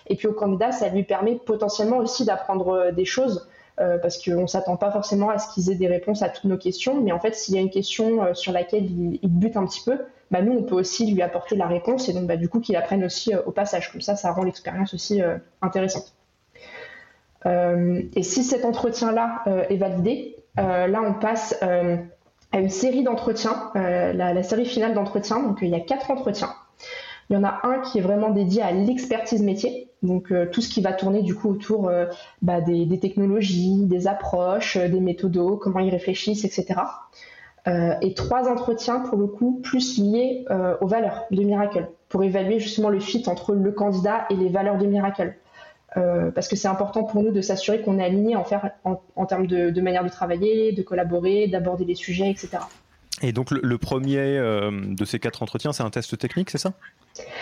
Et 0.06 0.16
puis 0.16 0.28
au 0.28 0.32
candidat, 0.32 0.70
ça 0.72 0.88
lui 0.88 1.04
permet 1.04 1.36
potentiellement 1.36 1.98
aussi 1.98 2.24
d'apprendre 2.24 2.68
euh, 2.68 2.92
des 2.92 3.04
choses 3.04 3.48
euh, 3.80 3.98
parce 3.98 4.22
qu'on 4.22 4.42
ne 4.42 4.46
s'attend 4.46 4.76
pas 4.76 4.90
forcément 4.90 5.30
à 5.30 5.38
ce 5.38 5.52
qu'ils 5.52 5.70
aient 5.70 5.76
des 5.76 5.88
réponses 5.88 6.22
à 6.22 6.28
toutes 6.28 6.44
nos 6.44 6.58
questions. 6.58 7.00
Mais 7.00 7.12
en 7.12 7.20
fait, 7.20 7.34
s'il 7.34 7.54
y 7.54 7.58
a 7.58 7.60
une 7.60 7.70
question 7.70 8.34
sur 8.34 8.52
laquelle 8.52 8.84
il, 8.84 9.28
bute 9.28 9.56
un 9.56 9.66
petit 9.66 9.82
peu, 9.84 9.98
bah, 10.30 10.42
nous, 10.42 10.52
on 10.52 10.62
peut 10.62 10.74
aussi 10.74 11.12
lui 11.12 11.22
apporter 11.22 11.56
la 11.56 11.66
réponse 11.66 12.08
et 12.08 12.12
donc 12.12 12.26
bah, 12.26 12.36
du 12.36 12.48
coup 12.48 12.60
qu'il 12.60 12.76
apprenne 12.76 13.04
aussi 13.04 13.32
au 13.34 13.50
passage. 13.50 13.92
Comme 13.92 14.00
ça, 14.00 14.16
ça 14.16 14.32
rend 14.32 14.44
l'expérience 14.44 14.94
aussi 14.94 15.20
intéressante. 15.62 16.14
Euh, 17.46 18.02
et 18.14 18.22
si 18.22 18.42
cet 18.42 18.64
entretien-là 18.64 19.42
euh, 19.46 19.64
est 19.68 19.76
validé, 19.76 20.36
euh, 20.58 20.86
là, 20.86 21.02
on 21.02 21.14
passe 21.14 21.54
à 21.62 22.58
une 22.58 22.70
série 22.70 23.02
d'entretiens, 23.02 23.70
la, 23.74 24.42
série 24.42 24.66
finale 24.66 24.94
d'entretiens. 24.94 25.40
Donc, 25.40 25.58
il 25.62 25.68
y 25.68 25.74
a 25.74 25.80
quatre 25.80 26.10
entretiens. 26.10 26.54
Il 27.30 27.34
y 27.34 27.36
en 27.36 27.44
a 27.44 27.60
un 27.64 27.80
qui 27.80 27.98
est 27.98 28.02
vraiment 28.02 28.30
dédié 28.30 28.62
à 28.62 28.70
l'expertise 28.70 29.42
métier, 29.42 29.90
donc 30.04 30.32
tout 30.52 30.60
ce 30.60 30.68
qui 30.68 30.80
va 30.80 30.92
tourner 30.92 31.22
du 31.22 31.34
coup 31.34 31.50
autour 31.50 31.90
bah, 32.42 32.60
des, 32.60 32.98
technologies, 33.00 33.84
des 33.86 34.06
approches, 34.06 34.76
des 34.76 35.00
méthodos, 35.00 35.56
comment 35.56 35.80
ils 35.80 35.90
réfléchissent, 35.90 36.44
etc. 36.44 36.80
et 37.66 38.14
trois 38.14 38.48
entretiens 38.48 39.00
pour 39.00 39.18
le 39.18 39.26
coup 39.26 39.60
plus 39.62 39.98
liés 39.98 40.44
aux 40.80 40.86
valeurs 40.86 41.24
de 41.30 41.42
Miracle, 41.42 41.88
pour 42.08 42.22
évaluer 42.22 42.60
justement 42.60 42.90
le 42.90 43.00
fit 43.00 43.24
entre 43.26 43.54
le 43.54 43.72
candidat 43.72 44.26
et 44.30 44.36
les 44.36 44.48
valeurs 44.48 44.78
de 44.78 44.86
Miracle. 44.86 45.34
Euh, 45.96 46.32
parce 46.32 46.48
que 46.48 46.56
c'est 46.56 46.68
important 46.68 47.04
pour 47.04 47.22
nous 47.22 47.30
de 47.30 47.40
s'assurer 47.40 47.80
qu'on 47.80 47.98
est 47.98 48.04
aligné 48.04 48.34
en, 48.34 48.44
en, 49.14 49.26
termes 49.26 49.46
de, 49.46 49.80
manière 49.80 50.02
de 50.02 50.08
travailler, 50.08 50.72
de 50.72 50.82
collaborer, 50.82 51.46
d'aborder 51.46 51.84
les 51.84 51.94
sujets, 51.94 52.30
etc. 52.30 52.58
Et 53.22 53.32
donc 53.32 53.52
le, 53.52 53.78
premier 53.78 54.18
euh, 54.18 54.72
de 54.72 55.04
ces 55.04 55.20
quatre 55.20 55.42
entretiens, 55.42 55.72
c'est 55.72 55.84
un 55.84 55.90
test 55.90 56.18
technique, 56.18 56.50
c'est 56.50 56.58
ça? 56.58 56.72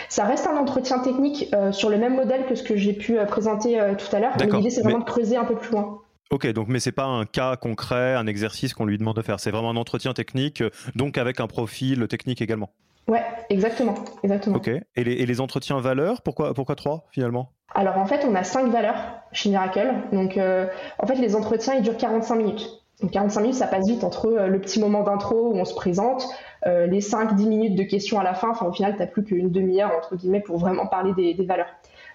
Ça 0.09 0.25
reste 0.25 0.47
un 0.47 0.57
entretien 0.57 0.99
technique 0.99 1.49
euh, 1.55 1.73
sur 1.73 1.89
le 1.89 1.97
même 1.97 2.15
modèle 2.15 2.47
que 2.47 2.55
ce 2.55 2.63
que 2.63 2.77
j'ai 2.77 2.93
pu 2.93 3.17
présenter 3.27 3.81
tout 3.99 4.15
à 4.15 4.21
l'heure, 4.21 4.33
mais 4.39 4.47
l'idée 4.47 4.71
c'est 4.71 4.83
vraiment 4.83 5.01
de 5.01 5.05
creuser 5.05 5.37
un 5.37 5.45
peu 5.45 5.57
plus 5.57 5.73
loin. 5.73 5.99
Ok, 6.31 6.47
donc 6.53 6.69
mais 6.69 6.81
c'est 6.81 6.93
pas 6.93 7.05
un 7.05 7.27
cas 7.27 7.57
concret, 7.57 8.15
un 8.15 8.27
exercice 8.27 8.73
qu'on 8.75 8.87
lui 8.87 8.97
demande 8.97 9.17
de 9.17 9.23
faire. 9.23 9.39
C'est 9.41 9.51
vraiment 9.51 9.71
un 9.71 9.77
entretien 9.77 10.15
technique, 10.15 10.63
donc 10.95 11.19
avec 11.19 11.41
un 11.41 11.47
profil 11.47 12.07
technique 12.09 12.41
également. 12.41 12.71
Ouais, 13.09 13.23
exactement, 13.51 13.95
exactement. 14.23 14.57
Ok. 14.57 14.69
Et 14.69 15.05
les, 15.05 15.13
et 15.13 15.27
les 15.27 15.41
entretiens 15.41 15.81
valeurs, 15.81 16.23
pourquoi 16.23 16.55
pourquoi 16.55 16.77
trois 16.77 17.07
finalement? 17.11 17.51
Alors 17.75 17.99
en 17.99 18.07
fait, 18.07 18.25
on 18.29 18.35
a 18.35 18.45
cinq 18.45 18.71
valeurs 18.71 18.97
chez 19.33 19.51
Miracle. 19.51 19.93
Donc 20.13 20.37
euh, 20.37 20.67
en 20.99 21.07
fait, 21.07 21.17
les 21.17 21.35
entretiens, 21.35 21.75
ils 21.75 21.83
durent 21.83 21.97
45 21.97 22.37
minutes. 22.37 22.69
Donc 23.01 23.11
45 23.11 23.41
minutes, 23.41 23.57
ça 23.57 23.67
passe 23.67 23.89
vite 23.89 24.05
entre 24.05 24.27
euh, 24.27 24.47
le 24.47 24.61
petit 24.61 24.79
moment 24.79 25.03
d'intro 25.03 25.53
où 25.53 25.59
on 25.59 25.65
se 25.65 25.75
présente, 25.75 26.27
euh, 26.67 26.87
les 26.87 27.01
5-10 27.01 27.47
minutes 27.47 27.75
de 27.75 27.83
questions 27.83 28.21
à 28.21 28.23
la 28.23 28.35
fin. 28.35 28.51
Enfin, 28.51 28.67
au 28.67 28.73
final, 28.73 28.95
tu 28.95 29.01
n'as 29.01 29.07
plus 29.07 29.25
qu'une 29.25 29.51
demi-heure, 29.51 29.93
entre 29.97 30.17
guillemets, 30.17 30.41
pour 30.41 30.59
vraiment 30.59 30.87
parler 30.87 31.13
des, 31.15 31.45
valeurs. 31.45 31.69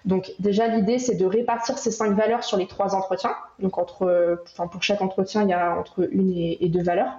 Donc 0.04 0.32
déjà, 0.38 0.68
l'idée, 0.68 0.98
c'est 0.98 1.16
de 1.16 1.26
répartir 1.26 1.78
ces 1.78 1.90
cinq 1.90 2.16
valeurs 2.16 2.44
sur 2.44 2.56
les 2.56 2.66
trois 2.66 2.94
entretiens. 2.94 3.34
Donc 3.58 3.78
entre, 3.78 4.42
enfin, 4.52 4.66
pour 4.66 4.82
chaque 4.82 5.02
entretien, 5.02 5.42
il 5.42 5.48
y 5.48 5.52
a 5.52 5.76
entre 5.78 6.08
une 6.12 6.30
et, 6.30 6.68
deux 6.68 6.82
valeurs. 6.82 7.12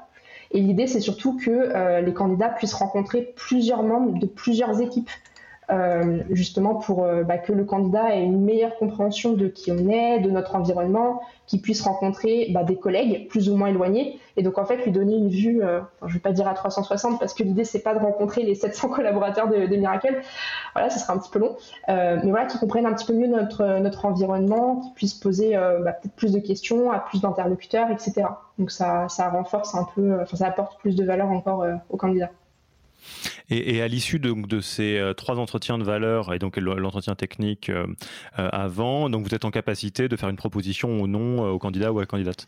Et 0.51 0.59
l'idée, 0.59 0.87
c'est 0.87 1.01
surtout 1.01 1.37
que 1.37 1.99
les 2.01 2.13
candidats 2.13 2.49
puissent 2.49 2.73
rencontrer 2.73 3.33
plusieurs 3.35 3.83
membres 3.83 4.17
de 4.17 4.25
plusieurs 4.25 4.81
équipes. 4.81 5.11
Euh, 5.71 6.23
justement 6.31 6.73
pour 6.73 7.03
euh, 7.03 7.21
bah, 7.23 7.37
que 7.37 7.53
le 7.53 7.63
candidat 7.63 8.15
ait 8.15 8.23
une 8.23 8.43
meilleure 8.43 8.75
compréhension 8.77 9.33
de 9.33 9.47
qui 9.47 9.71
on 9.71 9.87
est, 9.87 10.19
de 10.19 10.31
notre 10.31 10.55
environnement, 10.55 11.21
qu'il 11.45 11.61
puisse 11.61 11.81
rencontrer 11.81 12.47
bah, 12.51 12.63
des 12.63 12.75
collègues 12.75 13.27
plus 13.27 13.49
ou 13.49 13.55
moins 13.55 13.67
éloignés, 13.67 14.19
et 14.35 14.41
donc 14.41 14.57
en 14.57 14.65
fait 14.65 14.77
lui 14.77 14.91
donner 14.91 15.15
une 15.15 15.29
vue, 15.29 15.61
euh, 15.61 15.79
je 16.01 16.07
ne 16.07 16.13
vais 16.13 16.19
pas 16.19 16.31
dire 16.31 16.47
à 16.47 16.55
360 16.55 17.19
parce 17.19 17.35
que 17.35 17.43
l'idée 17.43 17.65
c'est 17.65 17.83
pas 17.83 17.93
de 17.93 17.99
rencontrer 17.99 18.41
les 18.41 18.55
700 18.55 18.89
collaborateurs 18.95 19.47
de, 19.47 19.67
de 19.67 19.75
Miracle, 19.75 20.19
voilà, 20.73 20.89
ce 20.89 20.97
sera 20.97 21.13
un 21.13 21.19
petit 21.19 21.29
peu 21.29 21.37
long, 21.37 21.55
mais 21.87 22.29
voilà, 22.29 22.47
qu'ils 22.47 22.59
comprennent 22.59 22.87
un 22.87 22.93
petit 22.93 23.05
peu 23.05 23.13
mieux 23.13 23.27
notre, 23.27 23.79
notre 23.79 24.05
environnement, 24.05 24.77
qu'ils 24.77 24.93
puissent 24.93 25.13
poser 25.13 25.51
bah, 25.53 25.91
peut-être 25.93 26.15
plus 26.15 26.31
de 26.31 26.39
questions 26.39 26.91
à 26.91 26.97
plus 26.97 27.21
d'interlocuteurs, 27.21 27.91
etc. 27.91 28.27
Donc 28.57 28.71
ça, 28.71 29.07
ça 29.07 29.29
renforce 29.29 29.75
un 29.75 29.87
peu, 29.95 30.19
enfin 30.21 30.37
ça 30.37 30.47
apporte 30.47 30.79
plus 30.79 30.95
de 30.95 31.05
valeur 31.05 31.29
encore 31.29 31.63
aux 31.89 31.97
candidats. 31.97 32.31
Et, 33.49 33.81
à 33.81 33.87
l'issue 33.87 34.19
de, 34.19 34.33
de, 34.33 34.61
ces 34.61 34.97
euh, 34.97 35.13
trois 35.13 35.37
entretiens 35.39 35.77
de 35.77 35.83
valeur 35.83 36.33
et 36.33 36.39
donc 36.39 36.57
l'entretien 36.57 37.15
technique 37.15 37.69
euh, 37.69 37.87
euh, 38.37 38.49
avant, 38.51 39.09
donc 39.09 39.27
vous 39.27 39.33
êtes 39.33 39.45
en 39.45 39.51
capacité 39.51 40.07
de 40.07 40.15
faire 40.15 40.29
une 40.29 40.35
proposition 40.35 41.01
ou 41.01 41.07
non 41.07 41.49
au 41.49 41.57
candidat 41.57 41.91
ou 41.91 41.97
à 41.97 42.01
la 42.01 42.07
candidate? 42.07 42.47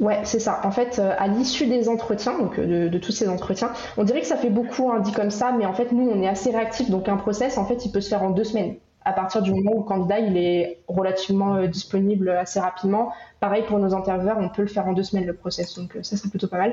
Ouais, 0.00 0.20
c'est 0.24 0.40
ça. 0.40 0.60
En 0.64 0.70
fait, 0.70 0.98
à 0.98 1.28
l'issue 1.28 1.66
des 1.66 1.88
entretiens, 1.88 2.38
donc 2.38 2.58
de, 2.58 2.98
tous 2.98 3.12
ces 3.12 3.28
entretiens, 3.28 3.70
on 3.98 4.04
dirait 4.04 4.22
que 4.22 4.26
ça 4.26 4.38
fait 4.38 4.48
beaucoup 4.48 4.90
hein, 4.90 5.00
dit 5.00 5.12
comme 5.12 5.30
ça, 5.30 5.52
mais 5.52 5.66
en 5.66 5.74
fait, 5.74 5.92
nous, 5.92 6.08
on 6.08 6.22
est 6.22 6.28
assez 6.28 6.50
réactifs. 6.50 6.88
Donc, 6.88 7.06
un 7.08 7.18
process, 7.18 7.58
en 7.58 7.66
fait, 7.66 7.84
il 7.84 7.92
peut 7.92 8.00
se 8.00 8.08
faire 8.08 8.22
en 8.22 8.30
deux 8.30 8.44
semaines. 8.44 8.76
À 9.04 9.12
partir 9.12 9.42
du 9.42 9.52
moment 9.52 9.72
où 9.74 9.78
le 9.80 9.84
candidat 9.84 10.18
il 10.18 10.36
est 10.36 10.78
relativement 10.88 11.66
disponible 11.66 12.30
assez 12.30 12.60
rapidement. 12.60 13.12
Pareil 13.40 13.64
pour 13.66 13.78
nos 13.78 13.94
intervieweurs, 13.94 14.38
on 14.38 14.48
peut 14.48 14.62
le 14.62 14.68
faire 14.68 14.86
en 14.86 14.94
deux 14.94 15.02
semaines 15.02 15.26
le 15.26 15.34
process. 15.34 15.74
Donc, 15.74 15.98
ça, 16.00 16.16
c'est 16.16 16.30
plutôt 16.30 16.48
pas 16.48 16.58
mal. 16.58 16.72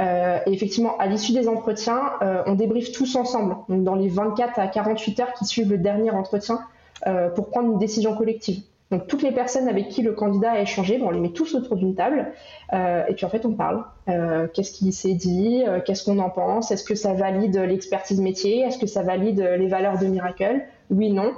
Euh, 0.00 0.38
et 0.46 0.52
effectivement, 0.52 0.96
à 0.98 1.06
l'issue 1.06 1.32
des 1.32 1.48
entretiens, 1.48 2.12
euh, 2.22 2.42
on 2.46 2.54
débriefe 2.54 2.92
tous 2.92 3.14
ensemble, 3.16 3.56
donc 3.68 3.84
dans 3.84 3.94
les 3.94 4.08
24 4.08 4.58
à 4.58 4.66
48 4.66 5.20
heures 5.20 5.32
qui 5.34 5.44
suivent 5.44 5.70
le 5.70 5.78
dernier 5.78 6.10
entretien, 6.10 6.60
euh, 7.06 7.28
pour 7.30 7.48
prendre 7.48 7.72
une 7.72 7.78
décision 7.78 8.16
collective. 8.16 8.62
Donc 8.90 9.06
toutes 9.06 9.22
les 9.22 9.32
personnes 9.32 9.68
avec 9.68 9.88
qui 9.88 10.02
le 10.02 10.12
candidat 10.12 10.52
a 10.52 10.60
échangé, 10.60 11.00
on 11.02 11.10
les 11.10 11.20
met 11.20 11.30
tous 11.30 11.54
autour 11.54 11.76
d'une 11.76 11.94
table, 11.94 12.30
et 12.74 13.14
puis 13.14 13.24
en 13.24 13.30
fait 13.30 13.46
on 13.46 13.54
parle. 13.54 13.84
Qu'est-ce 14.52 14.70
qui 14.70 14.92
s'est 14.92 15.14
dit 15.14 15.64
Qu'est-ce 15.86 16.04
qu'on 16.04 16.18
en 16.18 16.28
pense 16.28 16.70
Est-ce 16.70 16.84
que 16.84 16.94
ça 16.94 17.14
valide 17.14 17.56
l'expertise 17.56 18.20
métier 18.20 18.60
Est-ce 18.60 18.78
que 18.78 18.86
ça 18.86 19.02
valide 19.02 19.40
les 19.58 19.66
valeurs 19.66 19.98
de 19.98 20.04
Miracle? 20.04 20.60
Oui, 20.90 21.10
non. 21.10 21.32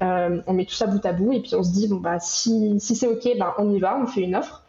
on 0.00 0.52
met 0.52 0.64
tout 0.64 0.76
ça 0.76 0.86
bout 0.86 1.04
à 1.04 1.12
bout 1.12 1.32
et 1.32 1.40
puis 1.40 1.56
on 1.56 1.64
se 1.64 1.72
dit 1.72 1.88
bon 1.88 1.96
bah 1.96 2.20
si, 2.20 2.78
c'est 2.78 3.08
ok, 3.08 3.36
ben 3.36 3.52
on 3.58 3.68
y 3.72 3.80
va, 3.80 3.98
on 4.00 4.06
fait 4.06 4.20
une 4.20 4.36
offre. 4.36 4.62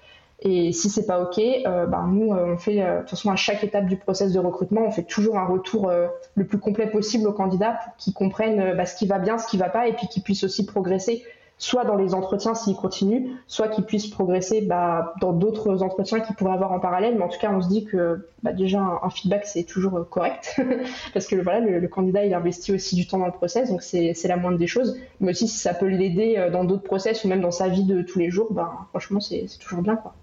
Et 0.46 0.74
si 0.74 0.90
c'est 0.90 1.06
pas 1.06 1.22
OK, 1.22 1.40
euh, 1.40 1.86
ben, 1.86 2.06
nous, 2.08 2.34
euh, 2.34 2.54
on 2.54 2.58
fait, 2.58 2.82
euh, 2.82 2.96
de 2.96 3.00
toute 3.02 3.12
façon, 3.12 3.32
à 3.32 3.38
chaque 3.38 3.64
étape 3.64 3.86
du 3.86 3.96
process 3.96 4.34
de 4.34 4.40
recrutement, 4.40 4.82
on 4.86 4.92
fait 4.92 5.04
toujours 5.04 5.38
un 5.38 5.46
retour 5.46 5.90
le 6.36 6.46
plus 6.46 6.60
complet 6.60 6.88
possible 6.88 7.28
aux 7.28 7.34
candidats 7.34 7.80
pour 7.84 7.96
qu'ils 7.96 8.14
comprennent 8.14 8.76
bah, 8.76 8.86
ce 8.86 8.96
qui 8.96 9.08
va 9.08 9.20
bien, 9.20 9.38
ce 9.38 9.48
qui 9.48 9.58
va 9.58 9.70
pas, 9.70 9.88
et 9.88 9.94
puis 9.94 10.08
qu'ils 10.08 10.22
puissent 10.22 10.44
aussi 10.44 10.66
progresser, 10.66 11.24
soit 11.58 11.86
dans 11.86 11.96
les 11.96 12.14
entretiens 12.14 12.56
s'ils 12.56 12.76
continuent, 12.76 13.38
soit 13.48 13.70
qu'ils 13.70 13.86
puissent 13.86 14.10
progresser 14.10 14.60
bah, 14.60 15.14
dans 15.22 15.32
d'autres 15.32 15.82
entretiens 15.82 16.20
qu'ils 16.20 16.36
pourraient 16.36 16.54
avoir 16.54 16.74
en 16.74 16.80
parallèle. 16.82 17.16
Mais 17.16 17.24
en 17.24 17.30
tout 17.30 17.40
cas, 17.40 17.52
on 17.54 17.62
se 17.62 17.70
dit 17.70 17.86
que 17.86 18.28
bah, 18.42 18.52
déjà, 18.52 18.82
un, 19.02 19.10
feedback, 19.10 19.46
c'est 19.46 19.64
toujours 19.64 20.06
correct, 20.10 20.60
parce 21.14 21.26
que 21.26 21.38
voilà, 21.38 21.62
le, 21.62 21.88
candidat, 21.88 22.26
il 22.26 22.34
investit 22.34 22.74
aussi 22.74 22.96
du 22.98 23.08
temps 23.08 23.20
dans 23.20 23.28
le 23.28 23.32
process, 23.32 23.70
donc 23.70 23.82
c'est 23.82 24.14
la 24.26 24.36
moindre 24.36 24.58
des 24.58 24.68
choses. 24.68 24.98
Mais 25.22 25.32
aussi, 25.32 25.48
si 25.48 25.58
ça 25.58 25.74
peut 25.74 25.88
l'aider 25.88 26.50
dans 26.52 26.66
d'autres 26.66 26.84
process 26.84 27.24
ou 27.24 27.30
même 27.30 27.42
dans 27.42 27.52
sa 27.52 27.70
vie 27.70 27.86
de 27.86 28.02
tous 28.02 28.20
les 28.20 28.30
jours, 28.30 28.52
bah, 28.52 28.74
franchement, 28.90 29.22
c'est 29.22 29.46
toujours 29.58 29.84
bien. 29.84 29.96
quoi. 29.96 30.14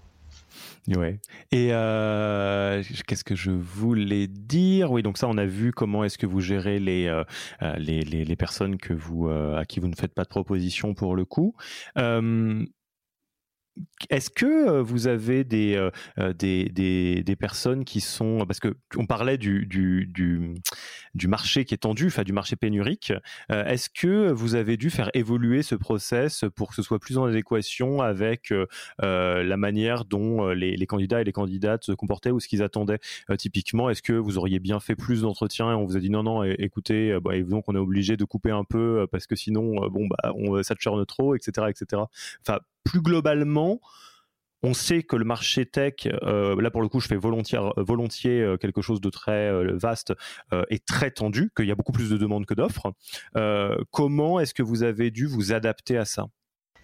Ouais. 0.87 1.19
Et 1.51 1.69
euh, 1.71 2.81
qu'est-ce 3.05 3.23
que 3.23 3.35
je 3.35 3.51
voulais 3.51 4.27
dire? 4.27 4.91
Oui, 4.91 5.03
donc 5.03 5.17
ça, 5.17 5.27
on 5.27 5.37
a 5.37 5.45
vu 5.45 5.71
comment 5.71 6.03
est-ce 6.03 6.17
que 6.17 6.25
vous 6.25 6.41
gérez 6.41 6.79
les, 6.79 7.05
euh, 7.05 7.23
euh, 7.61 7.75
les, 7.77 8.01
les, 8.01 8.25
les, 8.25 8.35
personnes 8.35 8.77
que 8.77 8.93
vous, 8.93 9.29
à 9.29 9.63
qui 9.65 9.79
vous 9.79 9.87
ne 9.87 9.95
faites 9.95 10.13
pas 10.13 10.23
de 10.23 10.29
proposition 10.29 10.93
pour 10.93 11.15
le 11.15 11.25
coup. 11.25 11.55
Est-ce 14.09 14.29
que 14.29 14.45
euh, 14.45 14.81
vous 14.81 15.07
avez 15.07 15.43
des, 15.43 15.75
euh, 15.75 15.91
euh, 16.19 16.33
des, 16.33 16.65
des, 16.65 17.23
des, 17.23 17.35
personnes 17.35 17.85
qui 17.85 18.01
sont 18.01 18.45
parce 18.47 18.59
que 18.59 18.75
on 18.97 19.05
parlait 19.05 19.37
du, 19.37 19.65
du, 19.65 20.11
du, 21.13 21.27
marché 21.27 21.65
qui 21.65 21.73
est 21.73 21.77
tendu, 21.77 22.07
enfin 22.07 22.23
du 22.23 22.33
marché 22.33 22.55
pénurique. 22.55 23.13
Est-ce 23.49 23.89
que 23.89 24.31
vous 24.31 24.55
avez 24.55 24.77
dû 24.77 24.89
faire 24.89 25.09
évoluer 25.13 25.61
ce 25.63 25.75
process 25.75 26.45
pour 26.55 26.69
que 26.69 26.75
ce 26.75 26.81
soit 26.81 26.99
plus 26.99 27.17
en 27.17 27.25
adéquation 27.25 28.01
avec 28.01 28.53
la 28.99 29.57
manière 29.57 30.05
dont 30.05 30.49
les, 30.49 30.85
candidats 30.85 31.21
et 31.21 31.23
les 31.23 31.31
candidates 31.31 31.85
se 31.85 31.91
comportaient 31.93 32.31
ou 32.31 32.39
ce 32.39 32.47
qu'ils 32.47 32.63
attendaient? 32.63 32.99
Typiquement, 33.37 33.89
est-ce 33.89 34.01
que 34.01 34.13
vous 34.13 34.37
auriez 34.37 34.59
bien 34.59 34.79
fait 34.79 34.95
plus 34.95 35.21
d'entretiens 35.21 35.71
et 35.71 35.75
on 35.75 35.85
vous 35.85 35.97
a 35.97 35.99
dit 35.99 36.09
non 36.09 36.23
non, 36.23 36.43
écoutez, 36.43 37.17
bah, 37.21 37.39
donc 37.41 37.65
on 37.67 37.75
est 37.75 37.79
obligé 37.79 38.17
de 38.17 38.25
couper 38.25 38.51
un 38.51 38.63
peu 38.63 39.07
parce 39.11 39.25
que 39.25 39.35
sinon 39.35 39.87
bon 39.89 40.07
bah 40.07 40.33
on, 40.35 40.61
ça 40.63 40.75
churne 40.77 41.05
trop, 41.05 41.35
etc. 41.35 41.67
etc. 41.69 42.03
Enfin 42.41 42.59
plus 42.83 43.01
globalement, 43.01 43.79
on 44.63 44.73
sait 44.73 45.03
que 45.03 45.15
le 45.15 45.25
marché 45.25 45.65
tech, 45.65 46.07
euh, 46.23 46.59
là 46.61 46.69
pour 46.69 46.81
le 46.81 46.87
coup, 46.87 46.99
je 46.99 47.07
fais 47.07 47.15
volontiers, 47.15 48.41
euh, 48.41 48.57
quelque 48.57 48.81
chose 48.81 49.01
de 49.01 49.09
très 49.09 49.49
euh, 49.49 49.75
vaste 49.75 50.13
et 50.69 50.79
très 50.79 51.11
tendu, 51.11 51.51
qu'il 51.55 51.65
y 51.65 51.71
a 51.71 51.75
beaucoup 51.75 51.91
plus 51.91 52.09
de 52.09 52.17
demandes 52.17 52.45
que 52.45 52.53
d'offres. 52.53 52.93
comment 53.91 54.39
est-ce 54.39 54.53
que 54.53 54.63
vous 54.63 54.83
avez 54.83 55.11
dû 55.11 55.25
vous 55.25 55.53
adapter 55.53 55.97
à 55.97 56.05
ça? 56.05 56.27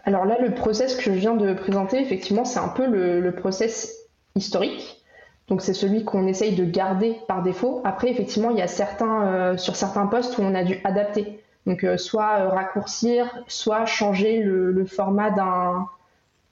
Alors 0.03 0.25
là, 0.25 0.37
le 0.41 0.53
process 0.53 0.95
que 0.95 1.03
je 1.03 1.11
viens 1.11 1.35
de 1.35 1.53
présenter, 1.53 1.99
effectivement, 1.99 2.45
c'est 2.45 2.59
un 2.59 2.69
peu 2.69 2.87
le, 2.87 3.19
le 3.19 3.35
process 3.35 3.93
historique. 4.35 5.03
Donc 5.49 5.61
c'est 5.61 5.73
celui 5.73 6.03
qu'on 6.03 6.27
essaye 6.27 6.55
de 6.55 6.65
garder 6.65 7.17
par 7.27 7.43
défaut. 7.43 7.81
Après, 7.83 8.09
effectivement, 8.09 8.51
il 8.51 8.57
y 8.57 8.61
a 8.61 8.67
certains 8.67 9.57
sur 9.57 9.75
certains 9.75 10.07
postes 10.07 10.37
où 10.37 10.41
on 10.41 10.55
a 10.55 10.63
dû 10.63 10.79
adapter. 10.83 11.41
Donc, 11.67 11.83
euh, 11.83 11.97
soit 11.97 12.39
euh, 12.39 12.47
raccourcir, 12.47 13.43
soit 13.47 13.85
changer 13.85 14.41
le, 14.41 14.85
format 14.85 15.31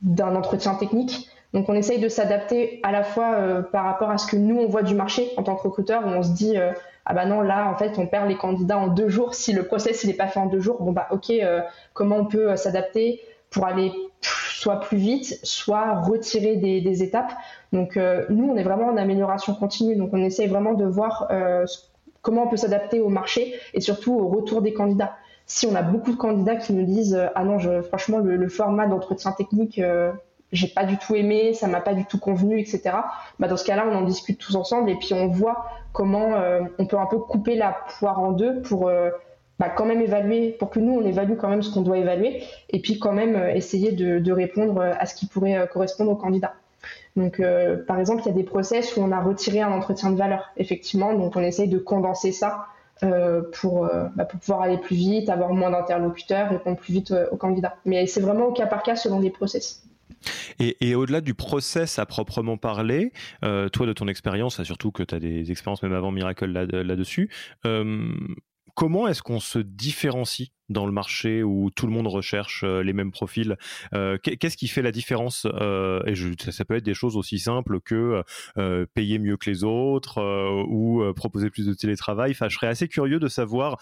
d'un 0.02 0.36
entretien 0.36 0.76
technique. 0.76 1.30
Donc, 1.54 1.70
on 1.70 1.74
essaye 1.74 2.02
de 2.02 2.10
s'adapter 2.10 2.82
à 2.84 2.92
la 2.92 3.04
fois 3.04 3.36
euh, 3.36 3.62
par 3.62 3.86
rapport 3.86 4.10
à 4.10 4.18
ce 4.18 4.28
que 4.28 4.36
nous, 4.36 4.58
on 4.58 4.68
voit 4.68 4.84
du 4.84 4.94
marché 4.94 5.32
en 5.38 5.44
tant 5.44 5.56
que 5.56 5.64
recruteur, 5.64 6.06
où 6.06 6.10
on 6.10 6.22
se 6.22 6.32
dit, 6.32 6.58
ah 7.06 7.14
bah 7.14 7.26
non, 7.26 7.42
là, 7.42 7.70
en 7.70 7.78
fait, 7.78 7.98
on 7.98 8.08
perd 8.08 8.28
les 8.28 8.36
candidats 8.36 8.78
en 8.78 8.88
deux 8.88 9.08
jours. 9.08 9.36
Si 9.36 9.54
le 9.54 9.64
process, 9.64 10.04
il 10.04 10.08
n'est 10.08 10.18
pas 10.18 10.28
fait 10.28 10.40
en 10.40 10.48
deux 10.48 10.60
jours, 10.60 10.84
bon 10.84 10.92
bah 10.92 11.08
ok, 11.12 11.32
comment 11.94 12.18
on 12.18 12.26
peut 12.26 12.58
s'adapter 12.58 13.22
pour 13.52 13.66
aller 13.66 13.94
soit 14.22 14.82
plus 14.82 14.98
vite, 14.98 15.40
soit 15.44 16.02
retirer 16.02 16.58
des, 16.58 17.04
étapes. 17.04 17.32
Donc, 17.72 17.96
nous, 17.96 18.50
on 18.52 18.58
est 18.58 18.64
vraiment 18.64 18.88
en 18.88 18.98
amélioration 18.98 19.54
continue. 19.54 19.96
Donc, 19.96 20.10
on 20.12 20.22
essaye 20.22 20.48
vraiment 20.48 20.74
de 20.74 20.86
voir 20.86 21.30
comment 22.26 22.44
on 22.44 22.48
peut 22.48 22.58
s'adapter 22.58 23.00
au 23.00 23.10
marché 23.10 23.54
et 23.74 23.80
surtout 23.80 24.14
au 24.16 24.28
retour 24.28 24.62
des 24.64 24.74
candidats. 24.74 25.16
Si 25.46 25.68
on 25.68 25.76
a 25.76 25.84
beaucoup 25.84 26.12
de 26.12 26.18
candidats 26.18 26.56
qui 26.56 26.74
nous 26.74 26.86
disent 26.86 27.18
ah 27.36 27.44
non, 27.44 27.60
je, 27.60 27.84
franchement 27.84 28.18
le, 28.18 28.50
format 28.50 28.88
d'entretien 28.88 29.32
technique 29.32 29.78
euh, 29.78 30.12
j'ai 30.52 30.68
pas 30.68 30.86
du 30.86 30.98
tout 30.98 31.16
aimé, 31.16 31.54
ça 31.54 31.68
m'a 31.68 31.82
pas 31.82 31.94
du 31.94 32.06
tout 32.06 32.20
convenu, 32.20 32.60
etc. 32.60 32.82
Bah 33.40 33.48
dans 33.48 33.58
ce 33.58 33.66
cas-là, 33.66 33.86
on 33.90 33.96
en 33.96 34.02
discute 34.02 34.40
tous 34.40 34.56
ensemble 34.56 34.90
et 34.90 34.96
puis 34.96 35.14
on 35.14 35.28
voit 35.28 35.66
comment 35.94 36.34
euh, 36.36 36.62
on 36.80 36.88
peut 36.88 36.98
un 36.98 37.06
peu 37.06 37.20
couper 37.20 37.56
la 37.56 37.78
poire 38.00 38.20
en 38.20 38.32
deux 38.32 38.62
pour 38.64 38.88
euh, 38.88 39.12
bah, 39.60 39.70
quand 39.70 39.86
même 39.86 40.02
évaluer, 40.02 40.52
pour 40.52 40.72
que 40.72 40.80
nous 40.80 40.94
on 40.94 41.06
évalue 41.06 41.38
quand 41.38 41.50
même 41.50 41.62
ce 41.62 41.72
qu'on 41.72 41.82
doit 41.82 42.00
évaluer 42.00 42.42
et 42.72 42.82
puis 42.82 42.98
quand 42.98 43.14
même 43.14 43.36
essayer 43.54 43.92
de, 43.92 44.32
répondre 44.32 44.82
à 44.82 45.06
ce 45.06 45.14
qui 45.14 45.28
pourrait 45.28 45.70
correspondre 45.72 46.12
aux 46.12 46.16
candidats. 46.16 46.54
Donc, 47.16 47.40
euh, 47.40 47.78
par 47.86 48.00
exemple, 48.00 48.24
il 48.26 48.28
y 48.28 48.32
a 48.32 48.34
des 48.34 48.44
process 48.44 48.96
où 48.96 49.02
on 49.02 49.12
a 49.12 49.22
retiré 49.22 49.62
un 49.62 49.72
entretien 49.72 50.12
de 50.12 50.18
valeur, 50.18 50.52
effectivement. 50.58 51.14
Donc, 51.14 51.36
on 51.36 51.42
essaye 51.42 51.68
de 51.68 51.78
condenser 51.78 52.32
ça 52.32 52.68
euh, 53.04 53.42
pour, 53.60 53.86
euh, 53.86 54.06
bah, 54.16 54.26
pour 54.26 54.40
pouvoir 54.40 54.62
aller 54.62 54.78
plus 54.78 54.96
vite, 54.96 55.30
avoir 55.30 55.54
moins 55.54 55.72
d'interlocuteurs, 55.72 56.50
répondre 56.50 56.78
plus 56.78 56.94
vite 56.94 57.14
aux 57.32 57.38
candidats. 57.38 57.76
Mais 57.86 58.08
c'est 58.08 58.22
vraiment 58.22 58.48
au 58.48 58.54
cas 58.54 58.68
par 58.68 58.84
cas 58.84 58.96
selon 58.96 59.20
les 59.20 59.30
process. 59.30 59.84
Et, 60.60 60.96
au-delà 60.96 61.22
du 61.22 61.34
process 61.34 62.00
à 62.00 62.06
proprement 62.06 62.58
parler, 62.58 63.12
toi 63.42 63.86
de 63.86 63.94
ton 63.94 64.08
expérience, 64.08 64.64
surtout 64.64 64.92
que 64.92 65.04
tu 65.04 65.14
as 65.14 65.20
des 65.20 65.52
expériences 65.52 65.84
même 65.84 65.94
avant 65.94 66.12
Miracle 66.12 66.46
là-dessus, 66.46 67.30
comment 68.76 69.08
est-ce 69.08 69.24
qu'on 69.24 69.40
se 69.40 69.60
différencie 69.60 70.50
dans 70.70 70.86
le 70.86 70.92
marché 70.92 71.44
où 71.44 71.70
tout 71.72 71.88
le 71.88 71.94
monde 71.94 72.08
recherche 72.08 72.64
euh, 72.64 72.82
les 72.82 72.94
mêmes 72.94 73.12
profils 73.12 73.58
euh, 73.94 74.18
Qu'est-ce 74.18 74.58
qui 74.58 74.68
fait 74.68 74.82
la 74.82 74.92
différence 74.92 75.46
euh, 75.46 76.02
Et 76.06 76.16
ça 76.52 76.66
peut 76.66 76.76
être 76.76 76.84
des 76.84 76.94
choses 76.94 77.18
aussi 77.18 77.40
simples 77.40 77.80
que 77.80 78.24
payer 78.94 79.20
mieux 79.20 79.38
que 79.38 79.50
les 79.50 79.64
autres 79.64 80.22
ou 80.68 81.02
proposer 81.14 81.50
plus 81.50 81.66
de 81.66 81.74
télétravail. 81.74 82.32
Enfin, 82.32 82.50
je 82.50 82.56
serais 82.56 82.68
assez 82.68 82.88
curieux 82.88 83.20
de 83.20 83.28
savoir 83.28 83.78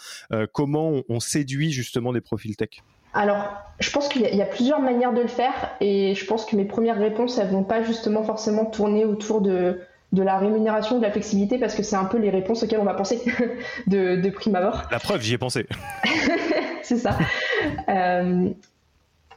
comment 0.51 1.01
on, 1.09 1.19
séduit 1.19 1.71
justement 1.71 2.11
des 2.11 2.21
profils 2.21 2.55
tech. 2.55 2.69
Alors, 3.13 3.47
je 3.79 3.89
pense 3.91 4.09
qu'il 4.09 4.21
y, 4.21 4.41
a 4.41 4.45
plusieurs 4.45 4.81
manières 4.81 5.13
de 5.13 5.21
le 5.21 5.27
faire 5.27 5.53
et 5.79 6.15
je 6.15 6.25
pense 6.25 6.45
que 6.45 6.55
mes 6.55 6.65
premières 6.65 6.97
réponses, 6.97 7.37
elles 7.37 7.49
vont 7.49 7.63
pas 7.63 7.81
justement 7.83 8.23
forcément 8.23 8.65
tourner 8.65 9.05
autour 9.05 9.41
de 9.41 9.79
de 10.13 10.23
la 10.23 10.37
rémunération, 10.37 10.99
de 10.99 11.03
la 11.03 11.11
flexibilité, 11.11 11.57
parce 11.57 11.75
que 11.75 11.83
c'est 11.83 11.95
un 11.95 12.05
peu 12.05 12.17
les 12.17 12.29
réponses 12.29 12.63
auxquelles 12.63 12.79
on 12.79 12.85
va 12.85 12.93
penser 12.93 13.19
de, 13.87 14.29
prime 14.29 14.55
abord. 14.55 14.83
La 14.91 14.99
preuve, 14.99 15.21
j'y 15.21 15.33
ai 15.33 15.37
pensé. 15.37 15.65
c'est 16.83 16.97
ça. 16.97 17.17
Euh, 17.89 18.49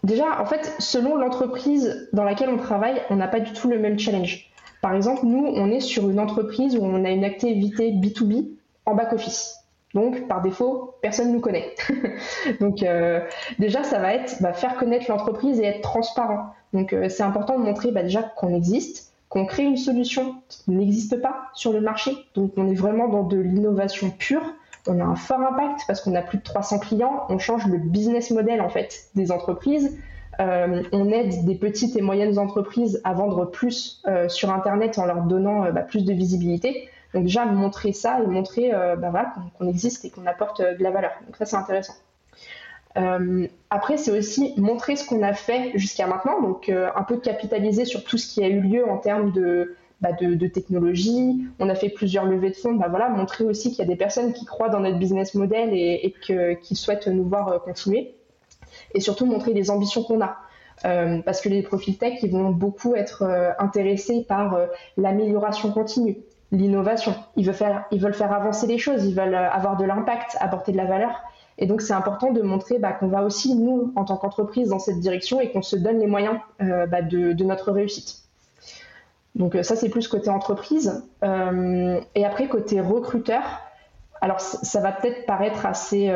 déjà, 0.04 0.40
en 0.40 0.44
fait, 0.44 0.74
selon 0.78 1.16
l'entreprise 1.16 2.08
dans 2.12 2.24
laquelle 2.24 2.50
on 2.50 2.58
travaille, 2.58 3.00
on 3.10 3.16
n'a 3.16 3.26
pas 3.26 3.40
du 3.40 3.52
tout 3.52 3.68
le 3.68 3.78
même 3.78 3.98
challenge. 3.98 4.50
Par 4.82 4.94
exemple, 4.94 5.24
nous, 5.24 5.46
on 5.46 5.70
est 5.70 5.80
sur 5.80 6.08
une 6.10 6.20
entreprise 6.20 6.76
où 6.76 6.84
on 6.84 7.04
a 7.04 7.10
une 7.10 7.24
activité 7.24 7.90
B2B 7.90 8.50
en 8.84 8.94
back-office. 8.94 9.56
Donc, 9.94 10.28
par 10.28 10.42
défaut, 10.42 10.94
personne 11.00 11.28
ne 11.28 11.32
nous 11.32 11.40
connaît. 11.40 11.74
Donc, 12.60 12.82
euh, 12.82 13.20
déjà, 13.58 13.82
ça 13.82 13.98
va 13.98 14.12
être 14.12 14.42
bah, 14.42 14.52
faire 14.52 14.76
connaître 14.76 15.10
l'entreprise 15.10 15.58
et 15.58 15.64
être 15.64 15.80
transparent. 15.80 16.52
Donc, 16.74 16.92
euh, 16.92 17.08
c'est 17.08 17.22
important 17.22 17.58
de 17.58 17.64
montrer 17.64 17.92
bah, 17.92 18.02
déjà 18.02 18.22
qu'on 18.22 18.54
existe, 18.54 19.14
qu'on 19.28 19.46
crée 19.46 19.64
une 19.64 19.76
solution 19.76 20.36
qui 20.48 20.70
n'existe 20.70 21.20
pas 21.20 21.48
sur 21.54 21.72
le 21.72 21.80
marché. 21.80 22.12
Donc 22.34 22.52
on 22.56 22.68
est 22.68 22.74
vraiment 22.74 23.08
dans 23.08 23.24
de 23.24 23.36
l'innovation 23.36 24.10
pure. 24.10 24.42
On 24.86 25.00
a 25.00 25.04
un 25.04 25.16
fort 25.16 25.40
impact 25.40 25.80
parce 25.86 26.00
qu'on 26.00 26.14
a 26.14 26.22
plus 26.22 26.38
de 26.38 26.44
300 26.44 26.78
clients. 26.78 27.24
On 27.28 27.38
change 27.38 27.66
le 27.66 27.78
business 27.78 28.30
model 28.30 28.60
en 28.60 28.68
fait 28.68 29.08
des 29.14 29.32
entreprises. 29.32 29.98
Euh, 30.38 30.82
on 30.92 31.10
aide 31.10 31.44
des 31.44 31.54
petites 31.54 31.96
et 31.96 32.02
moyennes 32.02 32.38
entreprises 32.38 33.00
à 33.04 33.14
vendre 33.14 33.46
plus 33.46 34.02
euh, 34.06 34.28
sur 34.28 34.52
Internet 34.52 34.98
en 34.98 35.06
leur 35.06 35.22
donnant 35.22 35.64
euh, 35.64 35.72
bah, 35.72 35.80
plus 35.80 36.04
de 36.04 36.12
visibilité. 36.12 36.88
Donc 37.14 37.24
déjà 37.24 37.46
montrer 37.46 37.92
ça 37.92 38.20
et 38.22 38.26
montrer 38.26 38.72
bah, 38.98 39.32
qu'on 39.58 39.68
existe 39.68 40.04
et 40.04 40.10
qu'on 40.10 40.26
apporte 40.26 40.60
de 40.60 40.82
la 40.82 40.90
valeur. 40.90 41.12
Donc 41.24 41.36
ça 41.36 41.46
c'est 41.46 41.56
intéressant. 41.56 41.94
Euh, 42.96 43.46
après, 43.70 43.96
c'est 43.96 44.16
aussi 44.16 44.54
montrer 44.56 44.96
ce 44.96 45.06
qu'on 45.06 45.22
a 45.22 45.34
fait 45.34 45.72
jusqu'à 45.74 46.06
maintenant, 46.06 46.40
donc 46.40 46.68
euh, 46.68 46.88
un 46.94 47.02
peu 47.02 47.18
capitaliser 47.18 47.84
sur 47.84 48.04
tout 48.04 48.16
ce 48.16 48.26
qui 48.26 48.42
a 48.42 48.48
eu 48.48 48.60
lieu 48.60 48.88
en 48.88 48.98
termes 48.98 49.32
de, 49.32 49.76
bah, 50.00 50.12
technologie. 50.12 51.44
On 51.58 51.68
a 51.68 51.74
fait 51.74 51.88
plusieurs 51.88 52.24
levées 52.24 52.50
de 52.50 52.56
fonds, 52.56 52.74
bah, 52.74 52.86
voilà, 52.88 53.08
montrer 53.08 53.44
aussi 53.44 53.70
qu'il 53.70 53.80
y 53.80 53.82
a 53.82 53.86
des 53.86 53.96
personnes 53.96 54.32
qui 54.32 54.44
croient 54.44 54.68
dans 54.68 54.80
notre 54.80 54.98
business 54.98 55.34
model 55.34 55.70
et, 55.72 56.14
qui 56.62 56.74
souhaitent 56.74 57.08
nous 57.08 57.24
voir 57.24 57.48
euh, 57.48 57.58
continuer. 57.58 58.14
Et 58.94 59.00
surtout 59.00 59.26
montrer 59.26 59.52
les 59.52 59.70
ambitions 59.70 60.02
qu'on 60.02 60.20
a. 60.22 60.38
parce 60.82 61.40
que 61.40 61.48
les 61.48 61.62
profils 61.62 61.98
tech, 61.98 62.22
ils 62.22 62.30
vont 62.30 62.50
beaucoup 62.50 62.94
être 62.94 63.24
intéressés 63.58 64.24
par 64.26 64.58
l'amélioration 64.96 65.72
continue, 65.72 66.18
l'innovation. 66.52 67.14
Ils 67.36 67.44
veulent 67.44 68.14
faire 68.14 68.32
avancer 68.32 68.66
les 68.66 68.78
choses, 68.78 69.04
ils 69.04 69.14
veulent 69.14 69.34
avoir 69.34 69.76
de 69.76 69.84
l'impact, 69.84 70.36
apporter 70.40 70.72
de 70.72 70.76
la 70.76 70.84
valeur. 70.84 71.22
Et 71.58 71.66
donc, 71.66 71.80
c'est 71.80 71.94
important 71.94 72.32
de 72.32 72.42
montrer 72.42 72.78
bah, 72.78 72.92
qu'on 72.92 73.08
va 73.08 73.22
aussi, 73.22 73.54
nous, 73.54 73.92
en 73.96 74.04
tant 74.04 74.16
qu'entreprise, 74.16 74.68
dans 74.68 74.78
cette 74.78 75.00
direction 75.00 75.40
et 75.40 75.50
qu'on 75.50 75.62
se 75.62 75.76
donne 75.76 75.98
les 75.98 76.06
moyens 76.06 76.36
euh, 76.60 76.86
bah, 76.86 77.02
de, 77.02 77.32
notre 77.44 77.72
réussite. 77.72 78.22
Donc, 79.34 79.54
euh, 79.54 79.62
ça, 79.62 79.76
c'est 79.76 79.88
plus 79.88 80.08
côté 80.08 80.28
entreprise. 80.28 81.02
Euh, 81.22 82.00
et 82.14 82.24
après, 82.24 82.48
côté 82.48 82.80
recruteur, 82.80 83.42
alors 84.20 84.40
ça 84.40 84.80
va 84.80 84.92
peut-être 84.92 85.26
paraître 85.26 85.66
assez, 85.66 86.10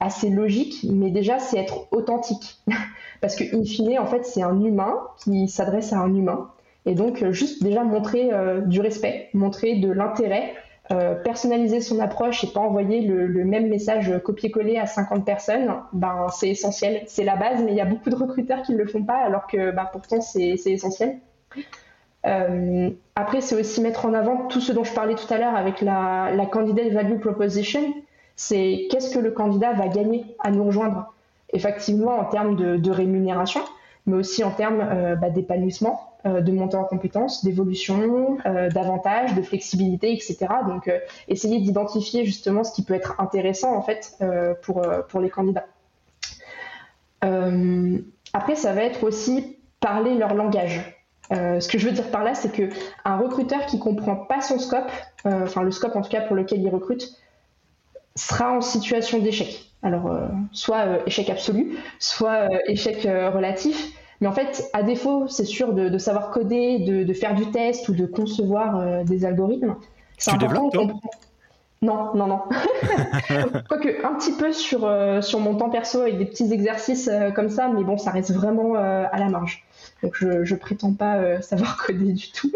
assez 0.00 0.28
logique, 0.28 0.86
mais 0.90 1.10
déjà, 1.10 1.38
c'est 1.38 1.58
être 1.58 1.86
authentique. 1.90 2.58
Parce 3.20 3.36
que, 3.36 3.44
in 3.54 3.64
fine, 3.64 3.98
en 3.98 4.06
fait, 4.06 4.24
c'est 4.24 4.42
un 4.42 4.60
humain 4.60 5.00
qui 5.22 5.48
s'adresse 5.48 5.92
à 5.92 5.98
un 5.98 6.14
humain. 6.14 6.50
Et 6.84 6.94
donc, 6.94 7.24
juste 7.30 7.62
déjà 7.62 7.84
montrer 7.84 8.30
du 8.66 8.80
respect, 8.80 9.28
montrer 9.32 9.76
de 9.76 9.90
l'intérêt, 9.90 10.52
euh, 10.90 11.14
personnaliser 11.14 11.80
son 11.80 12.00
approche 12.00 12.42
et 12.42 12.48
pas 12.48 12.60
envoyer 12.60 13.02
le, 13.02 13.44
même 13.44 13.68
message 13.68 14.12
copier-coller 14.24 14.78
à 14.78 14.86
50 14.86 15.24
personnes, 15.24 15.72
ben, 15.92 16.26
c'est 16.32 16.48
essentiel. 16.48 17.02
C'est 17.06 17.22
la 17.22 17.36
base, 17.36 17.62
mais 17.62 17.70
il 17.70 17.76
y 17.76 17.80
a 17.80 17.84
beaucoup 17.84 18.10
de 18.10 18.16
recruteurs 18.16 18.62
qui 18.62 18.72
ne 18.72 18.78
le 18.78 18.86
font 18.86 19.04
pas, 19.04 19.18
alors 19.18 19.46
que 19.46 19.70
ben, 19.70 19.88
pourtant 19.92 20.20
c'est 20.20 20.58
essentiel. 20.66 21.18
Euh, 22.26 22.90
après, 23.14 23.40
c'est 23.40 23.54
aussi 23.54 23.80
mettre 23.80 24.06
en 24.06 24.14
avant 24.14 24.48
tout 24.48 24.60
ce 24.60 24.72
dont 24.72 24.84
je 24.84 24.92
parlais 24.92 25.14
tout 25.14 25.32
à 25.32 25.38
l'heure 25.38 25.54
avec 25.54 25.80
la, 25.80 26.46
candidate 26.50 26.92
value 26.92 27.18
proposition. 27.18 27.80
C'est 28.34 28.88
qu'est-ce 28.90 29.14
que 29.14 29.20
le 29.20 29.30
candidat 29.30 29.72
va 29.72 29.86
gagner 29.86 30.36
à 30.40 30.50
nous 30.50 30.64
rejoindre, 30.64 31.14
effectivement 31.52 32.18
en 32.18 32.24
termes 32.24 32.56
de, 32.56 32.90
rémunération, 32.90 33.60
mais 34.06 34.16
aussi 34.16 34.42
en 34.42 34.50
termes 34.50 35.16
bah, 35.20 35.30
d'épanouissement, 35.30 36.11
de 36.24 36.52
montée 36.52 36.76
en 36.76 36.84
compétences, 36.84 37.44
d'évolution, 37.44 38.36
d'avantages, 38.44 39.34
de 39.34 39.42
flexibilité, 39.42 40.12
etc. 40.12 40.46
Donc, 40.68 40.90
essayer 41.28 41.58
d'identifier 41.60 42.24
justement 42.24 42.64
ce 42.64 42.72
qui 42.72 42.82
peut 42.84 42.94
être 42.94 43.20
intéressant 43.20 43.74
en 43.74 43.82
fait 43.82 44.16
pour, 44.62 45.20
les 45.20 45.30
candidats. 45.30 45.66
après, 47.20 48.54
ça 48.54 48.72
va 48.72 48.82
être 48.82 49.04
aussi 49.04 49.56
parler 49.80 50.14
leur 50.14 50.34
langage. 50.34 50.80
Euh, 51.32 51.60
ce 51.60 51.68
que 51.68 51.78
je 51.78 51.86
veux 51.86 51.92
dire 51.92 52.10
par 52.10 52.24
là, 52.24 52.34
c'est 52.34 52.52
que 52.52 52.70
un 53.04 53.16
recruteur 53.16 53.66
qui 53.66 53.78
comprend 53.78 54.16
pas 54.16 54.40
son 54.40 54.58
scope, 54.58 54.90
euh, 55.26 55.44
enfin 55.44 55.62
le 55.62 55.70
scope 55.70 55.96
en 55.96 56.02
tout 56.02 56.10
cas 56.10 56.22
pour 56.22 56.36
lequel 56.36 56.60
il 56.60 56.68
recrute, 56.68 57.16
sera 58.14 58.52
en 58.52 58.60
situation 58.60 59.18
d'échec. 59.18 59.72
Alors, 59.82 60.06
euh, 60.06 60.28
soit 60.52 61.06
échec 61.06 61.30
absolu, 61.30 61.78
soit 61.98 62.48
échec 62.66 63.02
relatif. 63.02 63.92
Mais 64.22 64.28
en 64.28 64.32
fait, 64.32 64.70
à 64.72 64.82
défaut, 64.82 65.26
c'est 65.28 65.44
sûr 65.44 65.74
de, 65.74 65.98
savoir 65.98 66.30
coder, 66.30 66.78
de, 66.78 67.12
faire 67.12 67.34
du 67.34 67.50
test 67.50 67.90
ou 67.90 67.94
de 67.94 68.06
concevoir 68.06 69.04
des 69.04 69.26
algorithmes. 69.26 69.74
Tu 70.16 70.34
développes 70.38 70.72
toi 70.72 70.86
non, 71.82 72.14
non, 72.14 72.28
non. 72.28 72.40
Quoique 73.68 74.06
un 74.06 74.14
petit 74.14 74.32
peu 74.32 74.52
sur, 74.52 74.88
sur 75.20 75.40
mon 75.40 75.56
temps 75.56 75.68
perso 75.68 76.00
avec 76.02 76.16
des 76.16 76.26
petits 76.26 76.52
exercices 76.52 77.10
comme 77.34 77.50
ça, 77.50 77.68
mais 77.68 77.82
bon, 77.82 77.98
ça 77.98 78.12
reste 78.12 78.32
vraiment 78.32 78.76
à 78.76 79.18
la 79.18 79.28
marge. 79.28 79.66
Donc 80.02 80.16
je, 80.16 80.26
ne 80.26 80.58
prétends 80.58 80.92
pas 80.92 81.16
euh, 81.16 81.40
savoir 81.40 81.76
coder 81.86 82.12
du 82.12 82.30
tout. 82.30 82.52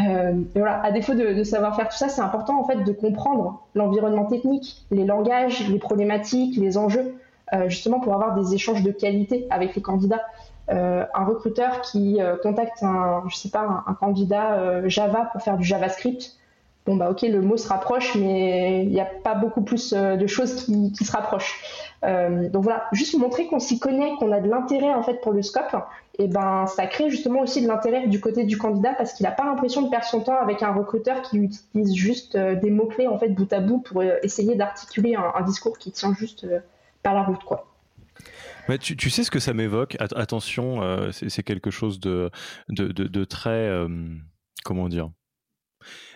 Euh, 0.00 0.42
voilà, 0.54 0.82
à 0.82 0.92
défaut 0.92 1.14
de, 1.14 1.42
savoir 1.42 1.74
faire 1.74 1.88
tout 1.88 1.96
ça, 1.96 2.08
c'est 2.08 2.20
important 2.20 2.60
en 2.60 2.64
fait 2.64 2.84
de 2.84 2.92
comprendre 2.92 3.66
l'environnement 3.74 4.26
technique, 4.26 4.84
les 4.90 5.04
langages, 5.04 5.66
les 5.68 5.78
problématiques, 5.78 6.56
les 6.58 6.76
enjeux, 6.76 7.14
euh, 7.54 7.68
justement 7.70 7.98
pour 8.00 8.12
avoir 8.12 8.34
des 8.34 8.54
échanges 8.54 8.82
de 8.82 8.90
qualité 8.90 9.46
avec 9.48 9.74
les 9.74 9.80
candidats. 9.80 10.22
Un 10.68 11.24
recruteur 11.24 11.80
qui 11.80 12.18
contacte 12.42 12.82
un, 12.82 13.22
je 13.28 13.36
sais 13.36 13.50
pas, 13.50 13.84
un 13.86 13.94
candidat 13.94 14.88
Java 14.88 15.28
pour 15.32 15.42
faire 15.42 15.56
du 15.56 15.64
JavaScript, 15.64 16.36
bon 16.86 16.96
bah 16.96 17.10
ok 17.10 17.22
le 17.22 17.40
mot 17.42 17.56
se 17.56 17.68
rapproche 17.68 18.14
mais 18.14 18.84
il 18.84 18.90
n'y 18.90 19.00
a 19.00 19.04
pas 19.04 19.34
beaucoup 19.34 19.62
plus 19.62 19.92
euh, 19.92 20.16
de 20.16 20.26
choses 20.26 20.64
qui, 20.64 20.92
se 20.94 21.12
rapprochent. 21.12 21.60
Euh, 22.04 22.48
donc 22.48 22.62
voilà 22.62 22.84
juste 22.92 23.18
montrer 23.18 23.46
qu'on 23.46 23.58
s'y 23.58 23.78
connaît 23.78 24.14
qu'on 24.18 24.30
a 24.32 24.40
de 24.40 24.48
l'intérêt 24.48 24.94
en 24.94 25.02
fait 25.02 25.20
pour 25.20 25.32
le 25.32 25.42
scope. 25.42 25.76
Et 26.18 26.28
ben 26.28 26.66
ça 26.66 26.86
crée 26.86 27.10
justement 27.10 27.40
aussi 27.40 27.60
de 27.60 27.68
l'intérêt 27.68 28.06
du 28.06 28.20
côté 28.20 28.44
du 28.44 28.56
candidat 28.56 28.94
parce 28.96 29.12
qu'il 29.12 29.24
n'a 29.24 29.32
pas 29.32 29.44
l'impression 29.44 29.82
de 29.82 29.90
perdre 29.90 30.06
son 30.06 30.20
temps 30.20 30.38
avec 30.40 30.62
un 30.62 30.72
recruteur 30.72 31.20
qui 31.22 31.38
utilise 31.38 31.94
juste 31.94 32.36
euh, 32.36 32.54
des 32.54 32.70
mots 32.70 32.86
clés 32.86 33.08
en 33.08 33.18
fait 33.18 33.28
bout 33.28 33.52
à 33.52 33.60
bout 33.60 33.80
pour 33.80 34.02
essayer 34.02 34.54
d'articuler 34.54 35.16
un, 35.16 35.42
discours 35.42 35.78
qui 35.78 35.90
tient 35.90 36.14
juste 36.14 36.46
pas 37.02 37.12
la 37.12 37.22
route 37.22 37.44
quoi 37.44 37.66
tu, 38.80 39.10
sais 39.10 39.24
ce 39.24 39.30
que 39.30 39.38
ça 39.38 39.54
m'évoque? 39.54 39.96
Attention, 40.00 41.10
c'est 41.12 41.42
quelque 41.42 41.70
chose 41.70 42.00
de, 42.00 42.30
de, 42.68 42.88
de 42.88 43.24
très... 43.24 43.70
comment 44.64 44.88
dire? 44.88 45.10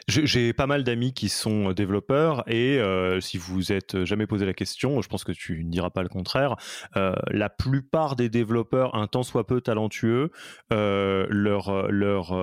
J'ai 0.09 0.53
pas 0.53 0.67
mal 0.67 0.83
d'amis 0.83 1.13
qui 1.13 1.29
sont 1.29 1.73
développeurs 1.73 2.43
et 2.49 2.79
euh, 2.79 3.21
si 3.21 3.39
vous 3.39 3.71
êtes 3.71 4.05
jamais 4.05 4.27
posé 4.27 4.45
la 4.45 4.55
question, 4.55 5.01
je 5.03 5.09
pense 5.09 5.23
que 5.23 5.31
tu 5.33 5.65
ne 5.65 5.71
diras 5.71 5.91
pas 5.91 6.03
le 6.03 6.09
contraire. 6.09 6.57
Euh, 6.97 7.15
la 7.29 7.49
plupart 7.49 8.17
des 8.17 8.29
développeurs, 8.29 8.97
un 8.97 9.07
tant 9.07 9.23
soit 9.23 9.47
peu 9.47 9.61
talentueux, 9.61 10.31
euh, 10.73 11.27
leur 11.29 11.91
leur 11.93 12.35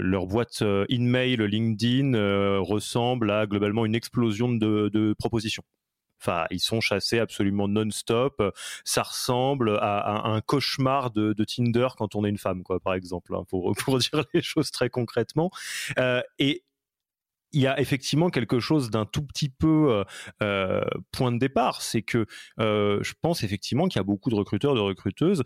leur 0.00 0.26
boîte 0.26 0.64
email 0.88 1.36
LinkedIn 1.36 2.58
ressemble 2.60 3.30
à 3.30 3.46
globalement 3.46 3.86
une 3.86 3.94
explosion 3.94 4.52
de, 4.52 4.88
de 4.92 5.14
propositions. 5.18 5.62
Enfin, 6.20 6.46
ils 6.50 6.60
sont 6.60 6.80
chassés 6.80 7.18
absolument 7.18 7.68
non-stop. 7.68 8.42
Ça 8.84 9.02
ressemble 9.02 9.78
à, 9.80 10.26
un 10.26 10.40
cauchemar 10.40 11.10
de, 11.10 11.32
de, 11.32 11.44
Tinder 11.44 11.88
quand 11.96 12.14
on 12.14 12.24
est 12.24 12.28
une 12.28 12.38
femme, 12.38 12.62
quoi, 12.62 12.80
par 12.80 12.94
exemple, 12.94 13.34
hein, 13.34 13.44
pour, 13.48 13.74
pour 13.78 13.98
dire 13.98 14.24
les 14.32 14.42
choses 14.42 14.70
très 14.70 14.90
concrètement. 14.90 15.50
Euh, 15.98 16.22
et 16.38 16.64
il 17.56 17.62
y 17.62 17.66
a 17.66 17.80
effectivement 17.80 18.28
quelque 18.28 18.60
chose 18.60 18.90
d'un 18.90 19.06
tout 19.06 19.22
petit 19.22 19.48
peu 19.48 19.86
euh, 19.90 20.04
euh, 20.42 20.84
point 21.10 21.32
de 21.32 21.38
départ, 21.38 21.80
c'est 21.80 22.02
que 22.02 22.26
euh, 22.60 23.02
je 23.02 23.14
pense 23.22 23.42
effectivement 23.42 23.88
qu'il 23.88 23.98
y 23.98 24.00
a 24.00 24.04
beaucoup 24.04 24.28
de 24.28 24.34
recruteurs, 24.34 24.74
de 24.74 24.80
recruteuses 24.80 25.42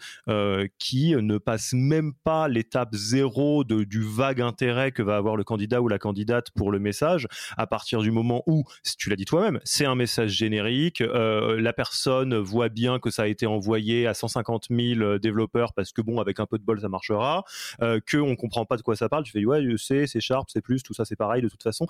qui 0.79 1.15
ne 1.15 1.39
passent 1.39 1.73
même 1.73 2.13
pas 2.25 2.49
l'étape 2.49 2.95
zéro 2.95 3.63
de, 3.63 3.85
du 3.85 4.03
vague 4.03 4.41
intérêt 4.41 4.91
que 4.91 5.03
va 5.03 5.17
avoir 5.17 5.37
le 5.37 5.45
candidat 5.45 5.81
ou 5.81 5.87
la 5.87 5.99
candidate 5.99 6.51
pour 6.51 6.73
le 6.73 6.81
message, 6.81 7.29
à 7.57 7.69
partir 7.69 8.01
du 8.01 8.11
moment 8.11 8.43
où, 8.47 8.65
tu 8.99 9.09
l'as 9.09 9.17
dit 9.17 9.25
toi-même, 9.25 9.61
c'est 9.63 9.85
un 9.85 9.95
message 9.95 10.31
générique, 10.31 11.01
la 11.01 11.73
personne 11.73 12.37
voit 12.37 12.69
bien 12.69 12.99
que 12.99 13.11
ça 13.11 13.23
a 13.23 13.27
été 13.29 13.47
envoyé 13.47 14.09
à 14.09 14.15
150 14.15 14.67
000 14.71 15.19
développeurs 15.19 15.73
parce 15.75 15.93
que 15.93 16.03
bon, 16.03 16.19
avec 16.21 16.41
un 16.41 16.47
peu 16.47 16.59
de 16.59 16.65
bol 16.65 16.81
ça 16.81 16.89
marchera, 16.89 17.45
que 17.81 18.17
on 18.17 18.35
comprend 18.35 18.65
pas 18.65 18.77
de 18.77 18.83
quoi 18.83 18.97
ça 18.97 19.09
parle, 19.09 19.23
tu 19.23 19.31
fais 19.31 19.45
ouais, 19.45 19.63
c'est 19.79 20.09
c'est 20.09 20.21
sharp, 20.21 20.49
c'est 20.51 20.63
plus, 20.63 20.83
tout 20.83 20.95
ça 20.95 21.05
c'est 21.05 21.17
pareil 21.17 21.43
de 21.43 21.49
toute 21.49 21.63
façon. 21.63 21.87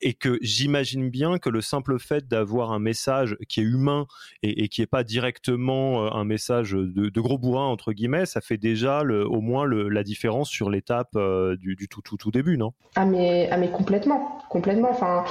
Et 0.00 0.14
que 0.14 0.38
j'imagine 0.42 1.10
bien 1.10 1.38
que 1.38 1.48
le 1.48 1.60
simple 1.60 1.98
fait 1.98 2.28
d'avoir 2.28 2.72
un 2.72 2.78
message 2.78 3.36
qui 3.48 3.60
est 3.60 3.64
humain 3.64 4.06
et, 4.42 4.68
qui 4.68 4.82
est 4.82 4.86
pas 4.86 5.04
directement 5.04 6.04
euh, 6.04 6.10
un 6.10 6.24
message 6.24 6.72
de, 6.72 7.20
gros 7.20 7.38
bourrin 7.38 7.66
entre 7.66 7.92
guillemets, 7.92 8.26
ça 8.26 8.40
fait 8.40 8.58
déjà 8.58 9.02
au 9.02 9.40
moins 9.40 9.66
la 9.66 10.02
différence 10.02 10.48
sur 10.48 10.70
l'étape 10.70 11.16
euh, 11.16 11.56
du, 11.56 11.76
tout, 11.88 12.02
tout, 12.02 12.16
tout 12.16 12.30
début, 12.30 12.58
non? 12.58 12.72
Ah 12.94 13.04
mais, 13.04 13.48
ah 13.50 13.56
mais 13.56 13.70
complètement, 13.70 14.38
complètement. 14.48 14.90
Enfin, 14.90 15.24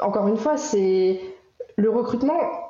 encore 0.00 0.28
une 0.28 0.36
fois, 0.36 0.56
c'est 0.56 1.20
le 1.76 1.90
recrutement 1.90 2.69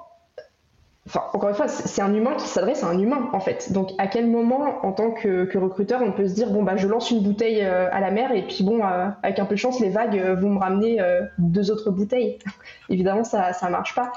Encore 1.15 1.49
une 1.49 1.55
fois, 1.55 1.69
c'est 1.69 2.03
un 2.03 2.15
humain 2.15 2.35
qui 2.37 2.47
s'adresse 2.47 2.85
à 2.85 2.87
un 2.87 2.99
humain, 2.99 3.29
en 3.33 3.41
fait. 3.41 3.73
Donc, 3.73 3.91
à 3.99 4.07
quel 4.07 4.29
moment, 4.29 4.85
en 4.85 4.93
tant 4.93 5.11
que, 5.11 5.59
recruteur, 5.59 6.03
on 6.03 6.13
peut 6.13 6.29
se 6.29 6.35
dire, 6.35 6.51
bon, 6.51 6.63
bah, 6.63 6.77
je 6.77 6.87
lance 6.87 7.11
une 7.11 7.23
bouteille 7.23 7.63
euh, 7.63 7.89
à 7.91 8.01
la 8.01 8.11
mer 8.11 8.33
et 8.33 8.43
puis, 8.43 8.63
bon, 8.63 8.85
euh, 8.85 9.09
avec 9.23 9.39
un 9.39 9.45
peu 9.45 9.55
de 9.55 9.61
chance, 9.61 9.81
les 9.81 9.91
vagues 9.91 10.19
euh, 10.19 10.35
vont 10.35 10.51
me 10.51 10.59
ramener 10.59 11.01
deux 11.39 11.71
autres 11.71 11.91
bouteilles. 11.91 12.39
Évidemment, 12.89 13.25
ça 13.25 13.53
ne 13.63 13.71
marche 13.71 13.95
pas. 13.95 14.13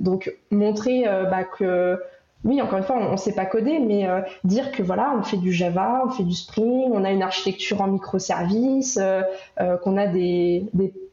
donc, 0.00 0.32
montrer 0.50 1.04
bah, 1.30 1.44
que, 1.44 2.00
oui, 2.44 2.62
encore 2.62 2.78
une 2.78 2.84
fois, 2.84 2.96
on 2.96 3.12
ne 3.12 3.16
sait 3.16 3.34
pas 3.34 3.46
coder, 3.46 3.78
mais 3.78 4.06
dire 4.44 4.70
que, 4.72 4.82
voilà, 4.82 5.12
on 5.18 5.22
fait 5.22 5.36
du 5.38 5.52
Java, 5.52 6.02
on 6.06 6.10
fait 6.10 6.22
du 6.22 6.34
Spring, 6.34 6.90
on 6.92 7.04
a 7.04 7.10
une 7.10 7.22
architecture 7.22 7.80
en 7.80 7.88
microservices, 7.88 9.00
qu'on 9.82 9.96
a 9.96 10.06
des 10.06 10.66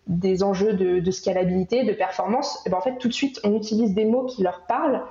des 0.08 0.44
enjeux 0.44 0.74
de, 0.74 1.12
scalabilité, 1.12 1.84
de 1.84 1.94
performance, 1.94 2.58
et 2.58 2.60
eh 2.66 2.70
ben 2.70 2.78
en 2.78 2.82
fait 2.82 2.98
tout 2.98 3.08
de 3.08 3.14
suite 3.14 3.40
on 3.44 3.56
utilise 3.56 3.94
des 3.94 4.06
mots 4.06 4.26
qui 4.26 4.44
leur 4.44 4.66
parlent, 4.68 5.02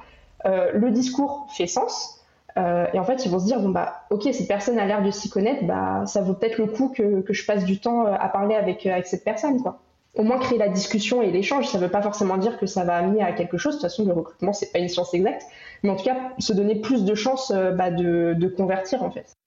euh, 0.45 0.70
le 0.74 0.90
discours 0.90 1.47
fait 1.57 1.66
sens, 1.66 2.20
euh, 2.59 2.86
et 2.93 2.99
en 2.99 3.05
fait 3.05 3.24
ils 3.24 3.30
vont 3.30 3.38
se 3.38 3.47
dire 3.47 3.61
bon 3.61 3.70
bah 3.70 4.03
ok 4.11 4.28
cette 4.32 4.49
personne 4.49 4.78
a 4.78 4.84
l'air 4.84 5.03
de 5.03 5.11
s'y 5.11 5.30
connaître, 5.30 5.64
bah 5.64 6.05
ça 6.07 6.20
vaut 6.20 6.34
peut-être 6.34 6.59
le 6.59 6.66
coup 6.66 6.90
que, 6.90 7.24
je 7.26 7.47
passe 7.47 7.64
du 7.64 7.80
temps 7.80 8.07
euh, 8.07 8.12
à 8.12 8.28
parler 8.28 8.55
avec, 8.55 8.84
avec 8.84 9.07
cette 9.07 9.24
personne 9.24 9.62
quoi. 9.62 9.80
Au 10.14 10.24
moins 10.24 10.38
créer 10.38 10.59
la 10.59 10.68
discussion 10.68 11.22
et 11.22 11.30
l'échange, 11.30 11.68
ça 11.68 11.78
ne 11.78 11.84
veut 11.84 11.90
pas 11.90 12.03
forcément 12.03 12.36
dire 12.36 12.59
que 12.59 12.66
ça 12.66 12.84
va 12.84 12.97
amener 12.97 13.22
à 13.22 13.32
quelque 13.32 13.57
chose. 13.57 13.76
De 13.76 13.80
toute 13.80 13.88
façon, 13.88 14.05
le 14.05 14.12
recrutement, 14.12 14.53
c'est 14.53 14.70
pas 14.70 14.78
une 14.78 14.90
science 14.90 15.14
exacte, 15.14 15.43
mais 15.82 15.88
en 15.88 15.97
tout 15.97 16.05
cas, 16.05 16.18
se 16.38 16.53
donner 16.53 16.74
plus 16.82 17.07
de 17.07 17.14
chances 17.14 17.51
bah, 17.51 17.90
de, 17.90 18.34
de 18.36 18.49
convertir 18.49 19.03
en 19.03 19.11
fait. 19.11 19.38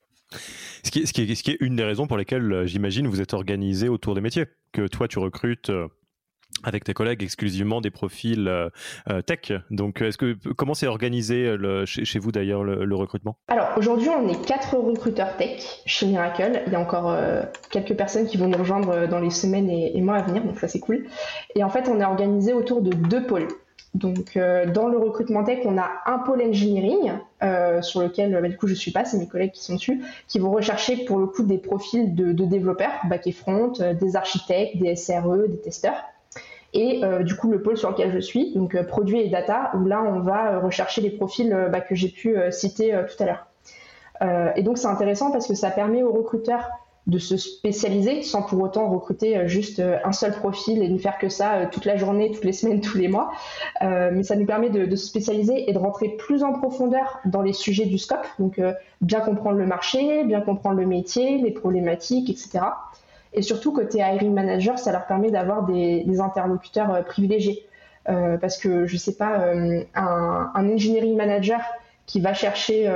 Ce 0.86 0.92
qui, 0.92 1.52
est, 1.52 1.58
une 1.62 1.76
des 1.76 1.84
raisons 1.84 2.06
pour 2.06 2.16
lesquelles, 2.16 2.52
euh, 2.54 2.66
j'imagine, 2.68 3.08
vous 3.08 3.20
êtes 3.20 3.34
organisé 3.34 3.90
autour 3.90 4.14
des 4.14 4.22
métiers. 4.22 4.46
Que 4.72 4.88
toi, 4.88 5.08
tu 5.08 5.18
recrutes 5.18 5.72
euh, 5.72 5.88
avec 6.64 6.84
tes 6.84 6.94
collègues 6.94 7.24
exclusivement 7.24 7.82
des 7.82 7.90
profils 7.90 8.48
euh, 8.48 8.70
tech. 9.24 9.52
Donc, 9.72 10.02
est-ce 10.02 10.18
que 10.20 10.38
comment 10.54 10.76
c'est 10.76 10.86
organisé 10.86 11.56
chez, 11.86 12.20
vous 12.20 12.32
d'ailleurs 12.32 12.64
le, 12.64 12.96
recrutement? 12.96 13.36
Alors 13.48 13.70
aujourd'hui, 13.78 14.10
on 14.10 14.30
est 14.30 14.46
quatre 14.46 14.78
recruteurs 14.78 15.36
tech 15.38 15.60
chez 15.88 16.06
Miracle. 16.06 16.62
Il 16.68 16.74
y 16.74 16.76
a 16.76 16.80
encore 16.80 17.18
quelques 17.72 17.96
personnes 17.96 18.28
qui 18.28 18.38
vont 18.38 18.48
nous 18.48 18.58
rejoindre 18.58 19.08
dans 19.08 19.20
les 19.20 19.32
semaines 19.32 19.70
et, 19.70 19.98
et 19.98 20.02
mois 20.02 20.18
à 20.18 20.22
venir, 20.22 20.44
donc 20.44 20.60
ça 20.60 20.68
c'est 20.68 20.80
cool. 20.80 21.08
Et 21.56 21.64
en 21.64 21.70
fait, 21.70 21.90
on 21.90 22.00
est 22.00 22.06
organisé 22.06 22.54
autour 22.54 22.82
de 22.82 22.92
deux 22.92 23.26
pôles. 23.26 23.48
Donc, 23.96 24.36
euh, 24.36 24.66
dans 24.66 24.90
le 24.90 24.98
recrutement 24.98 25.46
tech, 25.46 25.60
on 25.64 25.78
a 25.78 25.90
un 26.06 26.20
pôle 26.20 26.42
engineering 26.42 27.14
euh, 27.42 27.82
sur 27.82 28.02
lequel, 28.02 28.38
bah, 28.42 28.50
du 28.50 28.58
coup, 28.58 28.68
je 28.68 28.74
suis 28.74 28.92
pas, 28.92 29.06
c'est 29.06 29.18
mes 29.18 29.28
collègues 29.28 29.54
qui 29.54 29.64
sont 29.64 29.76
dessus, 29.76 30.04
qui 30.28 30.38
vont 30.38 30.52
rechercher 30.52 31.06
pour 31.06 31.18
le 31.18 31.28
coup 31.28 31.44
des 31.44 31.58
profils 31.58 32.14
de, 32.14 32.34
développeurs, 32.34 32.92
back 33.10 33.26
et 33.26 33.32
front, 33.32 33.72
euh, 33.80 33.94
des 33.94 34.18
architectes, 34.18 34.78
des 34.82 34.98
SRE, 34.98 35.48
des 35.48 35.62
testeurs. 35.62 35.96
Et 36.78 37.04
du 37.22 37.38
coup, 37.38 37.50
le 37.50 37.62
pôle 37.62 37.78
sur 37.78 37.90
lequel 37.90 38.12
je 38.12 38.20
suis, 38.20 38.52
donc 38.54 38.76
produit 38.88 39.22
et 39.22 39.30
data, 39.30 39.72
où 39.76 39.86
là, 39.86 40.04
on 40.04 40.20
va 40.20 40.60
rechercher 40.60 41.00
les 41.00 41.10
profils 41.10 41.50
bah, 41.72 41.80
que 41.80 41.96
j'ai 41.96 42.10
pu 42.10 42.36
citer 42.52 42.94
tout 43.08 43.24
à 43.24 43.26
l'heure. 43.26 44.52
et 44.58 44.62
donc, 44.62 44.78
c'est 44.78 44.88
intéressant 44.88 45.32
parce 45.32 45.48
que 45.48 45.54
ça 45.54 45.70
permet 45.70 46.04
aux 46.04 46.12
recruteurs 46.12 46.70
de 47.08 47.20
se 47.20 47.38
spécialiser 47.38 48.24
sans 48.24 48.42
pour 48.42 48.62
autant 48.62 48.90
recruter 48.90 49.38
euh, 49.38 49.48
juste 49.48 49.80
euh, 49.80 49.98
un 50.04 50.12
seul 50.12 50.34
profil 50.34 50.82
et 50.82 50.90
ne 50.90 50.98
faire 50.98 51.20
que 51.20 51.30
ça 51.30 51.54
euh, 51.54 51.66
toute 51.72 51.86
la 51.86 51.98
journée, 51.98 52.32
toutes 52.32 52.46
les 52.46 52.54
semaines, 52.54 52.82
tous 52.86 52.98
les 52.98 53.08
mois. 53.08 53.32
mais 53.82 54.24
ça 54.24 54.36
nous 54.36 54.46
permet 54.46 54.70
de, 54.70 54.96
se 54.96 55.06
spécialiser 55.06 55.70
et 55.70 55.74
de 55.74 55.78
rentrer 55.78 56.10
plus 56.10 56.44
en 56.44 56.54
profondeur 56.54 57.20
dans 57.26 57.42
les 57.42 57.54
sujets 57.54 57.86
du 57.86 57.98
scope. 57.98 58.26
Donc 58.40 58.60
bien 59.02 59.20
comprendre 59.20 59.58
le 59.58 59.66
marché, 59.66 60.24
bien 60.24 60.42
comprendre 60.42 60.78
le 60.78 60.86
métier, 60.86 61.38
les 61.38 61.52
problématiques, 61.52 62.30
etc. 62.30 62.60
Et 63.34 63.42
surtout 63.42 63.72
côté 63.72 64.00
hiring 64.00 64.34
manager, 64.34 64.80
ça 64.80 64.92
leur 64.92 65.06
permet 65.06 65.32
d'avoir 65.32 65.64
des, 65.66 66.20
interlocuteurs 66.20 67.04
privilégiés. 67.06 67.66
parce 68.06 68.58
que 68.58 68.86
je 68.86 68.98
sais 68.98 69.16
pas, 69.16 69.52
un, 69.96 70.52
un 70.54 70.70
engineering 70.70 71.16
manager 71.16 71.62
qui 72.06 72.20
va 72.22 72.34
chercher 72.34 72.88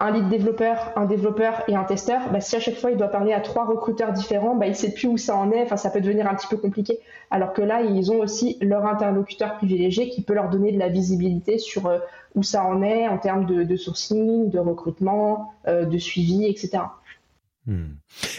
un 0.00 0.10
lead 0.12 0.28
développeur, 0.28 0.92
un 0.96 1.04
développeur 1.04 1.62
et 1.68 1.76
un 1.76 1.84
testeur, 1.84 2.22
bah, 2.32 2.40
si 2.40 2.56
à 2.56 2.60
chaque 2.60 2.76
fois 2.76 2.90
il 2.90 2.96
doit 2.96 3.08
parler 3.08 3.34
à 3.34 3.40
trois 3.40 3.66
recruteurs 3.66 4.12
différents, 4.12 4.56
bah, 4.56 4.66
il 4.66 4.70
ne 4.70 4.74
sait 4.74 4.92
plus 4.92 5.08
où 5.08 5.18
ça 5.18 5.36
en 5.36 5.50
est, 5.52 5.76
ça 5.76 5.90
peut 5.90 6.00
devenir 6.00 6.26
un 6.26 6.34
petit 6.34 6.46
peu 6.46 6.56
compliqué. 6.56 6.98
Alors 7.30 7.52
que 7.52 7.60
là, 7.60 7.82
ils 7.82 8.10
ont 8.10 8.18
aussi 8.18 8.56
leur 8.62 8.86
interlocuteur 8.86 9.56
privilégié 9.58 10.08
qui 10.08 10.22
peut 10.22 10.32
leur 10.32 10.48
donner 10.48 10.72
de 10.72 10.78
la 10.78 10.88
visibilité 10.88 11.58
sur 11.58 11.86
euh, 11.86 11.98
où 12.34 12.42
ça 12.42 12.64
en 12.64 12.82
est 12.82 13.06
en 13.08 13.18
termes 13.18 13.44
de, 13.44 13.76
sourcing, 13.76 14.48
de 14.48 14.58
recrutement, 14.58 15.52
euh, 15.68 15.84
de 15.84 15.98
suivi, 15.98 16.46
etc. 16.46 16.78
Hmm. 17.66 17.96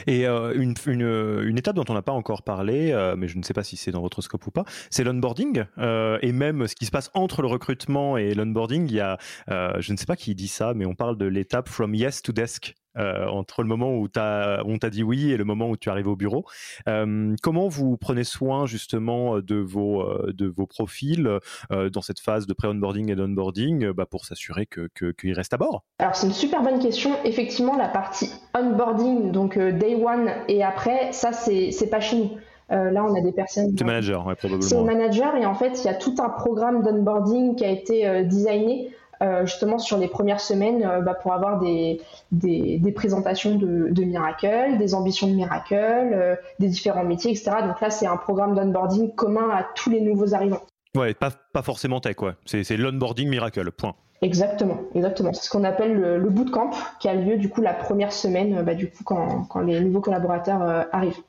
Et 0.08 0.28
euh, 0.28 0.54
une, 0.56 0.74
une, 0.88 1.58
étape 1.58 1.76
dont 1.76 1.86
on 1.90 1.94
n'a 1.94 2.02
pas 2.02 2.12
encore 2.12 2.42
parlé, 2.42 2.92
euh, 2.92 3.16
mais 3.16 3.28
je 3.28 3.38
ne 3.38 3.44
sais 3.44 3.54
pas 3.54 3.64
si 3.64 3.78
c'est 3.78 3.92
dans 3.92 4.02
votre 4.02 4.22
scope 4.22 4.46
ou 4.48 4.52
pas, 4.52 4.66
c'est 4.90 5.04
l'onboarding 5.04 5.66
euh, 5.78 6.18
et 6.24 6.32
même 6.32 6.68
ce 6.68 6.76
qui 6.76 6.88
se 6.88 6.92
passe 6.92 7.12
entre 7.14 7.44
le 7.44 7.48
recrutement 7.48 8.18
et 8.18 8.34
l'onboarding. 8.34 8.88
Il 8.88 8.96
y 8.96 9.00
a, 9.00 9.18
je 9.48 9.92
ne 9.92 9.98
sais 9.98 10.06
pas 10.06 10.16
qui 10.16 10.34
dit 10.34 10.48
ça, 10.48 10.74
mais 10.74 10.86
on 10.86 10.96
parle 10.96 11.18
de 11.18 11.26
l'étape 11.26 11.70
from 11.70 11.94
yes 11.94 12.22
to 12.22 12.32
desk. 12.32 12.76
Euh, 12.98 13.26
entre 13.28 13.62
le 13.62 13.70
moment 13.70 13.96
où 13.96 14.10
on 14.16 14.78
t'a 14.78 14.90
dit 14.90 15.04
oui 15.04 15.32
et 15.32 15.38
le 15.38 15.46
moment 15.46 15.70
où 15.70 15.78
tu 15.78 15.90
arrives 15.90 16.08
au 16.08 16.18
bureau. 16.18 16.46
Euh, 16.90 17.36
comment 17.42 17.70
vous 17.70 17.96
prenez 17.96 18.26
soin 18.26 18.66
justement 18.66 19.40
de 19.40 19.56
vos, 19.56 20.02
euh, 20.02 20.34
de 20.34 20.48
vos 20.48 20.66
profils 20.66 21.40
dans 21.70 22.02
cette 22.02 22.20
phase 22.20 22.48
de 22.48 22.54
pré-onboarding 22.54 23.10
et 23.12 23.16
d'onboarding 23.16 23.92
bah, 23.92 24.06
pour 24.06 24.26
s'assurer 24.26 24.66
qu'ils 24.66 24.90
que, 24.94 25.34
restent 25.34 25.54
à 25.54 25.58
bord? 25.58 25.84
Alors 26.00 26.16
c'est 26.16 26.28
une 26.28 26.34
super 26.34 26.62
bonne 26.62 26.80
question. 26.80 27.12
Effectivement, 27.24 27.78
la 27.78 27.88
partie 27.88 28.30
onboarding, 28.54 29.32
donc 29.32 29.58
day 29.58 29.96
one 29.96 30.30
et 30.48 30.64
après, 30.64 31.14
ça 31.14 31.32
c'est 31.32 31.90
pas 31.90 32.00
chez 32.00 32.18
nous. 32.18 32.32
là, 32.70 33.06
on 33.06 33.16
a 33.16 33.22
des 33.22 33.32
personnes. 33.32 33.74
C'est 33.78 33.86
manager, 33.86 34.26
ouais, 34.26 34.36
probablement. 34.36 34.68
C'est 34.68 34.84
manager 34.84 35.36
et 35.36 35.46
en 35.46 35.56
fait, 35.56 35.82
il 35.84 35.86
y 35.86 35.90
a 35.90 35.94
tout 35.94 36.16
un 36.20 36.30
programme 36.30 36.84
d'onboarding 36.84 37.56
qui 37.56 37.64
a 37.64 37.70
été 37.70 38.24
designé 38.26 38.92
euh, 39.22 39.46
justement 39.46 39.78
sur 39.78 40.00
les 40.00 40.08
premières 40.08 40.40
semaines 40.40 40.84
euh, 40.84 41.02
bah, 41.02 41.14
pour 41.14 41.34
avoir 41.34 41.60
des, 41.60 42.02
des, 42.32 42.92
présentations 42.92 43.56
de, 43.56 43.90
de, 43.92 44.04
Miracle, 44.04 44.78
des 44.80 44.96
ambitions 44.96 45.28
de 45.28 45.34
Miracle, 45.34 45.76
euh, 45.76 46.36
des 46.58 46.68
différents 46.68 47.04
métiers, 47.04 47.30
etc. 47.30 47.58
Donc 47.68 47.80
là, 47.82 47.92
c'est 47.92 48.08
un 48.08 48.18
programme 48.18 48.56
d'onboarding 48.56 49.14
commun 49.14 49.48
à 49.52 49.64
tous 49.76 49.92
les 49.92 50.02
nouveaux 50.02 50.34
arrivants. 50.34 50.62
Ouais, 50.98 51.14
pas, 51.14 51.30
pas 51.54 51.62
forcément 51.62 52.00
tech. 52.00 52.16
C'est, 52.46 52.78
l'onboarding 52.78 53.30
Miracle, 53.30 53.72
point. 53.72 53.94
Exactement, 54.24 54.80
exactement. 54.96 55.34
C'est 55.34 55.46
ce 55.46 55.50
qu'on 55.52 55.64
appelle 55.64 55.94
le, 55.94 56.30
bootcamp 56.30 56.72
qui 57.00 57.08
a 57.08 57.14
lieu 57.14 57.38
du 57.38 57.50
coup 57.50 57.62
la 57.62 57.74
première 57.74 58.14
semaine, 58.14 58.64
bah, 58.64 58.74
du 58.74 58.90
coup 58.90 59.04
quand, 59.04 59.44
quand, 59.50 59.62
les 59.62 59.82
nouveaux 59.82 60.02
collaborateurs 60.02 60.88
arrivent. 60.92 61.22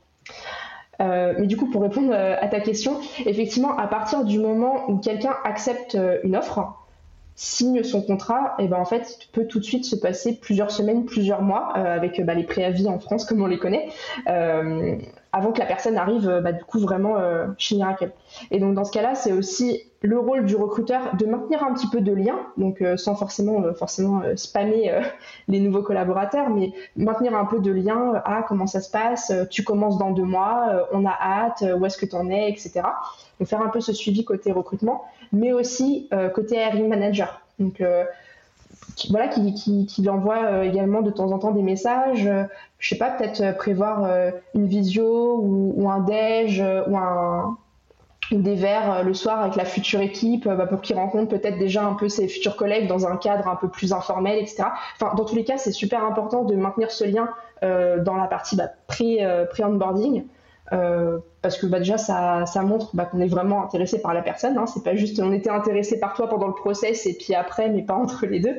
mais 0.99 1.47
du 1.47 1.59
coup, 1.59 1.70
pour 1.70 1.82
répondre 1.82 2.12
à 2.14 2.49
ta 2.49 2.61
question, 2.61 3.01
effectivement, 3.26 3.76
à 3.76 3.86
partir 3.86 4.24
du 4.24 4.38
moment 4.38 4.90
où 4.90 4.99
quelqu'un 4.99 5.34
accepte 5.45 5.97
une 6.24 6.36
offre, 6.36 6.82
signe 7.35 7.83
son 7.83 8.03
contrat, 8.03 8.55
et 8.59 8.68
ben 8.68 8.78
en 8.78 8.85
fait, 8.85 9.18
il 9.22 9.28
peut 9.33 9.47
tout 9.47 9.59
de 9.59 9.64
suite 9.64 9.85
se 9.85 9.97
passer 9.97 10.39
plusieurs 10.39 10.70
semaines, 10.70 11.07
plusieurs 11.07 11.43
mois, 11.43 11.72
euh, 11.76 11.97
avec 11.97 12.20
bah, 12.24 12.35
les 12.35 12.45
préavis 12.45 12.89
en 12.89 12.99
France 12.99 13.24
comme 13.24 13.43
on 13.43 13.47
les 13.47 13.59
connaît, 13.59 13.89
euh, 14.28 14.97
avant 15.33 15.53
que 15.53 15.59
la 15.59 15.66
personne 15.66 15.97
arrive 15.97 16.41
bah, 16.43 16.53
du 16.53 16.62
coup 16.64 16.78
vraiment 16.78 17.16
euh, 17.16 17.47
chez 17.57 17.76
Miracle. 17.76 18.11
Et 18.51 18.59
donc 18.59 18.74
dans 18.74 18.85
ce 18.85 18.93
cas-là, 18.93 19.14
c'est 19.14 19.33
aussi 19.33 19.80
le 20.03 20.18
rôle 20.18 20.45
du 20.45 20.57
recruteur 20.57 21.16
de 21.16 21.24
maintenir 21.24 21.64
un 21.64 21.72
petit 21.72 21.89
peu 21.89 22.01
de 22.01 22.12
lien, 22.12 22.37
donc 22.57 22.83
sans 22.97 23.14
forcément 23.14 23.72
forcément 23.72 24.20
spammer 24.35 25.01
les 25.49 25.61
nouveaux 25.61 25.83
collaborateurs, 25.83 26.51
mais 26.51 26.72
maintenir 26.97 27.37
un 27.37 27.45
peu 27.45 27.61
de 27.61 27.70
lien 27.70 28.20
à 28.24 28.43
comment 28.43 28.66
ça 28.66 28.80
se 28.80 28.91
passe, 28.91 29.33
tu 29.49 29.62
commences 29.62 29.99
dans 29.99 30.11
deux 30.11 30.24
mois, 30.24 30.89
on 30.91 31.07
a 31.07 31.16
hâte, 31.20 31.64
où 31.78 31.87
est-ce 31.87 31.97
que 31.97 32.07
tu 32.07 32.16
en 32.16 32.28
es, 32.30 32.51
etc. 32.51 32.83
Donc 33.39 33.49
faire 33.49 33.62
un 33.62 33.68
peu 33.68 33.80
ce 33.80 33.93
suivi 33.93 34.24
côté 34.24 34.51
recrutement 34.51 35.05
mais 35.33 35.53
aussi 35.53 36.09
euh, 36.12 36.28
côté 36.28 36.57
hiring 36.57 36.89
manager. 36.89 37.41
Donc 37.59 37.80
euh, 37.80 38.05
qui, 38.97 39.11
voilà, 39.11 39.28
qui, 39.28 39.55
qui, 39.55 39.87
qui 39.87 40.09
envoie 40.09 40.45
euh, 40.45 40.62
également 40.62 41.03
de 41.03 41.11
temps 41.11 41.33
en 41.33 41.39
temps 41.39 41.53
des 41.53 41.62
messages. 41.62 42.28
je 42.78 42.89
sais 42.89 42.99
pas, 42.99 43.11
peut-être 43.11 43.57
prévoir 43.57 44.09
une 44.55 44.66
visio 44.66 45.41
ou, 45.43 45.89
un 45.91 46.01
déj 46.01 46.62
ou 46.87 46.97
un 46.97 47.57
ou 48.30 48.39
des 48.39 48.55
verres 48.55 49.05
le 49.05 49.12
soir 49.12 49.41
avec 49.43 49.57
la 49.57 49.66
future 49.66 50.01
équipe 50.01 50.49
bah, 50.49 50.66
pour 50.66 50.80
qu'il 50.80 50.97
rencontre 50.97 51.28
peut-être 51.28 51.59
déjà 51.59 51.85
un 51.85 51.93
peu 51.93 52.09
ses 52.09 52.28
futurs 52.28 52.57
collègues 52.57 52.87
dans 52.87 53.07
un 53.07 53.16
cadre 53.16 53.47
un 53.47 53.57
peu 53.57 53.68
plus 53.68 53.93
informel, 53.93 54.39
etc. 54.39 54.64
Enfin, 54.95 55.14
dans 55.16 55.24
tous 55.24 55.35
les 55.35 55.45
cas, 55.45 55.59
c'est 55.59 55.72
super 55.72 56.03
important 56.05 56.45
de 56.45 56.55
maintenir 56.55 56.91
ce 56.91 57.05
lien 57.05 57.28
dans 57.62 58.16
la 58.16 58.26
partie 58.26 58.57
bah, 58.57 58.68
pré-onboarding. 58.87 60.24
Parce 61.42 61.58
que 61.58 61.66
bah, 61.66 61.80
déjà 61.80 61.98
ça, 61.98 62.46
montre 62.62 62.94
bah, 62.94 63.04
qu'on 63.04 63.20
est 63.20 63.26
vraiment 63.26 63.62
intéressé 63.62 64.00
par 64.00 64.14
la 64.14 64.22
personne. 64.22 64.56
Hein. 64.56 64.66
C'est 64.66 64.82
pas 64.82 64.94
juste 64.94 65.20
on 65.20 65.32
était 65.32 65.50
intéressé 65.50 66.00
par 66.00 66.14
toi 66.14 66.28
pendant 66.28 66.46
le 66.46 66.54
process 66.54 67.04
et 67.06 67.14
puis 67.14 67.34
après, 67.34 67.68
mais 67.68 67.82
pas 67.82 67.94
entre 67.96 68.26
les 68.26 68.40
deux. 68.40 68.56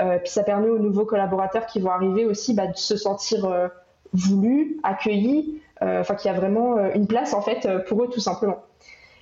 Euh, 0.00 0.18
puis 0.18 0.30
ça 0.30 0.44
permet 0.44 0.68
aux 0.68 0.78
nouveaux 0.78 1.06
collaborateurs 1.06 1.66
qui 1.66 1.80
vont 1.80 1.90
arriver 1.90 2.24
aussi 2.24 2.54
bah, 2.54 2.66
de 2.68 2.76
se 2.76 2.96
sentir 2.96 3.46
euh, 3.46 3.68
voulus, 4.12 4.78
accueillis, 4.84 5.60
euh, 5.82 6.00
enfin 6.00 6.14
qu'il 6.14 6.30
y 6.30 6.34
a 6.34 6.36
vraiment 6.36 6.76
une 6.94 7.06
place 7.06 7.34
en 7.34 7.42
fait 7.42 7.68
pour 7.88 8.04
eux 8.04 8.08
tout 8.08 8.20
simplement. 8.20 8.58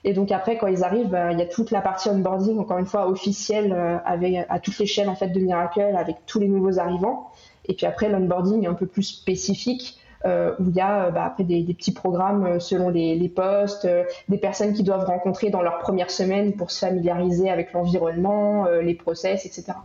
Et 0.06 0.12
donc 0.12 0.30
après, 0.30 0.58
quand 0.58 0.66
ils 0.66 0.84
arrivent, 0.84 1.18
il 1.32 1.38
y 1.38 1.42
a 1.42 1.46
toute 1.46 1.70
la 1.70 1.80
partie 1.80 2.10
onboarding, 2.10 2.58
encore 2.58 2.76
une 2.76 2.84
fois 2.84 3.08
officielle, 3.08 3.74
avec 4.04 4.36
à 4.50 4.58
toute 4.58 4.78
l'échelle 4.78 5.08
en 5.08 5.14
fait 5.14 5.28
de 5.28 5.40
Miracle, 5.40 5.94
avec 5.96 6.16
tous 6.26 6.38
les 6.38 6.48
nouveaux 6.48 6.78
arrivants. 6.78 7.30
Et 7.64 7.72
puis 7.72 7.86
après, 7.86 8.10
l'onboarding 8.10 8.66
un 8.66 8.74
peu 8.74 8.84
plus 8.84 9.04
spécifique 9.04 9.98
euh, 10.24 10.54
où 10.58 10.70
il 10.70 10.74
y 10.74 10.80
a 10.80 11.06
euh, 11.06 11.10
bah, 11.10 11.24
après 11.24 11.44
des, 11.44 11.62
petits 11.74 11.92
programmes 11.92 12.46
euh, 12.46 12.58
selon 12.58 12.88
les, 12.88 13.28
postes, 13.28 13.86
des 14.28 14.38
personnes 14.38 14.72
qui 14.72 14.82
doivent 14.82 15.04
rencontrer 15.04 15.50
dans 15.50 15.62
leur 15.62 15.78
première 15.78 16.10
semaine 16.10 16.54
pour 16.54 16.70
se 16.70 16.78
familiariser 16.78 17.50
avec 17.50 17.72
l'environnement, 17.72 18.66
les 18.82 18.94
process, 18.94 19.44
etc. 19.46 19.78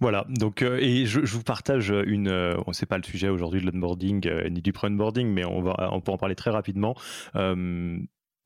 Voilà, 0.00 0.24
donc 0.28 0.62
et 0.62 1.04
je, 1.04 1.20
vous 1.20 1.42
partage 1.42 1.90
une, 1.90 2.30
on 2.66 2.72
sait 2.72 2.86
pas 2.86 2.96
le 2.96 3.02
sujet 3.02 3.28
aujourd'hui 3.28 3.60
de 3.60 3.70
l'onboarding 3.70 4.26
ni 4.50 4.62
du 4.62 4.72
pre-onboarding, 4.72 5.26
mais 5.26 5.44
on 5.44 5.60
va, 5.60 5.90
on 5.92 6.00
peut 6.00 6.12
en 6.12 6.18
parler 6.18 6.34
très 6.34 6.50
rapidement 6.50 6.94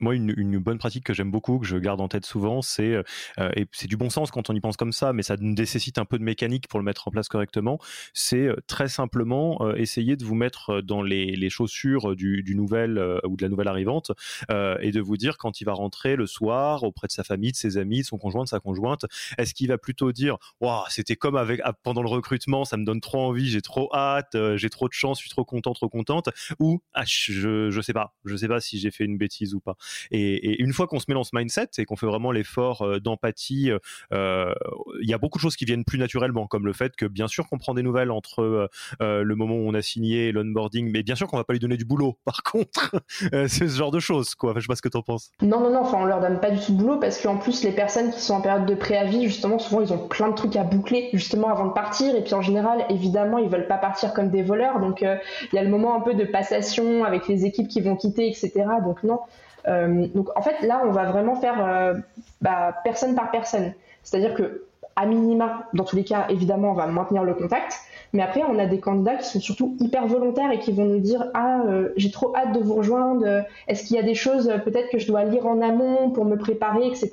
moi, 0.01 0.15
une, 0.15 0.59
bonne 0.59 0.79
pratique 0.79 1.05
que 1.05 1.15
j'aime 1.15 1.31
beaucoup, 1.31 1.59
que 1.59 1.67
je 1.67 1.77
garde 1.77 2.01
en 2.01 2.09
tête 2.09 2.27
souvent, 2.27 2.63
c'est 2.63 2.95
euh, 2.95 3.51
et 3.57 3.67
c'est 3.73 3.87
du 3.87 3.97
bon 3.97 4.11
sens 4.11 4.31
quand 4.31 4.51
on 4.51 4.55
y 4.55 4.61
pense 4.61 4.77
comme 4.77 4.93
ça, 4.93 5.13
mais 5.13 5.23
ça 5.23 5.37
nécessite 5.39 5.99
un 5.99 6.05
peu 6.05 6.19
de 6.19 6.25
mécanique 6.25 6.69
pour 6.69 6.79
le 6.79 6.85
mettre 6.85 7.09
en 7.09 7.11
place 7.11 7.29
correctement. 7.29 7.79
C'est 8.13 8.47
euh, 8.47 8.57
très 8.67 8.89
simplement 8.89 9.59
euh, 9.61 9.75
essayer 9.75 10.17
de 10.17 10.25
vous 10.25 10.35
mettre 10.35 10.81
dans 10.81 11.03
les, 11.03 11.51
chaussures 11.51 12.17
du, 12.17 12.43
nouvel 12.57 12.99
ou 13.25 13.37
de 13.37 13.43
la 13.43 13.49
nouvelle 13.49 13.69
arrivante 13.69 14.13
et 14.51 14.91
de 14.91 15.01
vous 15.01 15.17
dire 15.17 15.37
quand 15.37 15.61
il 15.61 15.65
va 15.65 15.73
rentrer 15.73 16.17
le 16.17 16.27
soir 16.27 16.83
auprès 16.83 17.07
de 17.07 17.13
sa 17.13 17.23
famille, 17.23 17.53
de 17.53 17.57
ses 17.57 17.77
amis, 17.77 18.01
de 18.01 18.07
son 18.07 18.17
conjoint, 18.17 18.45
de 18.45 18.49
sa 18.49 18.61
conjointe, 18.61 19.05
est-ce 19.37 19.53
qu'il 19.53 19.69
va 19.69 19.77
plutôt 19.79 20.11
dire 20.11 20.39
waouh 20.61 20.85
c'était 20.89 21.17
comme 21.17 21.37
avec 21.37 21.61
ah, 21.65 21.75
pendant 21.75 22.03
le 22.03 22.09
recrutement, 22.09 22.65
ça 22.65 22.77
me 22.77 22.85
donne 22.85 23.01
trop 23.01 23.21
envie, 23.21 23.49
j'ai 23.49 23.61
trop 23.61 23.95
hâte, 23.95 24.37
j'ai 24.57 24.71
trop 24.71 24.89
de 24.89 24.95
chance, 24.95 25.19
je 25.19 25.25
suis 25.25 25.31
trop 25.31 25.45
content, 25.45 25.75
trop 25.75 25.89
contente, 25.89 26.31
ou 26.59 26.81
ah, 26.95 27.05
je 27.07 27.71
je 27.71 27.81
sais 27.81 27.93
pas, 27.93 28.15
je 28.25 28.37
sais 28.37 28.49
pas 28.49 28.61
si 28.61 28.79
j'ai 28.79 28.91
fait 28.91 29.05
une 29.05 29.19
bêtise 29.19 29.55
ou 29.55 29.61
pas. 29.61 29.77
Et, 30.11 30.63
une 30.63 30.73
fois 30.73 30.87
qu'on 30.87 30.99
se 30.99 31.07
met 31.09 31.15
dans 31.15 31.25
ce 31.25 31.31
mindset 31.35 31.69
et 31.79 31.85
qu'on 31.85 31.97
fait 31.97 32.07
vraiment 32.07 32.33
l'effort 32.33 32.83
euh, 32.83 33.01
d'empathie, 33.01 33.71
euh, 34.13 34.55
il 35.01 35.09
y 35.09 35.15
a 35.15 35.19
beaucoup 35.19 35.39
de 35.39 35.43
choses 35.43 35.57
qui 35.57 35.65
viennent 35.65 35.85
plus 35.85 35.99
naturellement, 35.99 36.47
comme 36.47 36.67
le 36.67 36.73
fait 36.73 36.95
que 36.97 37.07
bien 37.07 37.29
sûr 37.29 37.49
qu'on 37.49 37.59
prend 37.59 37.75
des 37.75 37.83
nouvelles 37.83 38.11
entre 38.11 38.69
euh, 39.01 39.23
le 39.23 39.35
moment 39.35 39.55
où 39.55 39.69
on 39.69 39.75
a 39.75 39.83
signé 39.83 40.33
l'onboarding, 40.33 40.91
mais 40.91 41.03
bien 41.03 41.15
sûr 41.15 41.27
qu'on 41.27 41.37
va 41.37 41.45
pas 41.45 41.53
lui 41.53 41.61
donner 41.61 41.77
du 41.77 41.85
boulot. 41.85 42.19
Par 42.25 42.43
contre, 42.43 43.03
c'est 43.31 43.49
ce 43.49 43.77
genre 43.77 43.91
de 43.91 44.01
choses, 44.01 44.35
quoi. 44.35 44.51
Enfin, 44.51 44.61
je 44.61 44.65
sais 44.65 44.69
pas 44.69 44.77
ce 44.77 44.83
que 44.83 44.89
tu 44.89 44.97
en 44.97 45.03
penses. 45.03 45.31
Non, 45.43 45.61
non, 45.61 45.71
non. 45.71 45.81
Enfin, 45.81 45.99
on 46.01 46.05
leur 46.05 46.21
donne 46.21 46.41
pas 46.41 46.51
du 46.51 46.61
tout 46.61 46.73
de 46.73 46.79
boulot 46.79 46.99
parce 46.99 47.21
qu'en 47.21 47.37
plus, 47.37 47.65
les 47.65 47.73
personnes 47.73 48.11
qui 48.13 48.21
sont 48.21 48.35
en 48.35 48.41
période 48.41 48.67
de 48.67 48.75
préavis, 48.75 49.25
justement, 49.25 49.59
souvent, 49.59 49.81
ils 49.81 49.93
ont 49.93 50.09
plein 50.09 50.29
de 50.29 50.35
trucs 50.35 50.57
à 50.57 50.65
boucler 50.65 51.11
justement 51.13 51.49
avant 51.49 51.67
de 51.67 51.73
partir. 51.73 52.15
Et 52.17 52.23
puis 52.23 52.35
en 52.35 52.43
général, 52.43 52.87
évidemment, 52.91 53.39
ils 53.39 53.49
veulent 53.49 53.69
pas 53.69 53.79
partir 53.79 54.15
comme 54.15 54.31
des 54.31 54.43
voleurs. 54.43 54.81
Donc, 54.81 55.03
il 55.03 55.55
y 55.55 55.59
a 55.59 55.63
le 55.63 55.71
moment 55.71 55.95
un 55.97 56.01
peu 56.01 56.15
de 56.15 56.25
passation 56.25 57.05
avec 57.05 57.29
les 57.29 57.45
équipes 57.45 57.69
qui 57.69 57.81
vont 57.81 57.97
quitter, 57.97 58.29
etc. 58.29 58.53
Donc 58.85 59.03
non. 59.03 59.21
Euh, 59.67 60.07
donc 60.15 60.29
en 60.37 60.43
fait 60.43 60.61
là 60.61 60.83
on 60.85 60.91
va 60.91 61.05
vraiment 61.05 61.37
faire 61.37 61.65
euh, 61.65 61.95
bah, 62.41 62.75
personne 62.85 63.15
par 63.15 63.31
personne. 63.31 63.73
C'est-à-dire 64.03 64.35
que 64.35 64.65
à 64.97 65.07
minima, 65.07 65.69
dans 65.75 65.83
tous 65.83 65.97
les 65.97 66.05
cas, 66.05 66.27
évidemment, 66.29 66.71
on 66.71 66.75
va 66.75 66.87
maintenir 66.87 67.25
le 67.25 67.35
contact. 67.35 67.81
Mais 68.13 68.23
après, 68.23 68.43
on 68.49 68.61
a 68.61 68.67
des 68.67 68.79
candidats 68.79 69.17
qui 69.17 69.27
sont 69.27 69.41
surtout 69.41 69.77
hyper 69.81 70.07
volontaires 70.07 70.53
et 70.53 70.61
qui 70.61 70.71
vont 70.71 70.85
nous 70.85 71.01
dire 71.01 71.31
Ah, 71.35 71.63
euh, 71.67 71.93
j'ai 71.97 72.13
trop 72.13 72.33
hâte 72.37 72.53
de 72.53 72.61
vous 72.61 72.75
rejoindre. 72.75 73.45
Est-ce 73.67 73.89
qu'il 73.89 73.97
y 73.97 73.99
a 73.99 74.05
des 74.05 74.15
choses 74.15 74.53
peut-être 74.65 74.91
que 74.91 75.01
je 75.01 75.09
dois 75.09 75.25
lire 75.25 75.47
en 75.47 75.61
amont 75.61 76.11
pour 76.11 76.25
me 76.25 76.37
préparer, 76.37 76.87
etc. 76.87 77.11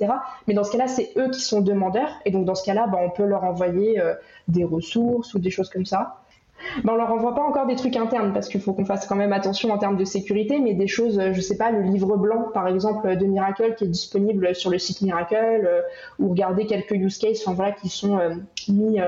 Mais 0.47 0.53
dans 0.53 0.63
ce 0.63 0.71
cas-là, 0.73 0.87
c'est 0.87 1.11
eux 1.17 1.31
qui 1.31 1.41
sont 1.41 1.61
demandeurs. 1.61 2.19
Et 2.25 2.31
donc, 2.31 2.45
dans 2.45 2.53
ce 2.53 2.63
cas-là, 2.63 2.85
bah, 2.85 2.99
on 3.01 3.09
peut 3.09 3.25
leur 3.25 3.45
envoyer 3.45 3.99
des 4.47 4.63
ressources 4.63 5.33
ou 5.33 5.39
des 5.39 5.49
choses 5.49 5.69
comme 5.71 5.85
ça 5.85 6.21
ben, 6.83 6.93
on 6.93 6.95
leur 6.95 7.11
envoie 7.11 7.35
pas 7.35 7.43
encore 7.43 7.65
des 7.65 7.75
trucs 7.75 7.95
internes 7.95 8.33
parce 8.33 8.47
qu'il 8.47 8.61
faut 8.61 8.73
qu'on 8.73 8.85
fasse 8.85 9.05
quand 9.07 9.15
même 9.15 9.33
attention 9.33 9.71
en 9.71 9.77
termes 9.77 9.97
de 9.97 10.05
sécurité, 10.05 10.59
mais 10.59 10.73
des 10.73 10.87
choses, 10.87 11.19
euh, 11.19 11.33
je 11.33 11.41
sais 11.41 11.57
pas, 11.57 11.71
le 11.71 11.81
livre 11.81 12.17
blanc 12.17 12.49
par 12.53 12.67
exemple 12.67 13.15
de 13.15 13.25
Miracle 13.25 13.75
qui 13.75 13.85
est 13.85 13.87
disponible 13.87 14.55
sur 14.55 14.69
le 14.69 14.77
site 14.77 15.01
Miracle, 15.01 15.35
euh, 15.35 15.81
ou 16.19 16.29
regarder 16.29 16.65
quelques 16.65 16.91
use 16.91 17.17
cases, 17.17 17.45
voilà, 17.47 17.71
qui 17.71 17.89
sont 17.89 18.17
euh, 18.17 18.35
mis 18.69 18.99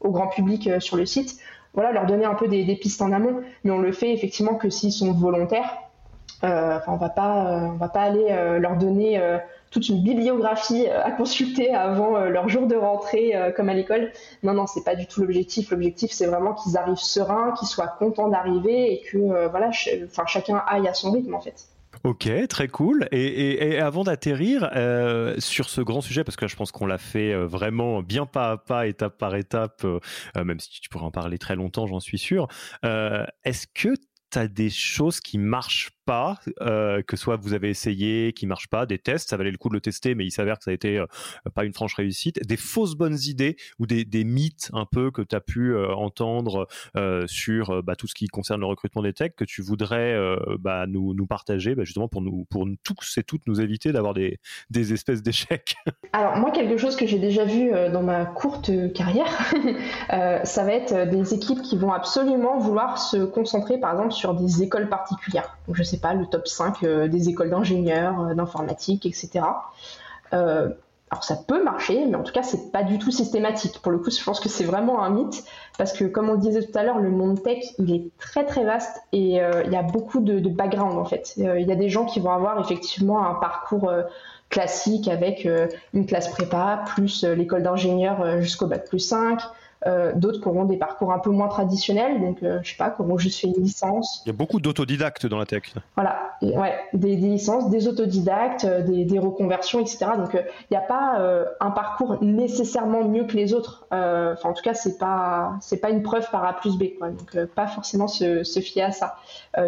au 0.00 0.10
grand 0.10 0.28
public 0.28 0.68
sur 0.80 0.96
le 0.96 1.06
site. 1.06 1.38
Voilà, 1.74 1.92
leur 1.92 2.06
donner 2.06 2.24
un 2.24 2.34
peu 2.34 2.48
des, 2.48 2.64
pistes 2.76 3.00
en 3.00 3.12
amont, 3.12 3.40
mais 3.64 3.70
on 3.70 3.78
le 3.78 3.92
fait 3.92 4.12
effectivement 4.12 4.54
que 4.54 4.68
s'ils 4.68 4.92
sont 4.92 5.12
volontaires. 5.12 5.78
on 6.42 6.46
va 6.96 7.12
va 7.78 7.88
pas 7.88 8.00
aller 8.00 8.58
leur 8.58 8.76
donner 8.76 9.20
toute 9.72 9.88
une 9.88 10.02
bibliographie 10.02 10.86
à 10.86 11.10
consulter 11.10 11.74
avant 11.74 12.18
leur 12.20 12.48
jour 12.48 12.66
de 12.66 12.76
rentrée 12.76 13.34
comme 13.56 13.68
à 13.68 13.74
l'école. 13.74 14.12
Non, 14.42 14.52
non, 14.52 14.66
c'est 14.66 14.84
pas 14.84 14.94
du 14.94 15.06
tout 15.06 15.20
l'objectif. 15.20 15.70
L'objectif, 15.70 16.12
c'est 16.12 16.26
vraiment 16.26 16.54
qu'ils 16.54 16.76
arrivent 16.76 16.96
sereins, 16.96 17.54
qu'ils 17.58 17.68
soient 17.68 17.88
contents 17.98 18.28
d'arriver 18.28 18.92
et 18.92 19.02
que 19.02 19.48
voilà, 19.48 19.70
enfin 20.04 20.26
chacun 20.26 20.62
aille 20.66 20.86
à 20.86 20.94
son 20.94 21.10
rythme 21.10 21.34
en 21.34 21.40
fait. 21.40 21.68
Ok, 22.04 22.28
très 22.48 22.66
cool. 22.66 23.08
Et, 23.12 23.78
avant 23.78 24.02
d'atterrir 24.02 24.70
euh, 24.74 25.36
sur 25.38 25.68
ce 25.68 25.80
grand 25.80 26.00
sujet, 26.00 26.24
parce 26.24 26.36
que 26.36 26.44
là, 26.44 26.48
je 26.48 26.56
pense 26.56 26.72
qu'on 26.72 26.86
l'a 26.86 26.98
fait 26.98 27.32
euh, 27.32 27.46
vraiment 27.46 28.02
bien 28.02 28.26
pas 28.26 28.52
à 28.52 28.56
pas, 28.56 28.86
étape 28.88 29.18
par 29.18 29.36
étape, 29.36 29.84
euh, 29.84 30.00
même 30.36 30.58
si 30.58 30.80
tu 30.80 30.88
pourrais 30.88 31.04
en 31.04 31.12
parler 31.12 31.38
très 31.38 31.54
longtemps, 31.54 31.86
j'en 31.86 32.00
suis 32.00 32.18
sûr. 32.18 32.48
Est-ce 32.82 33.66
que 33.72 33.94
tu 34.30 34.38
as 34.38 34.48
des 34.48 34.70
choses 34.70 35.20
qui 35.20 35.38
marchent 35.38 35.90
pas, 36.04 36.38
euh, 36.60 37.02
que 37.02 37.16
soit 37.16 37.36
vous 37.36 37.54
avez 37.54 37.68
essayé, 37.68 38.32
qui 38.32 38.46
marche 38.46 38.68
pas, 38.68 38.86
des 38.86 38.98
tests, 38.98 39.30
ça 39.30 39.36
valait 39.36 39.50
le 39.50 39.58
coup 39.58 39.68
de 39.68 39.74
le 39.74 39.80
tester, 39.80 40.14
mais 40.14 40.24
il 40.24 40.30
s'avère 40.30 40.58
que 40.58 40.64
ça 40.64 40.70
a 40.70 40.74
été 40.74 40.98
euh, 40.98 41.06
pas 41.54 41.64
une 41.64 41.72
franche 41.72 41.94
réussite, 41.94 42.46
des 42.46 42.56
fausses 42.56 42.94
bonnes 42.94 43.18
idées 43.26 43.56
ou 43.78 43.86
des, 43.86 44.04
des 44.04 44.24
mythes 44.24 44.70
un 44.72 44.86
peu 44.86 45.10
que 45.10 45.22
tu 45.22 45.34
as 45.34 45.40
pu 45.40 45.74
euh, 45.74 45.94
entendre 45.94 46.66
sur 47.26 47.82
bah, 47.82 47.96
tout 47.96 48.06
ce 48.06 48.14
qui 48.14 48.26
concerne 48.28 48.60
le 48.60 48.66
recrutement 48.66 49.02
des 49.02 49.12
techs 49.12 49.36
que 49.36 49.44
tu 49.44 49.62
voudrais 49.62 50.16
bah, 50.58 50.86
nous, 50.86 51.14
nous, 51.14 51.26
partager 51.26 51.74
bah, 51.74 51.84
justement 51.84 52.08
pour 52.08 52.20
nous 52.20 52.44
pour 52.50 52.66
nous, 52.66 52.76
tous 52.82 53.18
et 53.18 53.22
toutes 53.22 53.46
nous 53.46 53.60
éviter 53.60 53.92
d'avoir 53.92 54.14
des, 54.14 54.38
des 54.70 54.92
espèces 54.92 55.22
d'échecs. 55.22 55.76
Alors 56.12 56.36
moi 56.36 56.50
quelque 56.50 56.76
chose 56.76 56.96
que 56.96 57.06
j'ai 57.06 57.18
déjà 57.18 57.44
vu 57.44 57.70
dans 57.92 58.02
ma 58.02 58.24
courte 58.24 58.70
carrière, 58.94 59.52
ça 60.44 60.64
va 60.64 60.72
être 60.72 61.10
des 61.10 61.34
équipes 61.34 61.62
qui 61.62 61.76
vont 61.76 61.92
absolument 61.92 62.58
vouloir 62.58 62.98
se 62.98 63.24
concentrer 63.24 63.78
par 63.78 63.92
exemple 63.92 64.12
sur 64.12 64.34
des 64.34 64.62
écoles 64.62 64.88
particulières. 64.88 65.58
Je 65.72 65.82
sais 65.82 65.91
pas, 66.00 66.14
le 66.14 66.26
top 66.26 66.48
5 66.48 66.82
euh, 66.82 67.08
des 67.08 67.28
écoles 67.28 67.50
d'ingénieurs, 67.50 68.20
euh, 68.20 68.34
d'informatique, 68.34 69.06
etc. 69.06 69.44
Euh, 70.32 70.68
alors 71.10 71.24
ça 71.24 71.36
peut 71.36 71.62
marcher, 71.62 72.06
mais 72.06 72.16
en 72.16 72.22
tout 72.22 72.32
cas 72.32 72.42
c'est 72.42 72.72
pas 72.72 72.82
du 72.82 72.98
tout 72.98 73.10
systématique. 73.10 73.80
Pour 73.82 73.92
le 73.92 73.98
coup, 73.98 74.10
je 74.10 74.22
pense 74.24 74.40
que 74.40 74.48
c'est 74.48 74.64
vraiment 74.64 75.02
un 75.02 75.10
mythe 75.10 75.44
parce 75.76 75.92
que 75.92 76.04
comme 76.04 76.30
on 76.30 76.36
disait 76.36 76.62
tout 76.62 76.78
à 76.78 76.82
l'heure, 76.82 77.00
le 77.00 77.10
monde 77.10 77.42
tech 77.42 77.62
il 77.78 77.94
est 77.94 78.04
très 78.18 78.46
très 78.46 78.64
vaste 78.64 79.02
et 79.12 79.34
il 79.34 79.72
y 79.72 79.76
a 79.76 79.82
beaucoup 79.82 80.20
de, 80.20 80.48
background 80.48 80.96
en 80.96 81.04
fait. 81.04 81.34
Il 81.36 81.44
y 81.68 81.72
a 81.72 81.76
des 81.76 81.90
gens 81.90 82.06
qui 82.06 82.18
vont 82.18 82.30
avoir 82.30 82.58
effectivement 82.60 83.26
un 83.26 83.34
parcours 83.34 83.92
classique 84.48 85.06
avec 85.06 85.46
une 85.92 86.06
classe 86.06 86.28
prépa 86.28 86.82
plus 86.94 87.24
l'école 87.24 87.62
d'ingénieur 87.62 88.40
jusqu'au 88.40 88.66
bac 88.66 88.88
plus 88.88 89.00
5, 89.00 89.38
euh, 89.86 90.12
d'autres 90.14 90.40
qui 90.40 90.48
auront 90.48 90.64
des 90.64 90.76
parcours 90.76 91.12
un 91.12 91.18
peu 91.18 91.30
moins 91.30 91.48
traditionnels, 91.48 92.20
donc 92.20 92.42
euh, 92.42 92.60
je 92.62 92.70
sais 92.70 92.76
pas, 92.76 92.90
qui 92.90 93.02
auront 93.02 93.18
juste 93.18 93.40
fait 93.40 93.48
une 93.48 93.62
licence. 93.62 94.22
Il 94.24 94.28
y 94.28 94.30
a 94.30 94.36
beaucoup 94.36 94.60
d'autodidactes 94.60 95.26
dans 95.26 95.38
la 95.38 95.46
tech. 95.46 95.74
Voilà, 95.96 96.36
ouais, 96.40 96.74
des, 96.92 97.16
licences, 97.16 97.68
des 97.68 97.88
autodidactes, 97.88 98.64
euh, 98.64 98.82
des, 98.82 99.18
reconversions, 99.18 99.80
etc. 99.80 100.06
Donc 100.16 100.34
il 100.34 100.72
n'y 100.72 100.76
a 100.76 100.80
pas 100.80 101.20
un 101.60 101.70
parcours 101.70 102.22
nécessairement 102.22 103.04
mieux 103.04 103.24
que 103.24 103.36
les 103.36 103.54
autres. 103.54 103.86
Enfin, 103.90 104.48
en 104.48 104.52
tout 104.52 104.62
cas, 104.62 104.74
c'est 104.74 104.98
pas 104.98 105.52
c'est 105.60 105.76
pas 105.76 105.90
une 105.90 106.02
preuve 106.02 106.28
par 106.30 106.44
A 106.44 106.54
plus 106.54 106.76
B, 106.76 106.96
quoi. 106.98 107.10
Donc 107.10 107.44
pas 107.54 107.66
forcément 107.66 108.08
se, 108.08 108.42
se, 108.42 108.60
fier 108.60 108.84
à 108.84 108.90
ça. 108.90 109.16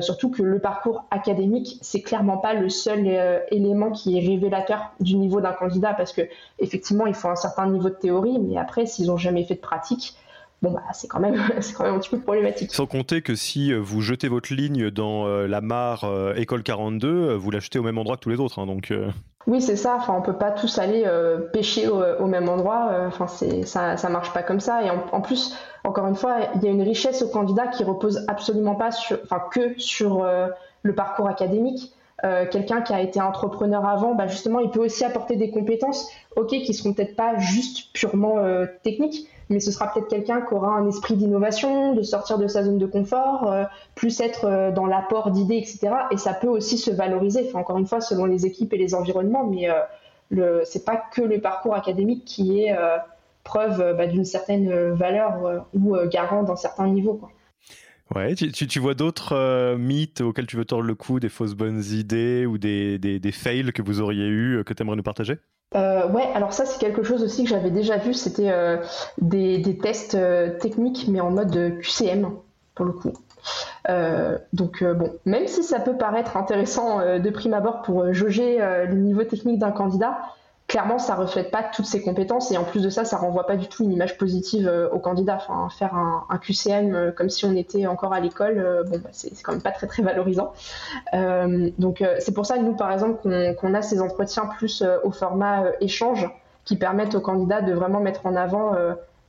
surtout 0.00 0.30
que 0.30 0.42
le 0.42 0.58
parcours 0.58 1.04
académique, 1.10 1.78
c'est 1.82 2.02
clairement 2.02 2.38
pas 2.38 2.54
le 2.54 2.68
seul 2.68 3.06
élément 3.50 3.90
qui 3.90 4.18
est 4.18 4.26
révélateur 4.26 4.92
du 4.98 5.16
niveau 5.16 5.40
d'un 5.40 5.52
candidat, 5.52 5.94
parce 5.94 6.12
que 6.12 6.22
effectivement, 6.58 7.06
il 7.06 7.14
faut 7.14 7.28
un 7.28 7.36
certain 7.36 7.66
niveau 7.66 7.90
de 7.90 7.94
théorie, 7.94 8.38
mais 8.40 8.56
après, 8.56 8.86
s'ils 8.86 9.10
ont 9.10 9.18
jamais 9.18 9.44
fait 9.44 9.54
de 9.54 9.60
pratique 9.60 10.03
bon 10.64 10.72
bah 10.72 10.82
c'est 10.92 11.08
quand 11.08 11.20
même 11.20 11.40
c'est 11.60 11.74
quand 11.74 11.84
même 11.84 11.94
un 11.94 11.98
petit 11.98 12.10
peu 12.10 12.18
problématique. 12.18 12.72
Sans 12.72 12.86
compter 12.86 13.22
que 13.22 13.34
si 13.34 13.72
euh, 13.72 13.78
vous 13.78 14.00
jetez 14.00 14.28
votre 14.28 14.52
ligne 14.52 14.90
dans 14.90 15.26
euh, 15.26 15.46
la 15.46 15.60
mare 15.60 16.04
euh, 16.04 16.34
école 16.34 16.62
42, 16.62 17.34
vous 17.34 17.50
l'achetez 17.50 17.78
au 17.78 17.82
même 17.82 17.98
endroit 17.98 18.16
que 18.16 18.22
tous 18.22 18.30
les 18.30 18.40
autres, 18.40 18.58
hein, 18.58 18.66
donc. 18.66 18.92
Oui, 19.46 19.60
c'est 19.60 19.76
ça. 19.76 19.96
Enfin, 19.96 20.14
on 20.16 20.22
peut 20.22 20.38
pas 20.38 20.50
tous 20.50 20.78
aller 20.78 21.04
pêcher 21.52 21.86
au, 21.86 22.26
même 22.26 22.48
endroit. 22.48 22.88
Enfin, 23.06 23.26
c'est 23.26 23.66
ça, 23.66 23.98
ça 23.98 24.08
marche 24.08 24.32
pas 24.32 24.42
comme 24.42 24.60
ça. 24.60 24.82
Et 24.82 24.88
en, 24.88 25.20
plus, 25.20 25.54
encore 25.84 26.06
une 26.06 26.14
fois, 26.14 26.36
il 26.54 26.64
y 26.64 26.66
a 26.66 26.70
une 26.70 26.80
richesse 26.80 27.20
au 27.20 27.28
candidat 27.28 27.66
qui 27.66 27.84
repose 27.84 28.24
absolument 28.26 28.74
pas 28.74 28.90
sur, 28.90 29.18
enfin, 29.22 29.42
que 29.52 29.78
sur 29.78 30.26
le 30.82 30.94
parcours 30.94 31.28
académique. 31.28 31.92
quelqu'un 32.22 32.80
qui 32.80 32.94
a 32.94 33.02
été 33.02 33.20
entrepreneur 33.20 33.86
avant, 33.86 34.14
bah 34.14 34.28
justement, 34.28 34.60
il 34.60 34.70
peut 34.70 34.80
aussi 34.80 35.04
apporter 35.04 35.36
des 35.36 35.50
compétences, 35.50 36.10
ok, 36.36 36.48
qui 36.48 36.72
seront 36.72 36.94
peut-être 36.94 37.14
pas 37.14 37.36
juste 37.36 37.92
purement 37.92 38.36
techniques, 38.82 39.28
mais 39.50 39.60
ce 39.60 39.70
sera 39.70 39.92
peut-être 39.92 40.08
quelqu'un 40.08 40.40
qui 40.40 40.54
aura 40.54 40.72
un 40.72 40.88
esprit 40.88 41.16
d'innovation, 41.16 41.94
de 41.94 42.02
sortir 42.02 42.38
de 42.38 42.46
sa 42.46 42.64
zone 42.64 42.78
de 42.78 42.86
confort, 42.86 43.50
euh, 43.50 43.64
plus 43.94 44.20
être 44.20 44.46
euh, 44.46 44.72
dans 44.72 44.86
l'apport 44.86 45.30
d'idées, 45.30 45.56
etc. 45.56 45.90
Et 46.10 46.16
ça 46.16 46.32
peut 46.32 46.48
aussi 46.48 46.78
se 46.78 46.90
valoriser, 46.90 47.50
encore 47.54 47.78
une 47.78 47.86
fois, 47.86 48.00
selon 48.00 48.24
les 48.24 48.46
équipes 48.46 48.72
et 48.72 48.78
les 48.78 48.94
environnements, 48.94 49.44
mais 49.44 49.68
euh, 49.68 49.74
le, 50.30 50.62
c'est 50.64 50.84
pas 50.84 50.96
que 50.96 51.22
le 51.22 51.40
parcours 51.40 51.74
académique 51.74 52.24
qui 52.24 52.62
est 52.62 52.74
preuve 53.44 53.94
bah, 53.96 54.06
d'une 54.06 54.24
certaine 54.24 54.92
valeur 54.92 55.64
ou 55.74 55.94
garant 56.06 56.42
dans 56.42 56.56
certains 56.56 56.86
niveaux. 56.88 57.14
Quoi. 57.14 57.28
Ouais, 58.14 58.34
tu, 58.34 58.50
tu, 58.52 58.80
vois 58.80 58.94
d'autres 58.94 59.76
mythes 59.76 60.20
auxquels 60.20 60.46
tu 60.46 60.56
veux 60.56 60.64
tordre 60.64 60.84
le 60.84 60.94
cou, 60.94 61.20
des 61.20 61.28
fausses 61.28 61.54
bonnes 61.54 61.82
idées 61.82 62.44
ou 62.46 62.58
des, 62.58 62.98
des, 62.98 63.18
des 63.18 63.32
fails 63.32 63.72
que 63.72 63.82
vous 63.82 64.00
auriez 64.00 64.26
eu 64.26 64.62
que 64.64 64.74
tu 64.74 64.82
aimerais 64.82 64.96
nous 64.96 65.02
partager? 65.02 65.38
Euh, 65.74 66.08
ouais, 66.10 66.28
alors 66.34 66.52
ça 66.52 66.66
c'est 66.66 66.78
quelque 66.78 67.02
chose 67.02 67.24
aussi 67.24 67.44
que 67.44 67.50
j'avais 67.50 67.70
déjà 67.70 67.96
vu, 67.96 68.14
c'était 68.14 68.50
euh, 68.50 68.76
des, 69.20 69.58
des, 69.58 69.76
tests 69.76 70.14
euh, 70.14 70.56
techniques 70.58 71.06
mais 71.08 71.20
en 71.20 71.30
mode 71.30 71.78
QCM 71.80 72.30
pour 72.76 72.86
le 72.86 72.92
coup. 72.92 73.12
Euh, 73.88 74.38
donc 74.52 74.84
bon, 74.84 75.12
même 75.24 75.48
si 75.48 75.64
ça 75.64 75.80
peut 75.80 75.96
paraître 75.96 76.36
intéressant 76.36 77.00
de 77.18 77.30
prime 77.30 77.54
abord 77.54 77.82
pour 77.82 78.12
jauger 78.12 78.58
le 78.58 78.94
niveau 78.94 79.24
technique 79.24 79.58
d'un 79.58 79.70
candidat, 79.70 80.18
clairement, 80.74 80.98
ça 80.98 81.14
reflète 81.14 81.52
pas 81.52 81.62
toutes 81.62 81.86
ses 81.86 82.02
compétences 82.02 82.50
et 82.50 82.56
en 82.56 82.64
plus 82.64 82.82
de 82.82 82.90
ça, 82.90 83.04
ça 83.04 83.16
renvoie 83.16 83.46
pas 83.46 83.54
du 83.54 83.68
tout 83.68 83.84
une 83.84 83.92
image 83.92 84.18
positive 84.18 84.66
euh, 84.66 84.90
au 84.90 84.98
candidat. 84.98 85.36
Enfin, 85.36 85.68
faire 85.68 85.94
un, 85.94 86.36
QCM 86.36 86.96
euh, 86.96 87.12
comme 87.12 87.30
si 87.30 87.44
on 87.44 87.54
était 87.54 87.86
encore 87.86 88.12
à 88.12 88.18
l'école, 88.18 88.58
euh, 88.58 88.82
bon, 88.82 88.98
bah, 88.98 89.10
c'est 89.12 89.30
quand 89.44 89.52
même 89.52 89.62
pas 89.62 89.70
très 89.70 90.02
valorisant. 90.02 90.52
donc 91.78 92.02
c'est 92.18 92.34
pour 92.34 92.44
ça 92.44 92.58
nous, 92.58 92.74
par 92.74 92.90
exemple, 92.90 93.20
qu'on 93.60 93.74
a 93.74 93.82
ces 93.82 94.00
entretiens 94.00 94.46
plus 94.46 94.82
au 95.04 95.12
format 95.12 95.66
échange 95.80 96.28
qui 96.64 96.74
permettent 96.74 97.14
au 97.14 97.20
candidat 97.20 97.60
de 97.60 97.72
vraiment 97.72 98.00
mettre 98.00 98.26
en 98.26 98.34
avant 98.34 98.74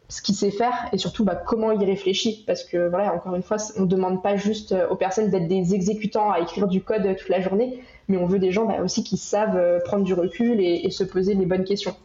ce 0.07 0.21
qu'il 0.23 0.33
sait 0.33 0.51
faire 0.51 0.73
et 0.93 0.97
surtout 0.97 1.25
bah, 1.25 1.35
comment 1.35 1.71
il 1.71 1.83
réfléchit. 1.85 2.43
Parce 2.47 2.63
que 2.63 2.89
voilà, 2.89 3.13
encore 3.13 3.35
une 3.35 3.43
fois, 3.43 3.57
on 3.77 3.81
ne 3.81 3.87
demande 3.87 4.23
pas 4.23 4.35
juste 4.35 4.73
aux 4.89 4.95
personnes 4.95 5.29
d'être 5.29 5.47
des 5.47 5.75
exécutants 5.75 6.31
à 6.31 6.39
écrire 6.39 6.67
du 6.67 6.81
code 6.81 7.15
toute 7.15 7.29
la 7.29 7.41
journée, 7.41 7.83
mais 8.07 8.17
on 8.17 8.25
veut 8.25 8.39
des 8.39 8.51
gens 8.51 8.65
bah, 8.65 8.81
aussi 8.83 9.03
qui 9.03 9.17
savent 9.17 9.57
euh, 9.57 9.79
prendre 9.79 10.03
du 10.03 10.13
recul 10.13 10.59
et, 10.59 10.89
se 10.89 11.03
poser 11.03 11.33
les 11.33 11.45
bonnes 11.45 11.63
questions. 11.63 11.95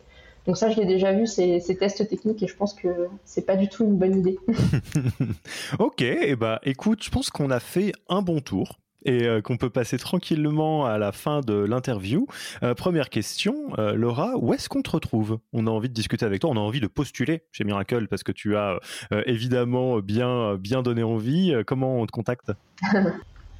Donc 0.46 0.56
ça, 0.56 0.70
je 0.70 0.80
l'ai 0.80 0.86
déjà 0.86 1.12
vu, 1.12 1.26
ces, 1.26 1.60
ces, 1.60 1.76
tests 1.76 2.08
techniques, 2.08 2.42
et 2.42 2.46
je 2.46 2.56
pense 2.56 2.74
que 2.74 2.88
c'est 3.24 3.44
pas 3.44 3.56
du 3.56 3.68
tout 3.68 3.84
une 3.84 3.96
bonne 3.96 4.18
idée. 4.18 4.38
ok, 5.78 6.00
et 6.00 6.34
bah 6.34 6.60
écoute, 6.64 7.04
je 7.04 7.10
pense 7.10 7.30
qu'on 7.30 7.50
a 7.50 7.60
fait 7.60 7.92
un 8.08 8.22
bon 8.22 8.40
tour 8.40 8.80
et 9.04 9.24
euh, 9.24 9.40
qu'on 9.40 9.56
peut 9.56 9.70
passer 9.70 9.96
tranquillement 9.96 10.86
à 10.86 10.98
la 10.98 11.12
fin 11.12 11.40
de 11.40 11.54
l'interview. 11.54 12.26
Euh, 12.62 12.74
première 12.74 13.10
question, 13.10 13.70
Laura, 13.94 14.36
où 14.36 14.52
est-ce 14.54 14.68
qu'on 14.68 14.82
te 14.82 14.90
retrouve? 14.90 15.38
On 15.52 15.66
a 15.66 15.70
envie 15.70 15.88
de 15.88 15.94
discuter 15.94 16.24
avec 16.24 16.40
toi, 16.40 16.50
on 16.50 16.56
a 16.56 16.60
envie 16.60 16.80
de 16.80 16.86
postuler 16.86 17.44
chez 17.52 17.64
Miracle 17.64 18.08
parce 18.08 18.22
que 18.22 18.32
tu 18.32 18.56
as 18.56 18.78
évidemment 19.26 19.98
bien, 19.98 20.56
bien 20.56 20.82
donné 20.82 21.02
envie. 21.02 21.54
comment 21.66 22.00
on 22.00 22.06
te 22.06 22.12
contacte? 22.12 22.50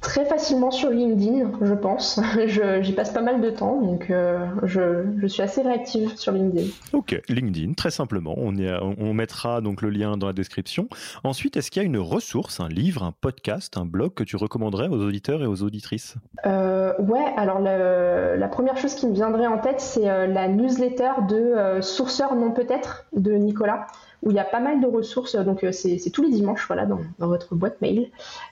Très 0.01 0.25
facilement 0.25 0.71
sur 0.71 0.89
LinkedIn, 0.89 1.51
je 1.61 1.73
pense. 1.73 2.19
J'y 2.81 2.93
passe 2.93 3.11
pas 3.11 3.21
mal 3.21 3.39
de 3.39 3.49
temps, 3.51 3.79
donc 3.81 4.09
euh, 4.09 4.45
je, 4.63 5.05
je, 5.17 5.27
suis 5.27 5.43
assez 5.43 5.61
réactive 5.61 6.17
sur 6.17 6.31
LinkedIn. 6.31 6.67
Ok, 6.93 7.21
LinkedIn, 7.29 7.73
très 7.73 7.91
simplement. 7.91 8.33
On, 8.37 8.55
y 8.55 8.67
on 8.81 9.13
mettra 9.13 9.61
donc 9.61 9.81
le 9.81 9.89
lien 9.89 10.17
dans 10.17 10.27
la 10.27 10.33
description. 10.33 10.87
Ensuite, 11.23 11.55
est-ce 11.55 11.69
qu'il 11.69 11.81
y 11.81 11.85
a 11.85 11.87
une 11.87 11.99
ressource, 11.99 12.59
un 12.59 12.67
livre, 12.67 13.03
un 13.03 13.11
podcast, 13.11 13.77
un 13.77 13.85
blog 13.85 14.13
que 14.15 14.23
tu 14.23 14.35
recommanderais 14.35 14.87
aux 14.87 15.01
auditeurs 15.01 15.43
et 15.43 15.47
aux 15.47 15.61
auditrices? 15.61 16.15
Euh, 16.45 16.81
Ouais, 16.99 17.33
alors 17.37 17.59
la 17.59 18.47
première 18.47 18.77
chose 18.77 18.95
qui 18.95 19.07
me 19.07 19.13
viendrait 19.13 19.47
en 19.47 19.57
tête, 19.57 19.79
c'est 19.79 20.09
euh, 20.09 20.27
la 20.27 20.47
newsletter 20.47 21.11
de 21.27 21.81
Sourceur 21.81 22.35
non 22.35 22.51
peut-être 22.51 23.05
de 23.13 23.33
Nicolas 23.33 23.87
où 24.23 24.29
il 24.29 24.35
y 24.35 24.39
a 24.39 24.43
pas 24.43 24.59
mal 24.59 24.79
de 24.81 24.87
ressources, 24.87 25.35
donc 25.35 25.63
euh, 25.63 25.71
c'est 25.71 26.09
tous 26.11 26.21
les 26.21 26.29
dimanches 26.29 26.67
voilà, 26.67 26.85
dans, 26.85 26.99
votre 27.19 27.55
boîte 27.55 27.81
mail, 27.81 28.09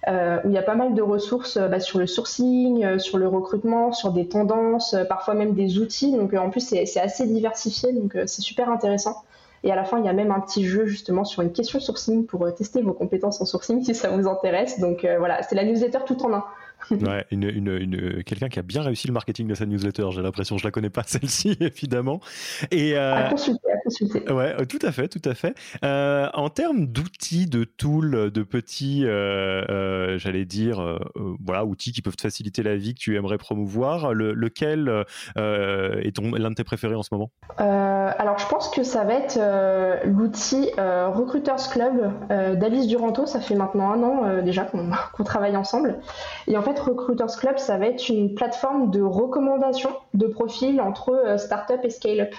euh, 0.07 0.39
où 0.43 0.49
il 0.49 0.53
y 0.53 0.57
a 0.57 0.63
pas 0.63 0.75
mal 0.75 0.95
de 0.95 1.01
ressources 1.01 1.57
euh, 1.57 1.67
bah, 1.67 1.79
sur 1.79 1.99
le 1.99 2.07
sourcing, 2.07 2.97
sur 2.97 3.17
le 3.17 3.27
recrutement, 3.27 3.91
sur 3.91 4.11
des 4.11 4.27
tendances, 4.27 4.95
parfois 5.07 5.35
même 5.35 5.53
des 5.53 5.77
outils. 5.79 6.11
Donc 6.11 6.33
en 6.33 6.49
plus 6.49 6.61
c'est 6.61 6.99
assez 6.99 7.27
diversifié, 7.27 7.93
donc 7.93 8.17
c'est 8.25 8.41
super 8.41 8.69
intéressant. 8.69 9.23
Et 9.63 9.71
à 9.73 9.75
la 9.75 9.83
fin, 9.83 9.99
il 9.99 10.05
y 10.05 10.07
a 10.07 10.13
même 10.13 10.31
un 10.31 10.39
petit 10.39 10.65
jeu 10.65 10.85
justement 10.85 11.25
sur 11.25 11.41
une 11.41 11.51
question 11.51 11.81
sourcing 11.81 12.25
pour 12.25 12.53
tester 12.53 12.81
vos 12.81 12.93
compétences 12.93 13.41
en 13.41 13.45
sourcing 13.45 13.83
si 13.83 13.93
ça 13.93 14.09
vous 14.09 14.27
intéresse. 14.27 14.79
Donc 14.79 15.05
voilà, 15.19 15.43
c'est 15.43 15.55
la 15.55 15.65
newsletter 15.65 15.99
tout 16.05 16.23
en 16.25 16.33
un. 16.33 16.45
ouais, 16.91 17.25
une, 17.31 17.43
une, 17.43 18.23
quelqu'un 18.23 18.49
qui 18.49 18.59
a 18.59 18.61
bien 18.61 18.81
réussi 18.81 19.07
le 19.07 19.13
marketing 19.13 19.47
de 19.47 19.55
sa 19.55 19.65
newsletter, 19.65 20.07
j'ai 20.11 20.21
l'impression. 20.21 20.57
Je 20.57 20.63
la 20.63 20.71
connais 20.71 20.89
pas 20.89 21.03
celle-ci, 21.05 21.57
évidemment. 21.59 22.19
Et, 22.71 22.97
euh, 22.97 23.15
à 23.15 23.29
consulter, 23.29 23.71
à 23.71 23.77
consulter. 23.83 24.31
Ouais, 24.31 24.65
tout 24.65 24.79
à 24.81 24.91
fait, 24.91 25.07
tout 25.07 25.21
à 25.25 25.33
fait. 25.33 25.55
Euh, 25.83 26.27
en 26.33 26.49
termes 26.49 26.87
d'outils, 26.87 27.47
de 27.47 27.63
tools, 27.63 28.31
de 28.31 28.43
petits, 28.43 29.05
euh, 29.05 30.17
j'allais 30.17 30.45
dire, 30.45 30.99
voilà, 31.43 31.65
outils 31.65 31.91
qui 31.91 32.01
peuvent 32.01 32.15
te 32.15 32.21
faciliter 32.21 32.63
la 32.63 32.75
vie 32.75 32.93
que 32.93 32.99
tu 32.99 33.15
aimerais 33.15 33.37
promouvoir, 33.37 34.13
lequel 34.13 35.05
est 35.35 36.19
l'un 36.19 36.49
de 36.49 36.55
tes 36.55 36.63
préférés 36.63 36.95
en 36.95 37.03
ce 37.03 37.09
moment? 37.11 37.31
Alors, 37.57 38.37
je 38.39 38.47
pense 38.47 38.69
que 38.69 38.83
ça 38.83 39.03
va 39.03 39.13
être 39.13 39.39
l'outil 40.05 40.69
Recruiters 40.77 41.69
Club 41.71 42.11
d'Alice 42.59 42.87
Duranto. 42.87 43.25
Ça 43.25 43.39
fait 43.39 43.55
maintenant 43.55 43.91
un 43.91 44.03
an 44.03 44.41
déjà 44.41 44.63
qu'on 45.13 45.23
travaille 45.23 45.55
ensemble. 45.55 45.99
Et 46.47 46.57
en 46.57 46.61
fait, 46.61 46.68
Recruiters 46.77 47.37
Club, 47.37 47.57
ça 47.57 47.77
va 47.77 47.87
être 47.87 48.09
une 48.09 48.35
plateforme 48.35 48.91
de 48.91 49.01
recommandation 49.01 49.89
de 50.13 50.27
profils 50.27 50.79
entre 50.79 51.11
euh, 51.11 51.37
start-up 51.37 51.79
et 51.83 51.89
scale-up. 51.89 52.33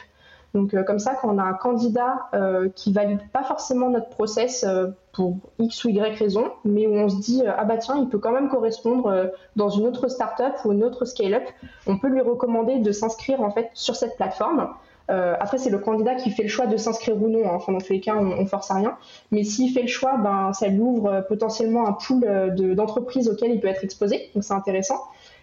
Donc 0.55 0.75
euh, 0.75 0.85
comme 0.85 0.99
ça, 1.01 1.15
quand 1.15 1.35
on 1.35 1.39
a 1.39 1.43
un 1.43 1.55
candidat 1.55 2.29
euh, 2.35 2.69
qui 2.75 2.93
valide 2.93 3.21
pas 3.33 3.43
forcément 3.43 3.91
notre 3.91 4.11
process 4.11 4.65
pour 5.13 5.39
X 5.59 5.85
ou 5.85 5.89
Y 5.89 6.17
raison, 6.19 6.53
mais 6.65 6.87
où 6.87 6.95
on 6.95 7.09
se 7.09 7.21
dit 7.21 7.43
ah 7.47 7.65
bah 7.65 7.79
tiens, 7.79 7.97
il 7.99 8.09
peut 8.09 8.19
quand 8.19 8.33
même 8.33 8.49
correspondre 8.49 9.31
dans 9.57 9.69
une 9.69 9.87
autre 9.87 10.07
startup 10.09 10.55
ou 10.65 10.73
une 10.73 10.85
autre 10.85 11.05
scale-up, 11.05 11.45
on 11.87 11.99
peut 11.99 12.09
lui 12.09 12.21
recommander 12.21 12.79
de 12.79 12.93
s'inscrire 12.93 13.41
en 13.41 13.51
fait 13.51 13.71
sur 13.75 13.97
cette 13.97 14.17
plateforme. 14.17 14.69
Euh, 15.11 15.35
après, 15.41 15.59
c'est 15.59 15.71
le 15.71 15.79
candidat 15.79 16.15
qui 16.15 16.31
fait 16.31 16.45
le 16.45 16.49
choix 16.49 16.67
de 16.67 16.77
s'inscrire 16.77 17.21
ou 17.21 17.29
non. 17.29 17.47
Hein. 17.47 17.55
Enfin, 17.55 17.73
dans 17.73 17.81
tous 17.81 17.93
les 17.93 18.01
cas, 18.01 18.15
on, 18.17 18.47
force 18.47 18.71
à 18.71 18.75
rien. 18.75 18.97
Mais 19.33 19.43
s'il 19.43 19.73
fait 19.73 19.83
le 19.83 19.89
choix, 19.89 20.17
ben, 20.17 20.53
ça 20.53 20.69
lui 20.69 20.81
ouvre 20.81 21.07
euh, 21.07 21.21
potentiellement 21.23 21.87
un 21.87 21.93
pool 21.93 22.25
euh, 22.25 22.75
d'entreprises 22.75 23.29
auxquelles 23.29 23.53
il 23.53 23.61
peut 23.61 23.69
être 23.69 23.85
exposé. 23.85 24.31
Donc, 24.35 24.45
c'est 24.45 24.55
intéressant. 24.55 25.03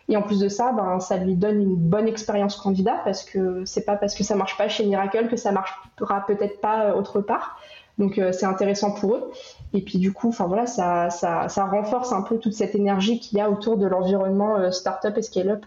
Et 0.09 0.15
en 0.15 0.21
plus 0.21 0.39
de 0.39 0.47
ça, 0.47 0.71
ben, 0.71 0.99
ça 1.01 1.17
lui 1.17 1.35
donne 1.35 1.61
une 1.61 1.75
bonne 1.75 2.07
expérience 2.07 2.55
candidat 2.55 3.01
parce 3.03 3.23
que 3.23 3.65
c'est 3.65 3.83
pas 3.83 3.97
parce 3.97 4.15
que 4.15 4.23
ça 4.23 4.35
marche 4.35 4.57
pas 4.57 4.69
chez 4.69 4.85
Miracle 4.85 5.27
que 5.27 5.35
ça 5.35 5.51
marchera 5.51 6.25
peut-être 6.25 6.61
pas 6.61 6.95
autre 6.95 7.19
part. 7.19 7.59
Donc 7.97 8.21
c'est 8.31 8.45
intéressant 8.45 8.91
pour 8.91 9.15
eux. 9.15 9.31
Et 9.73 9.81
puis 9.81 9.97
du 9.97 10.13
coup, 10.13 10.29
voilà, 10.29 10.65
ça, 10.65 11.09
ça, 11.09 11.49
ça, 11.49 11.65
renforce 11.65 12.13
un 12.13 12.21
peu 12.21 12.37
toute 12.37 12.53
cette 12.53 12.73
énergie 12.73 13.19
qu'il 13.19 13.37
y 13.37 13.41
a 13.41 13.49
autour 13.49 13.75
de 13.75 13.85
l'environnement 13.85 14.71
startup 14.71 15.17
et 15.17 15.21
scale-up 15.23 15.65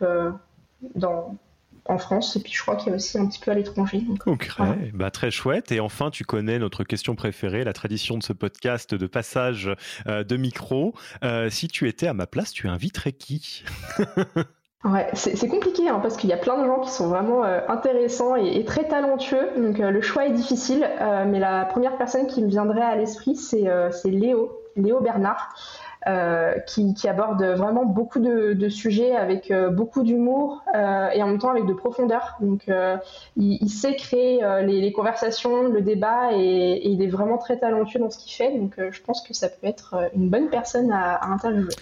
dans, 0.95 1.35
en 1.87 1.99
France 1.99 2.37
et 2.37 2.41
puis 2.41 2.53
je 2.53 2.63
crois 2.63 2.77
qu'il 2.77 2.91
y 2.91 2.93
a 2.93 2.97
aussi 2.97 3.19
un 3.19 3.27
petit 3.27 3.39
peu 3.39 3.51
à 3.51 3.55
l'étranger. 3.55 4.03
Ok, 4.27 4.51
bah, 4.95 5.11
très 5.11 5.31
chouette. 5.31 5.73
Et 5.73 5.81
enfin, 5.81 6.11
tu 6.11 6.25
connais 6.25 6.59
notre 6.59 6.85
question 6.85 7.15
préférée, 7.15 7.65
la 7.65 7.73
tradition 7.73 8.19
de 8.19 8.23
ce 8.23 8.33
podcast 8.33 8.95
de 8.95 9.07
passage 9.07 9.71
euh, 10.07 10.25
de 10.25 10.37
micro. 10.37 10.95
Euh, 11.25 11.51
si 11.51 11.69
tu 11.69 11.89
étais 11.89 12.07
à 12.07 12.15
ma 12.15 12.27
place, 12.27 12.53
tu 12.53 12.69
inviterais 12.69 13.13
qui? 13.13 13.65
Ouais, 14.83 15.09
c'est 15.13 15.47
compliqué 15.47 15.91
hein, 15.91 15.99
parce 16.01 16.17
qu'il 16.17 16.31
y 16.31 16.33
a 16.33 16.39
plein 16.39 16.59
de 16.59 16.65
gens 16.65 16.81
qui 16.81 16.89
sont 16.89 17.09
vraiment 17.09 17.45
euh, 17.45 17.61
intéressants 17.69 18.35
et, 18.35 18.65
très 18.65 18.89
talentueux, 18.89 19.51
donc 19.59 19.77
le 19.77 20.01
choix 20.01 20.25
est 20.25 20.33
difficile, 20.33 20.89
mais 21.27 21.39
la 21.39 21.67
première 21.67 21.99
personne 21.99 22.27
qui 22.27 22.43
me 22.43 22.49
viendrait 22.49 22.81
à 22.81 22.97
l'esprit, 22.97 23.37
c'est 23.37 23.69
Léo, 24.07 24.59
Léo 24.77 25.03
Bernard. 25.03 25.55
Euh, 26.07 26.55
qui, 26.61 26.95
aborde 27.07 27.43
vraiment 27.43 27.85
beaucoup 27.85 28.21
de, 28.21 28.69
sujets 28.71 29.15
avec 29.15 29.51
euh, 29.51 29.69
beaucoup 29.69 30.03
d'humour 30.03 30.65
euh, 30.75 31.11
et 31.11 31.23
en 31.23 31.27
même 31.27 31.39
temps 31.39 31.51
avec 31.51 31.67
de 31.67 31.75
profondeur. 31.75 32.39
Donc, 32.41 32.71
il, 33.37 33.69
sait 33.69 33.97
créer 33.97 34.41
les, 34.63 34.93
conversations, 34.93 35.65
le 35.65 35.83
débat 35.83 36.33
et, 36.33 36.89
il 36.89 37.03
est 37.03 37.09
vraiment 37.09 37.37
très 37.37 37.59
talentueux 37.59 37.99
dans 37.99 38.11
ce 38.11 38.19
qu'il 38.19 38.33
fait. 38.33 38.57
Donc, 38.57 38.75
je 38.79 39.03
pense 39.03 39.21
que 39.21 39.35
ça 39.35 39.49
peut 39.51 39.67
être 39.67 40.11
une 40.15 40.31
bonne 40.31 40.49
personne 40.49 40.91
à, 40.91 41.17
à 41.17 41.27
interviewer. 41.27 41.75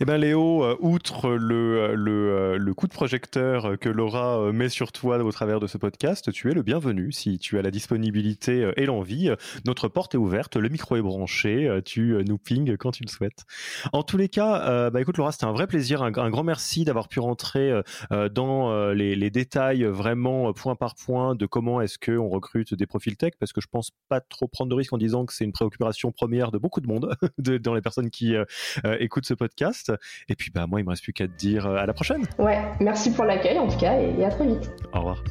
Eh 0.00 0.04
bien 0.04 0.18
Léo, 0.18 0.64
euh, 0.64 0.76
outre 0.80 1.30
le, 1.30 1.78
euh, 1.78 1.96
euh, 1.96 2.58
le, 2.58 2.74
coup 2.74 2.88
de 2.88 2.92
projecteur 2.92 3.78
que 3.78 3.88
Laura 3.88 4.50
met 4.52 4.68
sur 4.68 4.90
toi 4.90 5.18
au 5.18 5.30
travers 5.30 5.60
de 5.60 5.68
ce 5.68 5.78
podcast, 5.78 6.32
tu 6.32 6.50
es 6.50 6.54
le 6.54 6.62
bienvenu. 6.62 7.12
Si 7.12 7.38
tu 7.38 7.58
as 7.60 7.62
la 7.62 7.70
disponibilité 7.70 8.72
et 8.76 8.86
l'envie, 8.86 9.30
notre 9.64 9.86
porte 9.86 10.16
est 10.16 10.18
ouverte, 10.18 10.56
le 10.56 10.68
micro 10.68 10.96
est 10.96 11.02
branché, 11.02 11.80
tu 11.84 12.16
nous 12.26 12.38
pinges 12.38 12.76
quand 12.76 12.90
tu 12.90 13.04
le 13.04 13.08
souhaites. 13.08 13.44
En 13.92 14.02
tous 14.02 14.16
les 14.16 14.28
cas, 14.28 14.90
bah 14.90 15.00
écoute 15.00 15.16
Laura, 15.16 15.30
c'était 15.30 15.44
un 15.44 15.52
vrai 15.52 15.68
plaisir, 15.68 16.02
un, 16.02 16.10
grand 16.10 16.42
merci 16.42 16.84
d'avoir 16.84 17.08
pu 17.08 17.20
rentrer 17.20 17.72
dans 18.32 18.90
les, 18.92 19.30
détails 19.30 19.84
vraiment 19.84 20.52
point 20.52 20.74
par 20.74 20.96
point 20.96 21.36
de 21.36 21.46
comment 21.46 21.80
est-ce 21.80 21.98
qu'on 21.98 22.28
recrute 22.28 22.74
des 22.74 22.86
profils 22.86 23.16
tech, 23.16 23.34
parce 23.38 23.52
que 23.52 23.60
je 23.60 23.68
pense 23.70 23.90
pas 24.08 24.20
trop 24.20 24.48
prendre 24.48 24.70
de 24.70 24.74
risques 24.74 24.92
en 24.92 24.98
disant 24.98 25.24
que 25.24 25.32
c'est 25.32 25.44
une 25.44 25.52
préoccupation 25.52 26.10
première 26.10 26.50
de 26.50 26.58
beaucoup 26.58 26.80
de 26.80 26.88
monde, 26.88 27.14
dans 27.38 27.74
les 27.74 27.82
personnes 27.82 28.10
qui 28.10 28.34
écoutent 28.98 29.26
ce 29.26 29.34
podcast. 29.34 29.83
Et 30.28 30.34
puis, 30.34 30.50
bah, 30.50 30.66
moi, 30.66 30.80
il 30.80 30.84
me 30.84 30.90
reste 30.90 31.02
plus 31.02 31.12
qu'à 31.12 31.26
te 31.26 31.32
dire 31.32 31.66
euh, 31.66 31.76
à 31.76 31.86
la 31.86 31.92
prochaine. 31.92 32.24
Ouais, 32.38 32.60
merci 32.80 33.12
pour 33.12 33.24
l'accueil 33.24 33.58
en 33.58 33.68
tout 33.68 33.78
cas 33.78 33.98
et 33.98 34.24
à 34.24 34.30
très 34.30 34.46
vite. 34.46 34.70
Au 34.92 34.98
revoir. 34.98 35.22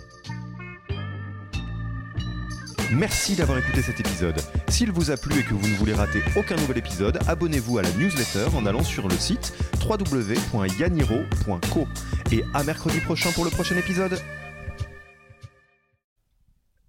Merci 2.91 3.35
d'avoir 3.35 3.57
écouté 3.57 3.81
cet 3.81 3.99
épisode. 3.99 4.39
S'il 4.67 4.91
vous 4.91 5.09
a 5.09 5.17
plu 5.17 5.39
et 5.39 5.43
que 5.43 5.55
vous 5.55 5.67
ne 5.67 5.75
voulez 5.75 5.93
rater 5.93 6.19
aucun 6.35 6.55
nouvel 6.55 6.77
épisode, 6.77 7.17
abonnez-vous 7.27 7.79
à 7.79 7.81
la 7.81 7.89
newsletter 7.93 8.55
en 8.55 8.67
allant 8.67 8.83
sur 8.83 9.07
le 9.07 9.15
site 9.15 9.53
www.yaniro.co. 9.83 11.87
Et 12.31 12.43
à 12.53 12.63
mercredi 12.63 12.99
prochain 12.99 13.31
pour 13.31 13.45
le 13.45 13.49
prochain 13.49 13.75
épisode. 13.77 14.19